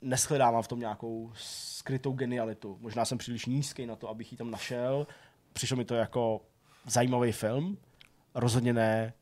[0.00, 2.78] neschledávám v tom nějakou skrytou genialitu.
[2.80, 5.06] Možná jsem příliš nízký na to, abych ji tam našel.
[5.52, 6.40] Přišlo mi to jako
[6.86, 7.78] zajímavý film,
[8.34, 9.12] rozhodně ne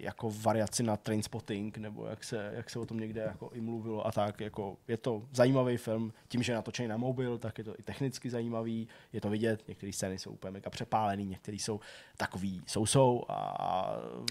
[0.00, 4.06] jako variaci na Trainspotting, nebo jak se, jak se o tom někde jako i mluvilo
[4.06, 4.40] a tak.
[4.40, 7.82] Jako je to zajímavý film, tím, že je natočený na mobil, tak je to i
[7.82, 11.80] technicky zajímavý, je to vidět, některé scény jsou úplně mega přepálený, některé jsou
[12.16, 13.34] takový jsou a...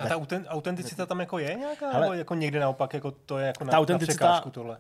[0.01, 0.15] A ta
[0.47, 1.91] autenticita tam jako je nějaká?
[1.91, 4.79] Hele, nebo jako někde naopak, jako to je jako na, ta autenticita, na překážku tohle?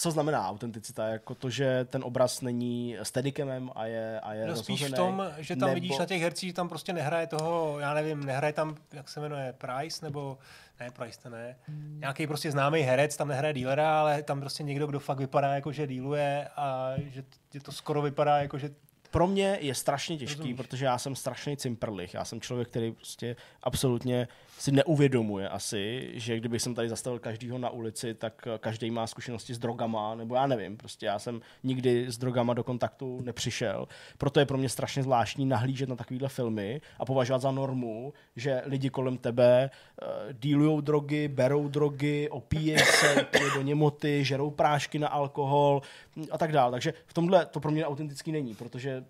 [0.00, 1.08] Co znamená autenticita?
[1.08, 5.24] Jako to, že ten obraz není steadicamem a je, a je no spíš v tom,
[5.38, 5.74] že tam nebo...
[5.74, 9.20] vidíš na těch hercích, že tam prostě nehraje toho, já nevím, nehraje tam, jak se
[9.20, 10.38] jmenuje, Price, nebo
[10.80, 11.56] ne, Price to ne,
[11.98, 15.72] nějaký prostě známý herec, tam nehraje dílera, ale tam prostě někdo, kdo fakt vypadá jako,
[15.72, 18.70] že díluje a že, že to skoro vypadá jako, že
[19.10, 20.56] pro mě je strašně těžký, Rozumíš.
[20.56, 22.14] protože já jsem strašný cimprlich.
[22.14, 24.28] Já jsem člověk, který prostě absolutně
[24.60, 29.54] si neuvědomuje asi, že kdyby jsem tady zastavil každýho na ulici, tak každý má zkušenosti
[29.54, 33.88] s drogama, nebo já nevím, prostě já jsem nikdy s drogama do kontaktu nepřišel.
[34.18, 38.62] Proto je pro mě strašně zvláštní nahlížet na takovéhle filmy a považovat za normu, že
[38.64, 39.70] lidi kolem tebe
[40.02, 45.82] uh, dílují drogy, berou drogy, opíjejí se, do němoty, žerou prášky na alkohol
[46.30, 46.70] a tak dále.
[46.70, 49.04] Takže v tomhle to pro mě autentický není, protože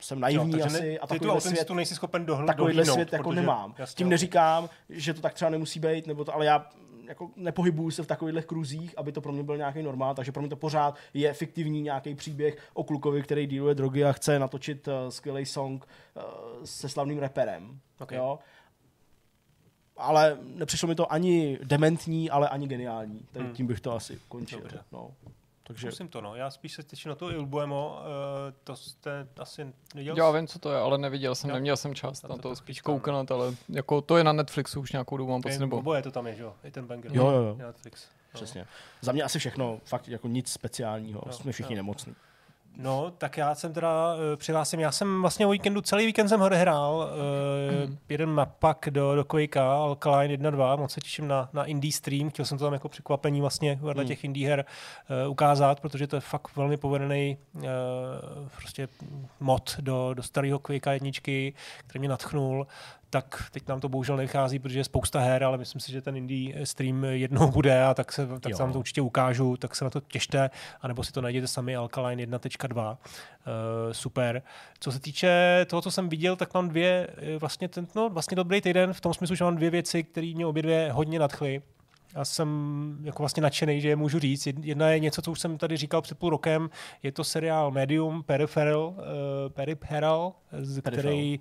[0.00, 3.74] jsem naivní jo, asi ne, a takovýhle svět, nejsi schopen dohl- takovýhle svět jako nemám.
[3.78, 6.66] Jasně, Tím neříkám, že to tak třeba nemusí být, nebo to, ale já
[7.08, 10.42] jako nepohybuju se v takových kruzích, aby to pro mě byl nějaký normál, takže pro
[10.42, 14.88] mě to pořád je fiktivní nějaký příběh o klukovi, který díluje drogy a chce natočit
[14.88, 16.22] uh, skvělý song uh,
[16.64, 17.80] se slavným reperem.
[18.00, 18.18] Okay.
[18.18, 18.38] Jo?
[19.96, 23.26] Ale nepřišlo mi to ani dementní, ale ani geniální.
[23.32, 23.52] Tak hmm.
[23.52, 24.62] tím bych to asi končil.
[24.92, 25.10] No.
[25.66, 25.86] Takže...
[25.86, 26.36] Musím to, no.
[26.36, 28.06] Já spíš se těším na to Il Buemo, uh,
[28.64, 30.16] to jste asi neviděl?
[30.16, 31.54] Já vím, co to je, ale neviděl jsem, no.
[31.54, 35.16] neměl jsem čas na to spíš kouknout, ale jako to je na Netflixu už nějakou
[35.16, 35.78] dobu, mám pocit, nebo...
[35.78, 37.10] Oboje to tam je, že jo, i ten banger.
[37.14, 37.56] Jo, jo, jo.
[37.58, 38.08] Netflix.
[38.34, 38.38] No.
[38.38, 38.66] Přesně.
[39.00, 41.78] Za mě asi všechno, fakt jako nic speciálního, no, jsme všichni no.
[41.78, 42.14] nemocní.
[42.76, 46.40] No, tak já jsem teda uh, přihlásím, já jsem vlastně o víkendu, celý víkend jsem
[46.40, 47.98] hrál, uh, mm.
[48.08, 52.44] jeden mapak do, do Quake, Alkaline 1.2, moc se těším na, na indie stream, chtěl
[52.44, 54.08] jsem to tam jako překvapení vlastně vedle mm.
[54.08, 54.64] těch indie her
[55.24, 57.62] uh, ukázat, protože to je fakt velmi povedený uh,
[58.56, 58.88] prostě
[59.40, 61.54] mod do, do starého Quake jedničky,
[61.86, 62.66] který mě natchnul
[63.10, 66.16] tak teď nám to bohužel nevychází, protože je spousta her, ale myslím si, že ten
[66.16, 69.84] indie stream jednou bude a tak se, tak se vám to určitě ukážu, tak se
[69.84, 70.50] na to těšte,
[70.80, 72.90] anebo si to najděte sami Alkaline 1.2.
[72.90, 72.96] Uh,
[73.90, 74.42] eh, super.
[74.80, 78.36] Co se týče toho, co jsem viděl, tak mám dvě, eh, vlastně, ten, no, vlastně
[78.36, 81.62] dobrý týden v tom smyslu, že mám dvě věci, které mě obě dvě hodně nadchly
[82.14, 84.46] já jsem jako vlastně nadšený, že je můžu říct.
[84.46, 86.70] Jedna je něco, co už jsem tady říkal před půl rokem,
[87.02, 89.02] je to seriál Medium Peripheral, uh,
[89.48, 90.32] Peripheral
[90.84, 91.40] který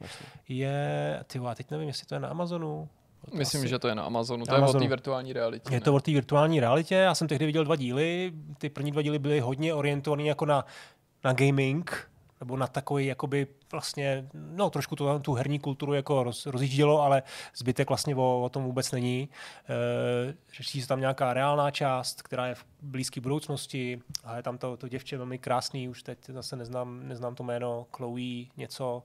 [0.50, 2.90] je, ty teď nevím, jestli to je na Amazonu,
[3.32, 3.68] to Myslím, asi...
[3.68, 4.46] že to je na Amazonu.
[4.46, 4.80] To Amazonu.
[4.80, 5.74] je o té virtuální realitě.
[5.74, 6.96] Je to o té virtuální realitě.
[6.96, 8.34] Já jsem tehdy viděl dva díly.
[8.58, 10.66] Ty první dva díly byly hodně orientované jako na,
[11.24, 12.10] na gaming,
[12.44, 17.24] nebo na takový jakoby vlastně, no trošku tu, tu herní kulturu jako roz, rozjíždělo, ale
[17.56, 19.30] zbytek vlastně o, o tom vůbec není.
[19.30, 24.58] E, řeší se tam nějaká reálná část, která je v blízké budoucnosti a je tam
[24.58, 29.04] to, to děvče velmi krásný, už teď zase neznám, neznám to jméno, Chloe něco,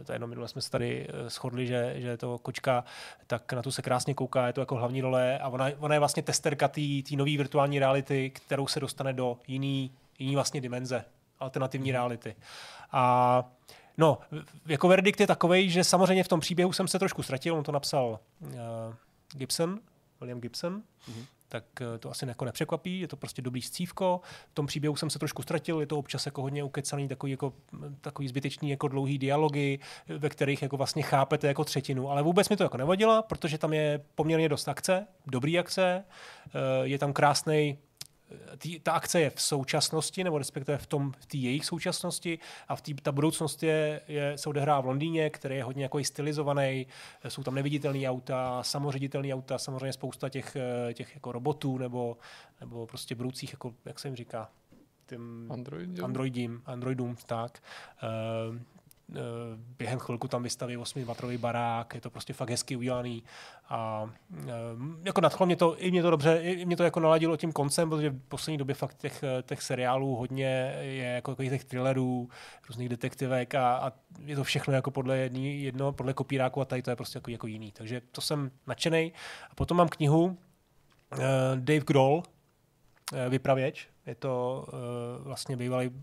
[0.00, 2.84] e, to je jenom minule jsme se tady e, shodli, že, že je to kočka,
[3.26, 5.98] tak na tu se krásně kouká, je to jako hlavní role a ona, ona je
[5.98, 11.04] vlastně testerka té nové virtuální reality, kterou se dostane do jiný, jiný vlastně dimenze
[11.40, 12.36] alternativní reality.
[12.92, 13.44] A
[13.98, 14.18] no,
[14.66, 17.72] jako verdikt je takový, že samozřejmě v tom příběhu jsem se trošku ztratil, on to
[17.72, 18.50] napsal uh,
[19.32, 19.80] Gibson,
[20.20, 21.24] William Gibson, mm-hmm.
[21.48, 24.20] tak uh, to asi jako nepřekvapí, je to prostě dobrý scívko.
[24.50, 27.52] V tom příběhu jsem se trošku ztratil, je to občas jako hodně ukecaný, takový, jako,
[28.00, 29.78] takový zbytečný jako dlouhý dialogy,
[30.18, 33.72] ve kterých jako vlastně chápete jako třetinu, ale vůbec mi to jako nevadilo, protože tam
[33.72, 36.04] je poměrně dost akce, dobrý akce,
[36.46, 36.52] uh,
[36.82, 37.78] je tam krásný
[38.58, 42.38] tý, ta akce je v současnosti, nebo respektive v tom v té jejich současnosti
[42.68, 46.04] a v tý, ta budoucnost je, je, se odehrává v Londýně, který je hodně jako
[46.04, 46.86] stylizovaný,
[47.28, 50.56] jsou tam neviditelné auta, samoředitelné auta, samozřejmě spousta těch,
[50.94, 52.16] těch jako robotů nebo,
[52.60, 54.50] nebo prostě budoucích, jako, jak se jim říká,
[55.06, 57.62] tím Android, androidím, androidům, tak.
[58.50, 58.58] Uh,
[59.78, 63.22] během chvilku tam vystaví 8-metrový barák, je to prostě fakt hezky udělaný
[63.68, 64.10] a
[64.46, 64.52] e,
[65.04, 67.90] jako nadchlo mě to, i mě to dobře, i mě to jako naladilo tím koncem,
[67.90, 72.28] protože v poslední době fakt těch, těch seriálů hodně je jako těch thrillerů,
[72.68, 73.92] různých detektivek a, a
[74.24, 77.30] je to všechno jako podle jedný, jedno, podle kopíráku a tady to je prostě jako,
[77.30, 77.72] jako jiný.
[77.72, 79.12] Takže to jsem nadšený.
[79.50, 80.38] A potom mám knihu
[81.54, 82.22] Dave Grohl,
[83.28, 86.02] Vypravěč, je to uh, vlastně bývalý um,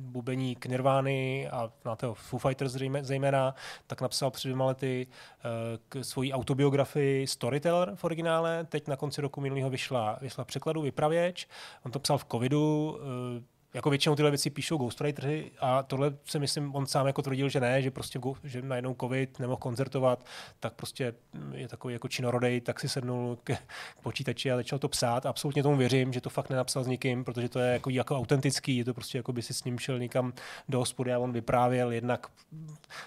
[0.00, 3.54] bubeník Nirvány a na toho Foo Fighters zejména,
[3.86, 5.50] tak napsal před dvěma lety uh,
[5.88, 8.64] k svojí autobiografii Storyteller v originále.
[8.64, 11.48] Teď na konci roku minulého vyšla, vyšla překladu Vypravěč.
[11.84, 13.42] On to psal v covidu, uh,
[13.76, 17.60] jako většinou tyhle věci píšou ghostwritery a tohle se myslím, on sám jako tvrdil, že
[17.60, 20.26] ne, že prostě že najednou covid nemohl koncertovat,
[20.60, 21.14] tak prostě
[21.52, 23.54] je takový jako činorodej, tak si sednul k,
[23.98, 25.26] k počítači a začal to psát.
[25.26, 28.76] Absolutně tomu věřím, že to fakt nenapsal s nikým, protože to je jako, jako autentický,
[28.76, 30.32] je to prostě jako by si s ním šel někam
[30.68, 32.26] do hospody a on vyprávěl jednak,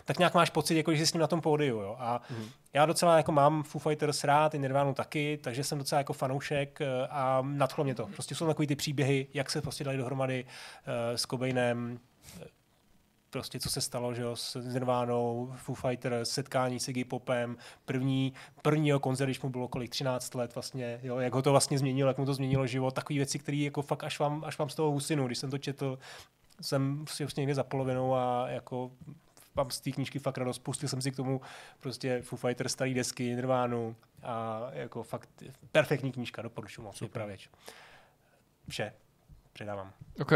[0.06, 1.80] tak nějak máš pocit, jako že jsi s ním na tom pódiu.
[1.80, 1.96] Jo?
[2.00, 6.00] A mm já docela jako mám Foo Fighters rád, i Nirvana taky, takže jsem docela
[6.00, 8.08] jako fanoušek eh, a nadchlo mě to.
[8.08, 12.00] Prostě jsou takový ty příběhy, jak se prostě dali dohromady uh, s Cobainem,
[12.41, 12.46] eh,
[13.30, 18.34] prostě co se stalo, že jo, s Nirvánou, Foo Fighters, setkání s Iggy Popem, první,
[18.62, 22.08] prvního koncert, když mu bylo kolik, 13 let vlastně, jo, jak ho to vlastně změnilo,
[22.08, 24.76] jak mu to změnilo život, takové věci, které jako fakt až vám, až vám z
[24.76, 26.00] toho husinu, když jsem to četl,
[26.62, 28.91] jsem si vlastně někde za polovinou a jako
[29.60, 31.41] mám z té knížky fakt radost, pustil jsem si k tomu
[31.80, 35.30] prostě Foo Fighters, starý desky, Nirvánu a jako fakt
[35.72, 37.49] perfektní knížka, doporučuji moc, vypravěč.
[38.69, 38.94] Vše
[39.53, 39.91] předávám.
[40.22, 40.31] OK.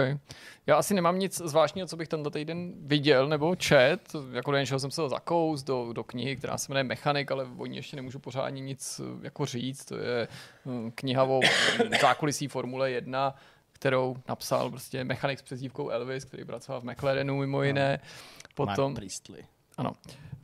[0.67, 3.99] Já asi nemám nic zvláštního, co bych tento týden viděl nebo čet.
[4.31, 7.65] Jako do něčeho jsem se zakous do, do knihy, která se jmenuje Mechanik, ale o
[7.65, 9.85] ní ještě nemůžu pořádně nic jako říct.
[9.85, 10.27] To je
[10.65, 11.39] hm, kniha o
[12.01, 13.35] zákulisí Formule 1
[13.83, 17.99] kterou napsal prostě mechanik s přezdívkou Elvis, který pracoval v McLarenu mimo jiné.
[18.55, 19.45] Potom, Mark Priestley.
[19.77, 19.93] Ano.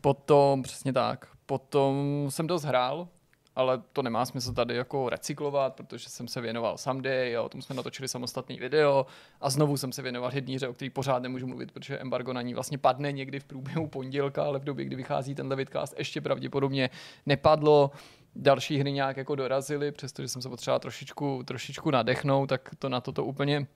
[0.02, 1.28] Potom, přesně tak.
[1.46, 3.08] Potom jsem dost hrál,
[3.56, 7.62] ale to nemá smysl tady jako recyklovat, protože jsem se věnoval Someday a o tom
[7.62, 9.06] jsme natočili samostatný video
[9.42, 12.42] a znovu jsem se věnoval jedné hře, o který pořád nemůžu mluvit, protože embargo na
[12.42, 16.22] ní vlastně padne někdy v průběhu pondělka, ale v době, kdy vychází tenhle vidcast, ještě
[16.22, 16.90] pravděpodobně
[17.26, 17.92] nepadlo.
[18.42, 23.02] Další hry nějak jako dorazily, přestože jsem se potřeboval trošičku, trošičku nadechnout, tak to na
[23.02, 23.68] toto úplně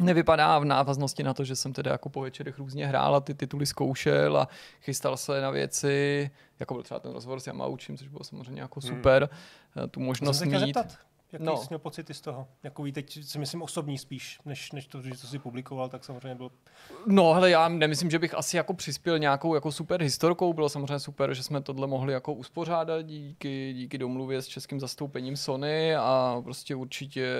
[0.00, 3.34] nevypadá v návaznosti na to, že jsem teda jako po večerech různě hrál a ty
[3.34, 4.48] tituly zkoušel a
[4.80, 6.30] chystal se na věci,
[6.60, 8.96] jako byl třeba ten rozhovor s Yamaučím, což bylo samozřejmě jako hmm.
[8.96, 9.28] super,
[9.74, 9.88] hmm.
[9.88, 10.58] tu možnost mít.
[10.58, 10.98] Zeptat.
[11.32, 11.56] Jaký no.
[11.56, 12.48] jsi měl pocity z toho?
[12.62, 16.34] Jakový teď si myslím osobní spíš, než, než to, že to si publikoval, tak samozřejmě
[16.34, 16.50] byl...
[17.06, 20.52] No hele, já nemyslím, že bych asi jako přispěl nějakou jako super historkou.
[20.52, 25.36] Bylo samozřejmě super, že jsme tohle mohli jako uspořádat díky, díky domluvě s českým zastoupením
[25.36, 27.34] Sony a prostě určitě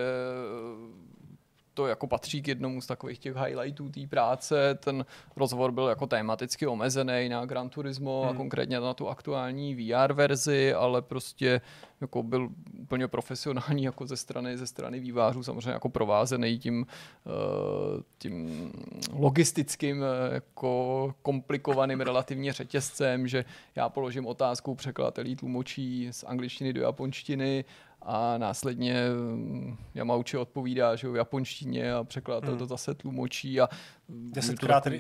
[1.78, 4.74] to jako patří k jednomu z takových těch highlightů té práce.
[4.74, 5.06] Ten
[5.36, 8.30] rozhovor byl jako tematicky omezený na Gran Turismo hmm.
[8.30, 11.60] a konkrétně na tu aktuální VR verzi, ale prostě
[12.00, 12.48] jako byl
[12.82, 16.86] úplně profesionální jako ze strany, ze strany vývářů, samozřejmě jako provázený tím,
[17.26, 18.70] eh, tím
[19.12, 23.44] logistickým eh, jako komplikovaným relativně řetězcem, že
[23.74, 27.64] já položím otázku, překladatelí tlumočí z angličtiny do japonštiny
[28.10, 32.59] a následně mm, Yamauchi odpovídá že v japonštině a překladatel hmm.
[32.59, 33.68] to zase tlumočí a
[34.09, 34.90] Desetkrát to...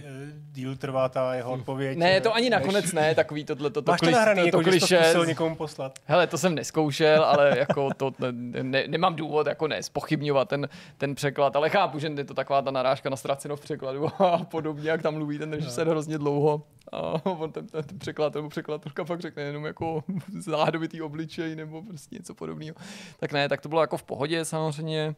[0.52, 1.98] díl trvá ta jeho odpověď.
[1.98, 4.64] Ne, to ani nakonec ne, takový tohle to, to, Máš to nahraný, to, jako, to
[4.64, 5.12] kliše.
[5.12, 5.98] to někomu poslat.
[6.04, 10.68] Hele, to jsem neskoušel, ale jako to ne, ne, nemám důvod jako ne spochybňovat ten,
[10.98, 14.38] ten překlad, ale chápu, že je to taková ta narážka na ztraceno v překladu a
[14.38, 15.90] podobně, jak tam mluví ten režisér no.
[15.90, 16.62] hrozně dlouho.
[16.92, 20.04] A on ten, ten, ten překlad nebo překladatelka fakt řekne jenom jako
[20.38, 22.76] záhodovitý obličej nebo prostě něco podobného.
[23.20, 25.14] Tak ne, tak to bylo jako v pohodě samozřejmě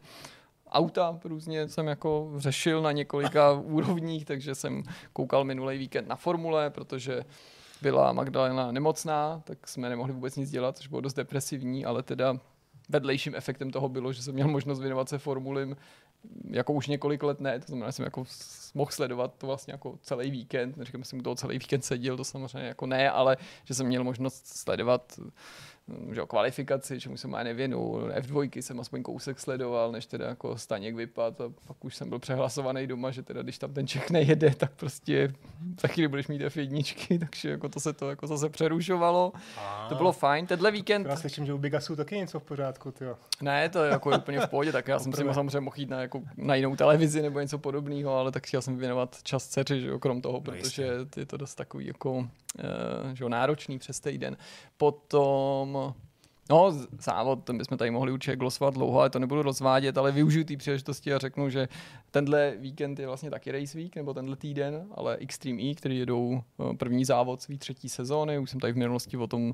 [0.71, 4.83] auta různě jsem jako řešil na několika úrovních, takže jsem
[5.13, 7.25] koukal minulý víkend na formule, protože
[7.81, 12.37] byla Magdalena nemocná, tak jsme nemohli vůbec nic dělat, což bylo dost depresivní, ale teda
[12.89, 15.75] vedlejším efektem toho bylo, že jsem měl možnost věnovat se formulím
[16.49, 18.23] jako už několik let ne, to znamená, že jsem jako
[18.73, 22.23] mohl sledovat to vlastně jako celý víkend, neříkám, že jsem toho celý víkend seděl, to
[22.23, 25.19] samozřejmě jako ne, ale že jsem měl možnost sledovat
[26.11, 28.11] že o kvalifikaci, čemu jsem ani nevěnul.
[28.15, 32.19] F2 jsem aspoň kousek sledoval, než teda jako Staněk vypad a pak už jsem byl
[32.19, 35.33] přehlasovaný doma, že teda když tam ten Čech nejede, tak prostě
[35.81, 39.31] za chvíli budeš mít F1, takže jako to se to jako zase přerušovalo.
[39.57, 40.47] A, to bylo fajn.
[40.47, 41.07] Tenhle víkend...
[41.07, 43.17] Já slyším, že u Bigasu taky něco v pořádku, tyjo.
[43.41, 46.01] Ne, to je jako úplně v pohodě, tak já jsem si samozřejmě mohl jít na,
[46.01, 49.87] jako, na jinou televizi nebo něco podobného, ale tak chtěl jsem věnovat čas dceři, že
[49.87, 50.87] jo, krom toho, no protože
[51.17, 52.25] je to dost takový jako uh,
[53.13, 54.37] že jo, náročný přes týden.
[54.77, 55.70] Potom
[56.49, 60.11] No, z- závod, ten bychom tady mohli určitě glosovat dlouho, ale to nebudu rozvádět, ale
[60.11, 61.67] využiju té příležitosti a řeknu, že
[62.11, 66.41] tenhle víkend je vlastně taky race week, nebo tenhle týden, ale Extreme E, který jedou
[66.71, 69.53] eh, první závod své třetí sezóny, už jsem tady v minulosti o tom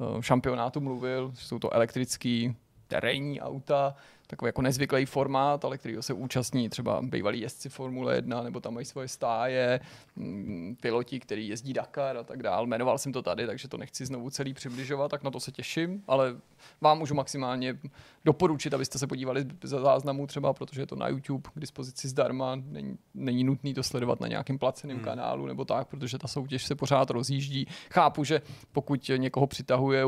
[0.00, 3.94] eh, šampionátu mluvil, že jsou to elektrický terénní auta,
[4.30, 8.74] takový jako nezvyklý formát, ale kterýho se účastní třeba bývalí jezdci Formule 1, nebo tam
[8.74, 9.80] mají svoje stáje,
[10.16, 12.66] mm, piloti, který jezdí Dakar a tak dál.
[12.66, 16.02] Jmenoval jsem to tady, takže to nechci znovu celý přibližovat, tak na to se těším,
[16.06, 16.36] ale
[16.80, 17.78] vám můžu maximálně
[18.24, 22.56] doporučit, abyste se podívali za záznamu třeba, protože je to na YouTube k dispozici zdarma,
[22.56, 25.04] není, není nutný to sledovat na nějakém placeném hmm.
[25.04, 27.66] kanálu nebo tak, protože ta soutěž se pořád rozjíždí.
[27.90, 28.42] Chápu, že
[28.72, 30.04] pokud někoho přitahuje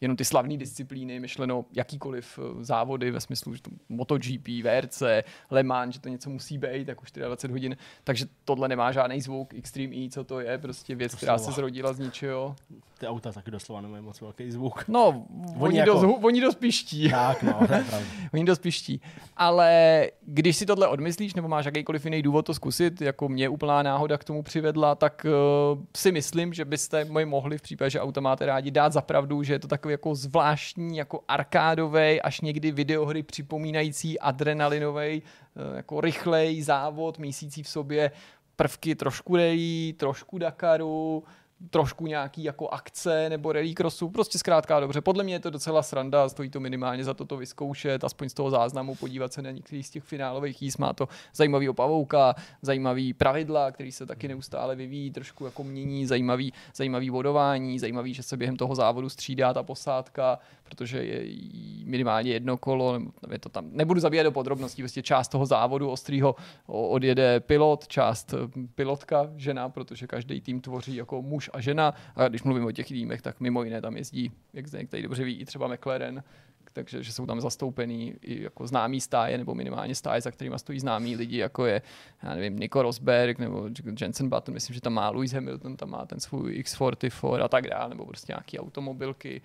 [0.00, 5.02] jenom ty slavné disciplíny, myšleno jakýkoliv eh, závody ve smyslu, že to MotoGP, VRC,
[5.50, 9.54] Le Mans, že to něco musí být, jako 24 hodin, takže tohle nemá žádný zvuk,
[9.54, 12.56] Extreme E, co to je, prostě věc, která se zrodila z ničeho.
[12.98, 14.84] Ty auta taky doslova nemají moc velký zvuk.
[14.88, 15.08] No,
[15.40, 15.92] oni, Oni jako...
[15.92, 17.10] dost, oni dost piští.
[17.10, 18.06] Tak, no, to je pravda.
[18.34, 19.00] Oni dost piští.
[19.36, 23.82] Ale když si tohle odmyslíš, nebo máš jakýkoliv jiný důvod to zkusit, jako mě úplná
[23.82, 25.26] náhoda k tomu přivedla, tak
[25.74, 29.00] uh, si myslím, že byste mi mohli v případě, že auta máte rádi, dát za
[29.00, 35.76] pravdu, že je to takový jako zvláštní, jako arkádový, až někdy videohry připomínající adrenalinový, uh,
[35.76, 38.10] jako rychlej závod, mísící v sobě
[38.56, 41.24] prvky trošku rally, trošku Dakaru,
[41.70, 45.00] trošku nějaký jako akce nebo rally crossu, prostě zkrátka dobře.
[45.00, 48.34] Podle mě je to docela sranda, stojí to minimálně za to to vyzkoušet, aspoň z
[48.34, 53.12] toho záznamu podívat se na některý z těch finálových jízd, má to zajímavý opavouka, zajímavý
[53.12, 58.36] pravidla, který se taky neustále vyvíjí, trošku jako mění, zajímavý, zajímavý vodování, zajímavý, že se
[58.36, 61.36] během toho závodu střídá ta posádka, protože je
[61.84, 66.34] minimálně jedno kolo, je to tam, nebudu zabíjet do podrobností, prostě část toho závodu ostrýho
[66.66, 71.94] odjede pilot, část eh, pilotka, žena, protože každý tým tvoří jako muž a žena.
[72.16, 75.24] A když mluvím o těch týmech, tak mimo jiné tam jezdí, jak Zdeněk tady dobře
[75.24, 76.22] ví, i třeba McLaren,
[76.72, 80.80] takže že jsou tam zastoupený i jako známý stáje, nebo minimálně stáje, za kterými stojí
[80.80, 81.82] známí lidi, jako je,
[82.22, 83.68] já nevím, Nico Rosberg, nebo
[84.00, 87.66] Jensen Button, myslím, že tam má Lewis Hamilton, tam má ten svůj X44 a tak
[87.66, 89.42] dále, nebo prostě nějaký automobilky.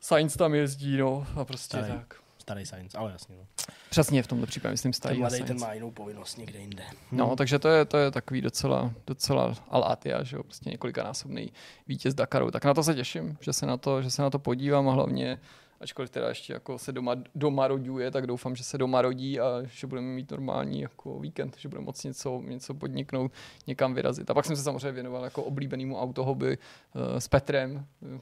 [0.00, 1.92] Sainz tam jezdí, no, a prostě Starý.
[1.92, 2.14] tak.
[2.50, 3.36] Starý science, ale jasně.
[3.36, 3.46] No.
[3.90, 5.48] Přesně v tomto případě, myslím, Ten stají mladý, Sainz.
[5.48, 6.82] ten má jinou povinnost někde jinde.
[7.12, 11.52] No, takže to je, to je takový docela, docela Al-Atia, že jo, prostě několikanásobný
[11.88, 12.50] vítěz Dakaru.
[12.50, 14.92] Tak na to se těším, že se na to, že se na to podívám a
[14.92, 15.38] hlavně,
[15.80, 19.62] ačkoliv teda ještě jako se doma, doma roduje, tak doufám, že se doma rodí a
[19.64, 23.32] že budeme mít normální jako víkend, že budeme moct něco, něco podniknout,
[23.66, 24.30] někam vyrazit.
[24.30, 27.86] A pak jsem se samozřejmě věnoval jako oblíbenému autohobby uh, s Petrem,
[28.16, 28.20] eh,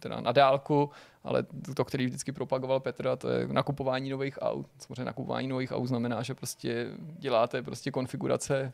[0.00, 0.90] teda na dálku,
[1.24, 1.44] ale
[1.76, 4.66] to, který vždycky propagoval Petr, a to je nakupování nových aut.
[4.78, 8.72] Samozřejmě nakupování nových aut znamená, že prostě děláte prostě konfigurace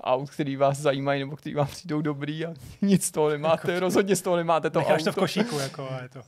[0.00, 4.16] aut, který vás zajímají nebo který vám přijdou dobrý a nic z toho nemáte, rozhodně
[4.16, 5.20] z toho nemáte to Necháš to auto.
[5.20, 6.20] v košíku, jako a je to.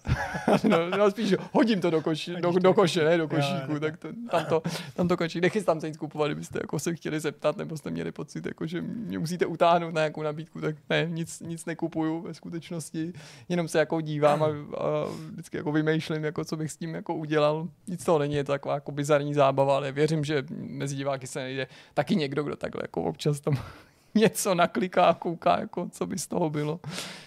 [0.68, 2.74] no, no, spíš hodím to do, koši, do, do to.
[2.74, 4.62] koše, ne do košíku, jo, tak to, tam, to,
[4.94, 5.40] tam to končí.
[5.40, 8.80] Nechystám se nic kupovat, kdybyste jako se chtěli zeptat, nebo jste měli pocit, jako, že
[8.80, 13.12] mě musíte utáhnout na nějakou nabídku, tak ne, nic, nic nekupuju ve skutečnosti,
[13.48, 17.14] jenom se jako dívám a, a vždycky jako vymýšlím, jako, co bych s tím jako
[17.14, 17.68] udělal.
[17.86, 21.40] Nic toho není, je to taková jako bizarní zábava, ale věřím, že mezi diváky se
[21.40, 23.58] najde taky někdo, kdo takhle jako občas tam
[24.14, 26.80] něco nakliká a kouká, jako, co by z toho bylo.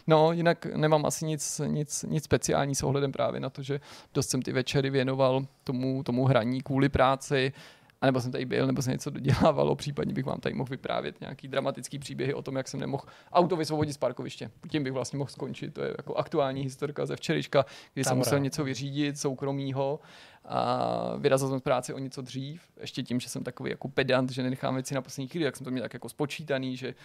[0.07, 3.79] No, jinak nemám asi nic, nic, nic speciální s ohledem právě na to, že
[4.13, 7.53] dost jsem ty večery věnoval tomu, tomu hraní kvůli práci,
[8.01, 11.21] a nebo jsem tady byl, nebo jsem něco dodělával, případně bych vám tady mohl vyprávět
[11.21, 14.51] nějaký dramatický příběhy o tom, jak jsem nemohl auto vysvobodit z parkoviště.
[14.69, 15.73] Tím bych vlastně mohl skončit.
[15.73, 19.99] To je jako aktuální historka ze včerejška, kdy jsem musel něco vyřídit soukromýho
[20.45, 22.61] a vyrazil jsem z práce o něco dřív.
[22.79, 25.65] Ještě tím, že jsem takový jako pedant, že nenechám věci na poslední chvíli, jak jsem
[25.65, 26.95] to měl tak jako spočítaný, že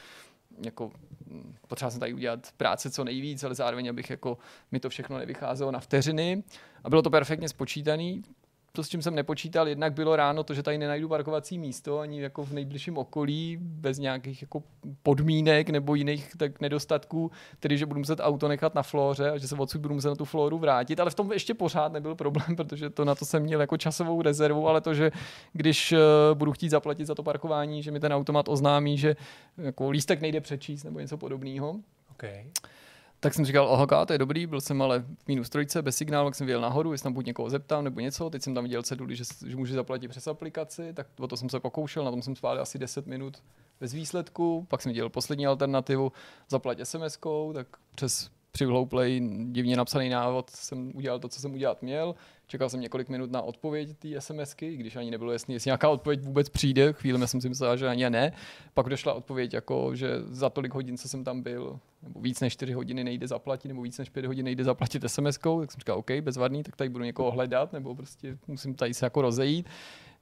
[0.65, 0.91] jako
[1.27, 4.39] mm, potřeba jsem tady udělat práce co nejvíc, ale zároveň, abych jako
[4.73, 6.43] mi to všechno nevycházelo na vteřiny.
[6.85, 8.23] A bylo to perfektně spočítaný.
[8.77, 12.23] To, s čím jsem nepočítal, jednak bylo ráno to, že tady nenajdu parkovací místo ani
[12.23, 14.63] jako v nejbližším okolí, bez nějakých jako
[15.03, 17.31] podmínek nebo jiných tak nedostatků,
[17.61, 20.15] tedy že budu muset auto nechat na flóře a že se odsud budu muset na
[20.15, 23.43] tu flóru vrátit, ale v tom ještě pořád nebyl problém, protože to na to jsem
[23.43, 25.11] měl jako časovou rezervu, ale to, že
[25.53, 25.99] když eh,
[26.35, 29.17] budu chtít zaplatit za to parkování, že mi ten automat oznámí, že
[29.59, 31.77] jako lístek nejde přečíst nebo něco podobného,
[32.13, 32.45] Okay.
[33.21, 36.29] Tak jsem říkal, aha, to je dobrý, byl jsem ale v minus trojce, bez signálu,
[36.29, 38.83] tak jsem vyjel nahoru, jestli tam buď někoho zeptám nebo něco, teď jsem tam viděl
[38.83, 42.23] ceduli, že, že můžu zaplatit přes aplikaci, tak o to jsem se pokoušel, na tom
[42.23, 43.43] jsem spálil asi 10 minut
[43.81, 46.13] bez výsledku, pak jsem viděl poslední alternativu,
[46.49, 52.15] zaplať SMS-kou, tak přes přivhlouplej, divně napsaný návod jsem udělal to, co jsem udělat měl.
[52.47, 56.21] Čekal jsem několik minut na odpověď té SMSky, když ani nebylo jasné, jestli nějaká odpověď
[56.23, 56.93] vůbec přijde.
[56.93, 58.33] Chvíli jsem si myslel, že ani ne.
[58.75, 62.53] Pak došla odpověď, jako, že za tolik hodin, co jsem tam byl, nebo víc než
[62.53, 65.99] 4 hodiny nejde zaplatit, nebo víc než 5 hodin nejde zaplatit SMS-kou, tak jsem říkal,
[65.99, 69.69] OK, bezvadný, tak tady budu někoho hledat, nebo prostě musím tady se jako rozejít.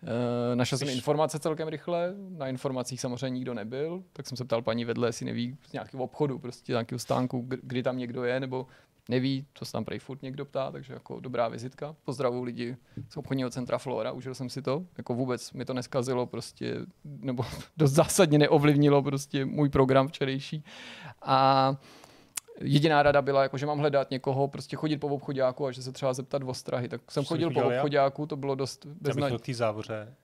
[0.04, 4.62] Uh, našel jsem informace celkem rychle, na informacích samozřejmě nikdo nebyl, tak jsem se ptal
[4.62, 8.66] paní vedle, jestli neví z nějakého obchodu, prostě nějakého stánku, kdy tam někdo je, nebo
[9.08, 11.96] neví, to se tam prej furt někdo ptá, takže jako dobrá vizitka.
[12.04, 12.76] Pozdravuju lidi
[13.08, 17.44] z obchodního centra Flora, užil jsem si to, jako vůbec mi to neskazilo prostě, nebo
[17.76, 20.64] dost zásadně neovlivnilo prostě můj program včerejší.
[21.22, 21.76] A
[22.60, 25.92] jediná rada byla, jako, že mám hledat někoho, prostě chodit po obchodáku a že se
[25.92, 26.88] třeba zeptat o strahy.
[26.88, 29.38] Tak jsem chodil po obchodáku, to bylo dost beznadějné.
[29.38, 30.14] k té závoře,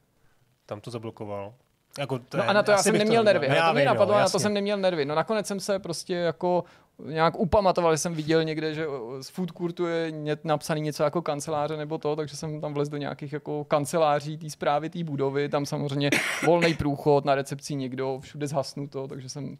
[0.66, 1.54] tam to zablokoval.
[1.98, 3.46] Jako to no a na to já jsem neměl nervy.
[3.46, 5.04] Já to mi napadlo, na to jsem neměl nervy.
[5.04, 6.64] No nakonec jsem se prostě jako
[7.04, 8.86] nějak upamatoval, že jsem viděl někde, že
[9.20, 10.12] z food courtu je
[10.44, 14.50] napsaný něco jako kanceláře nebo to, takže jsem tam vlez do nějakých jako kanceláří té
[14.50, 16.10] zprávy té budovy, tam samozřejmě
[16.46, 19.58] volný průchod, na recepci někdo, všude zhasnuto, takže jsem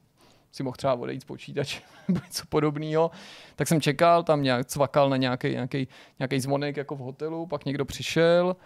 [0.52, 3.10] si mohl třeba odejít z počítače nebo něco podobného.
[3.56, 7.64] Tak jsem čekal, tam nějak cvakal na nějaký, nějaký, nějaký zvonek jako v hotelu, pak
[7.64, 8.56] někdo přišel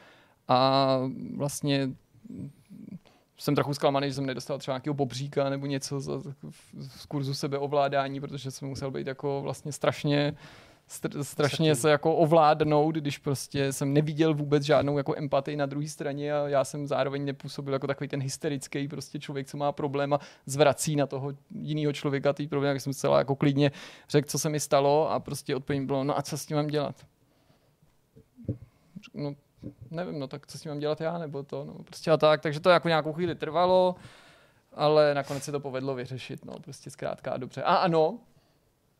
[0.48, 0.98] a
[1.36, 1.90] vlastně
[3.39, 6.35] jsem trochu zklamaný, že jsem nedostal třeba nějakého bobříka nebo něco z,
[6.78, 10.35] z kurzu sebeovládání, protože jsem musel být jako vlastně strašně
[10.89, 15.89] str- strašně se jako ovládnout, když prostě jsem neviděl vůbec žádnou jako empatii na druhé
[15.89, 20.12] straně a já jsem zároveň nepůsobil jako takový ten hysterický prostě člověk, co má problém
[20.12, 23.73] a zvrací na toho jiného člověka ty problém, jak jsem celá jako klidně
[24.09, 26.66] řekl, co se mi stalo a prostě odpověď bylo, no a co s tím mám
[26.66, 27.06] dělat?
[29.15, 29.35] No,
[29.90, 32.40] nevím, no tak co s tím mám dělat já, nebo to, no prostě a tak,
[32.40, 33.94] takže to jako nějakou chvíli trvalo,
[34.73, 37.62] ale nakonec se to povedlo vyřešit, no prostě zkrátka a dobře.
[37.62, 38.19] A ano,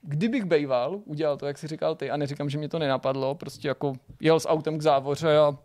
[0.07, 3.69] kdybych bejval, udělal to, jak si říkal ty, a neříkám, že mě to nenapadlo, prostě
[3.69, 5.59] jako jel s autem k závoře a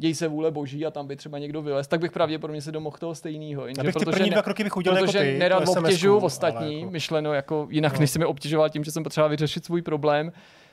[0.00, 2.96] děj se vůle boží a tam by třeba někdo vylez, tak bych pravděpodobně se domohl
[3.00, 3.66] toho stejného.
[3.66, 6.90] Jenže Abych protože ty dva kroky bych udělal protože jako ty, nerad obtěžuju ostatní, jako...
[6.90, 8.00] myšleno jako jinak, no.
[8.00, 10.32] než se mi obtěžoval tím, že jsem potřeboval vyřešit svůj problém,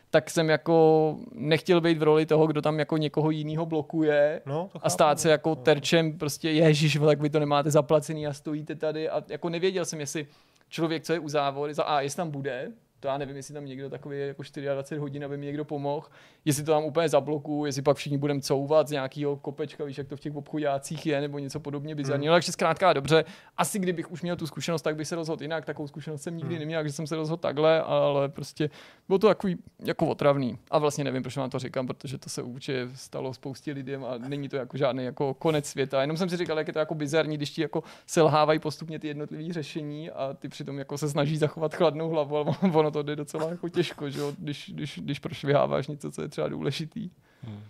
[0.10, 4.70] tak jsem jako nechtěl být v roli toho, kdo tam jako někoho jiného blokuje no,
[4.82, 5.56] a stát se jako no.
[5.56, 10.00] terčem prostě ježíš, tak vy to nemáte zaplacený a stojíte tady a jako nevěděl jsem,
[10.00, 10.28] jestli
[10.70, 12.72] člověk, co je u závory, za A, jestli tam bude,
[13.02, 16.08] to já nevím, jestli tam někdo takový jako 24 hodin, aby mi někdo pomohl,
[16.46, 20.08] jestli to tam úplně zablokuju, jestli pak všichni budeme couvat z nějakého kopečka, víš, jak
[20.08, 22.32] to v těch obchodácích je, nebo něco podobně bizarního.
[22.32, 22.36] Hmm.
[22.36, 23.26] Takže zkrátka dobře,
[23.58, 26.56] asi kdybych už měl tu zkušenost, tak bych se rozhodl jinak, takovou zkušenost jsem nikdy
[26.56, 26.60] hmm.
[26.60, 28.70] neměl, že jsem se rozhodl takhle, ale prostě
[29.08, 30.58] bylo to takový jako otravný.
[30.72, 34.18] A vlastně nevím, proč vám to říkám, protože to se určitě stalo spoustě lidem a
[34.18, 36.02] není to jako žádný jako konec světa.
[36.02, 39.08] Jenom jsem si říkal, jak je to jako bizarní, když ti jako selhávají postupně ty
[39.08, 43.16] jednotlivé řešení a ty přitom jako se snaží zachovat chladnou hlavu, ale ono to jde
[43.16, 44.34] docela jako těžko, že jo?
[44.38, 47.10] Když, když, když prošviháváš něco, co je třeba důležitý.
[47.44, 47.64] Hmm.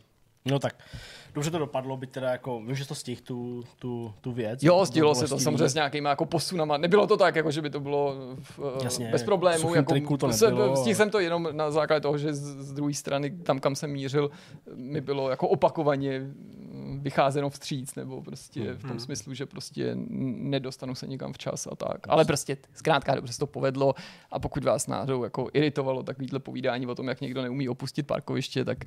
[0.45, 0.75] No tak,
[1.33, 4.63] dobře to dopadlo, byť teda jako, vím, že to stihl tu, tu, tu věc.
[4.63, 6.77] Jo, stihlo se to samozřejmě s nějakýma jako posunama.
[6.77, 9.75] Nebylo to tak, jako že by to bylo v, eh, Jasně, bez problémů.
[9.75, 10.75] Jako, to nebylo.
[10.75, 13.91] Stihl jsem to jenom na základě toho, že z, z druhé strany, tam kam jsem
[13.91, 14.31] mířil,
[14.75, 16.21] mi bylo jako opakovaně
[16.99, 18.77] vycházeno vstříc, nebo prostě hmm.
[18.77, 18.99] v tom hmm.
[18.99, 21.99] smyslu, že prostě nedostanu se nikam včas a tak.
[22.09, 23.95] Ale prostě zkrátka dobře se to povedlo
[24.31, 28.65] a pokud vás náhodou jako iritovalo takovýhle povídání o tom, jak někdo neumí opustit parkoviště,
[28.65, 28.85] tak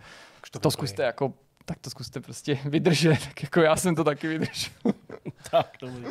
[0.50, 4.28] to, to zkuste jako tak to zkuste prostě vydržet, tak jako já jsem to taky
[4.28, 4.72] vydržel.
[5.50, 6.04] tak, dobrý.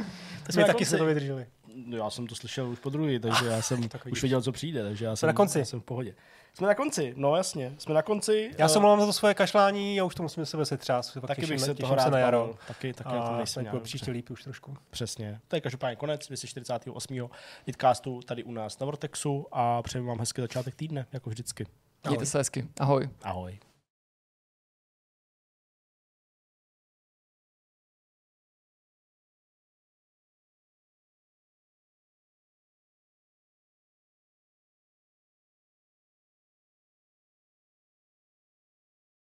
[0.46, 1.46] To jsme taky se to vydrželi.
[1.86, 4.84] No, já jsem to slyšel už po druhý, takže já jsem už věděl, co přijde,
[4.84, 5.60] takže já jsem, na konci.
[5.60, 6.16] Já jsem v pohodě.
[6.58, 8.52] Jsme na konci, no jasně, jsme na konci.
[8.58, 11.18] Já se mluvám za to svoje kašlání, já už to musím sebe setřást.
[11.28, 12.56] Taky bych se toho rád na jaro.
[12.68, 14.78] Taky, taky a to nejsem příště líp už trošku.
[14.90, 15.40] Přesně.
[15.48, 17.30] To je každopádně konec 248.
[17.68, 21.66] Hitcastu tady u nás na Vortexu a přeju vám hezký začátek týdne, jako vždycky.
[22.08, 22.68] Mějte se hezky.
[22.80, 23.10] Ahoj.
[23.24, 23.60] Ahoj.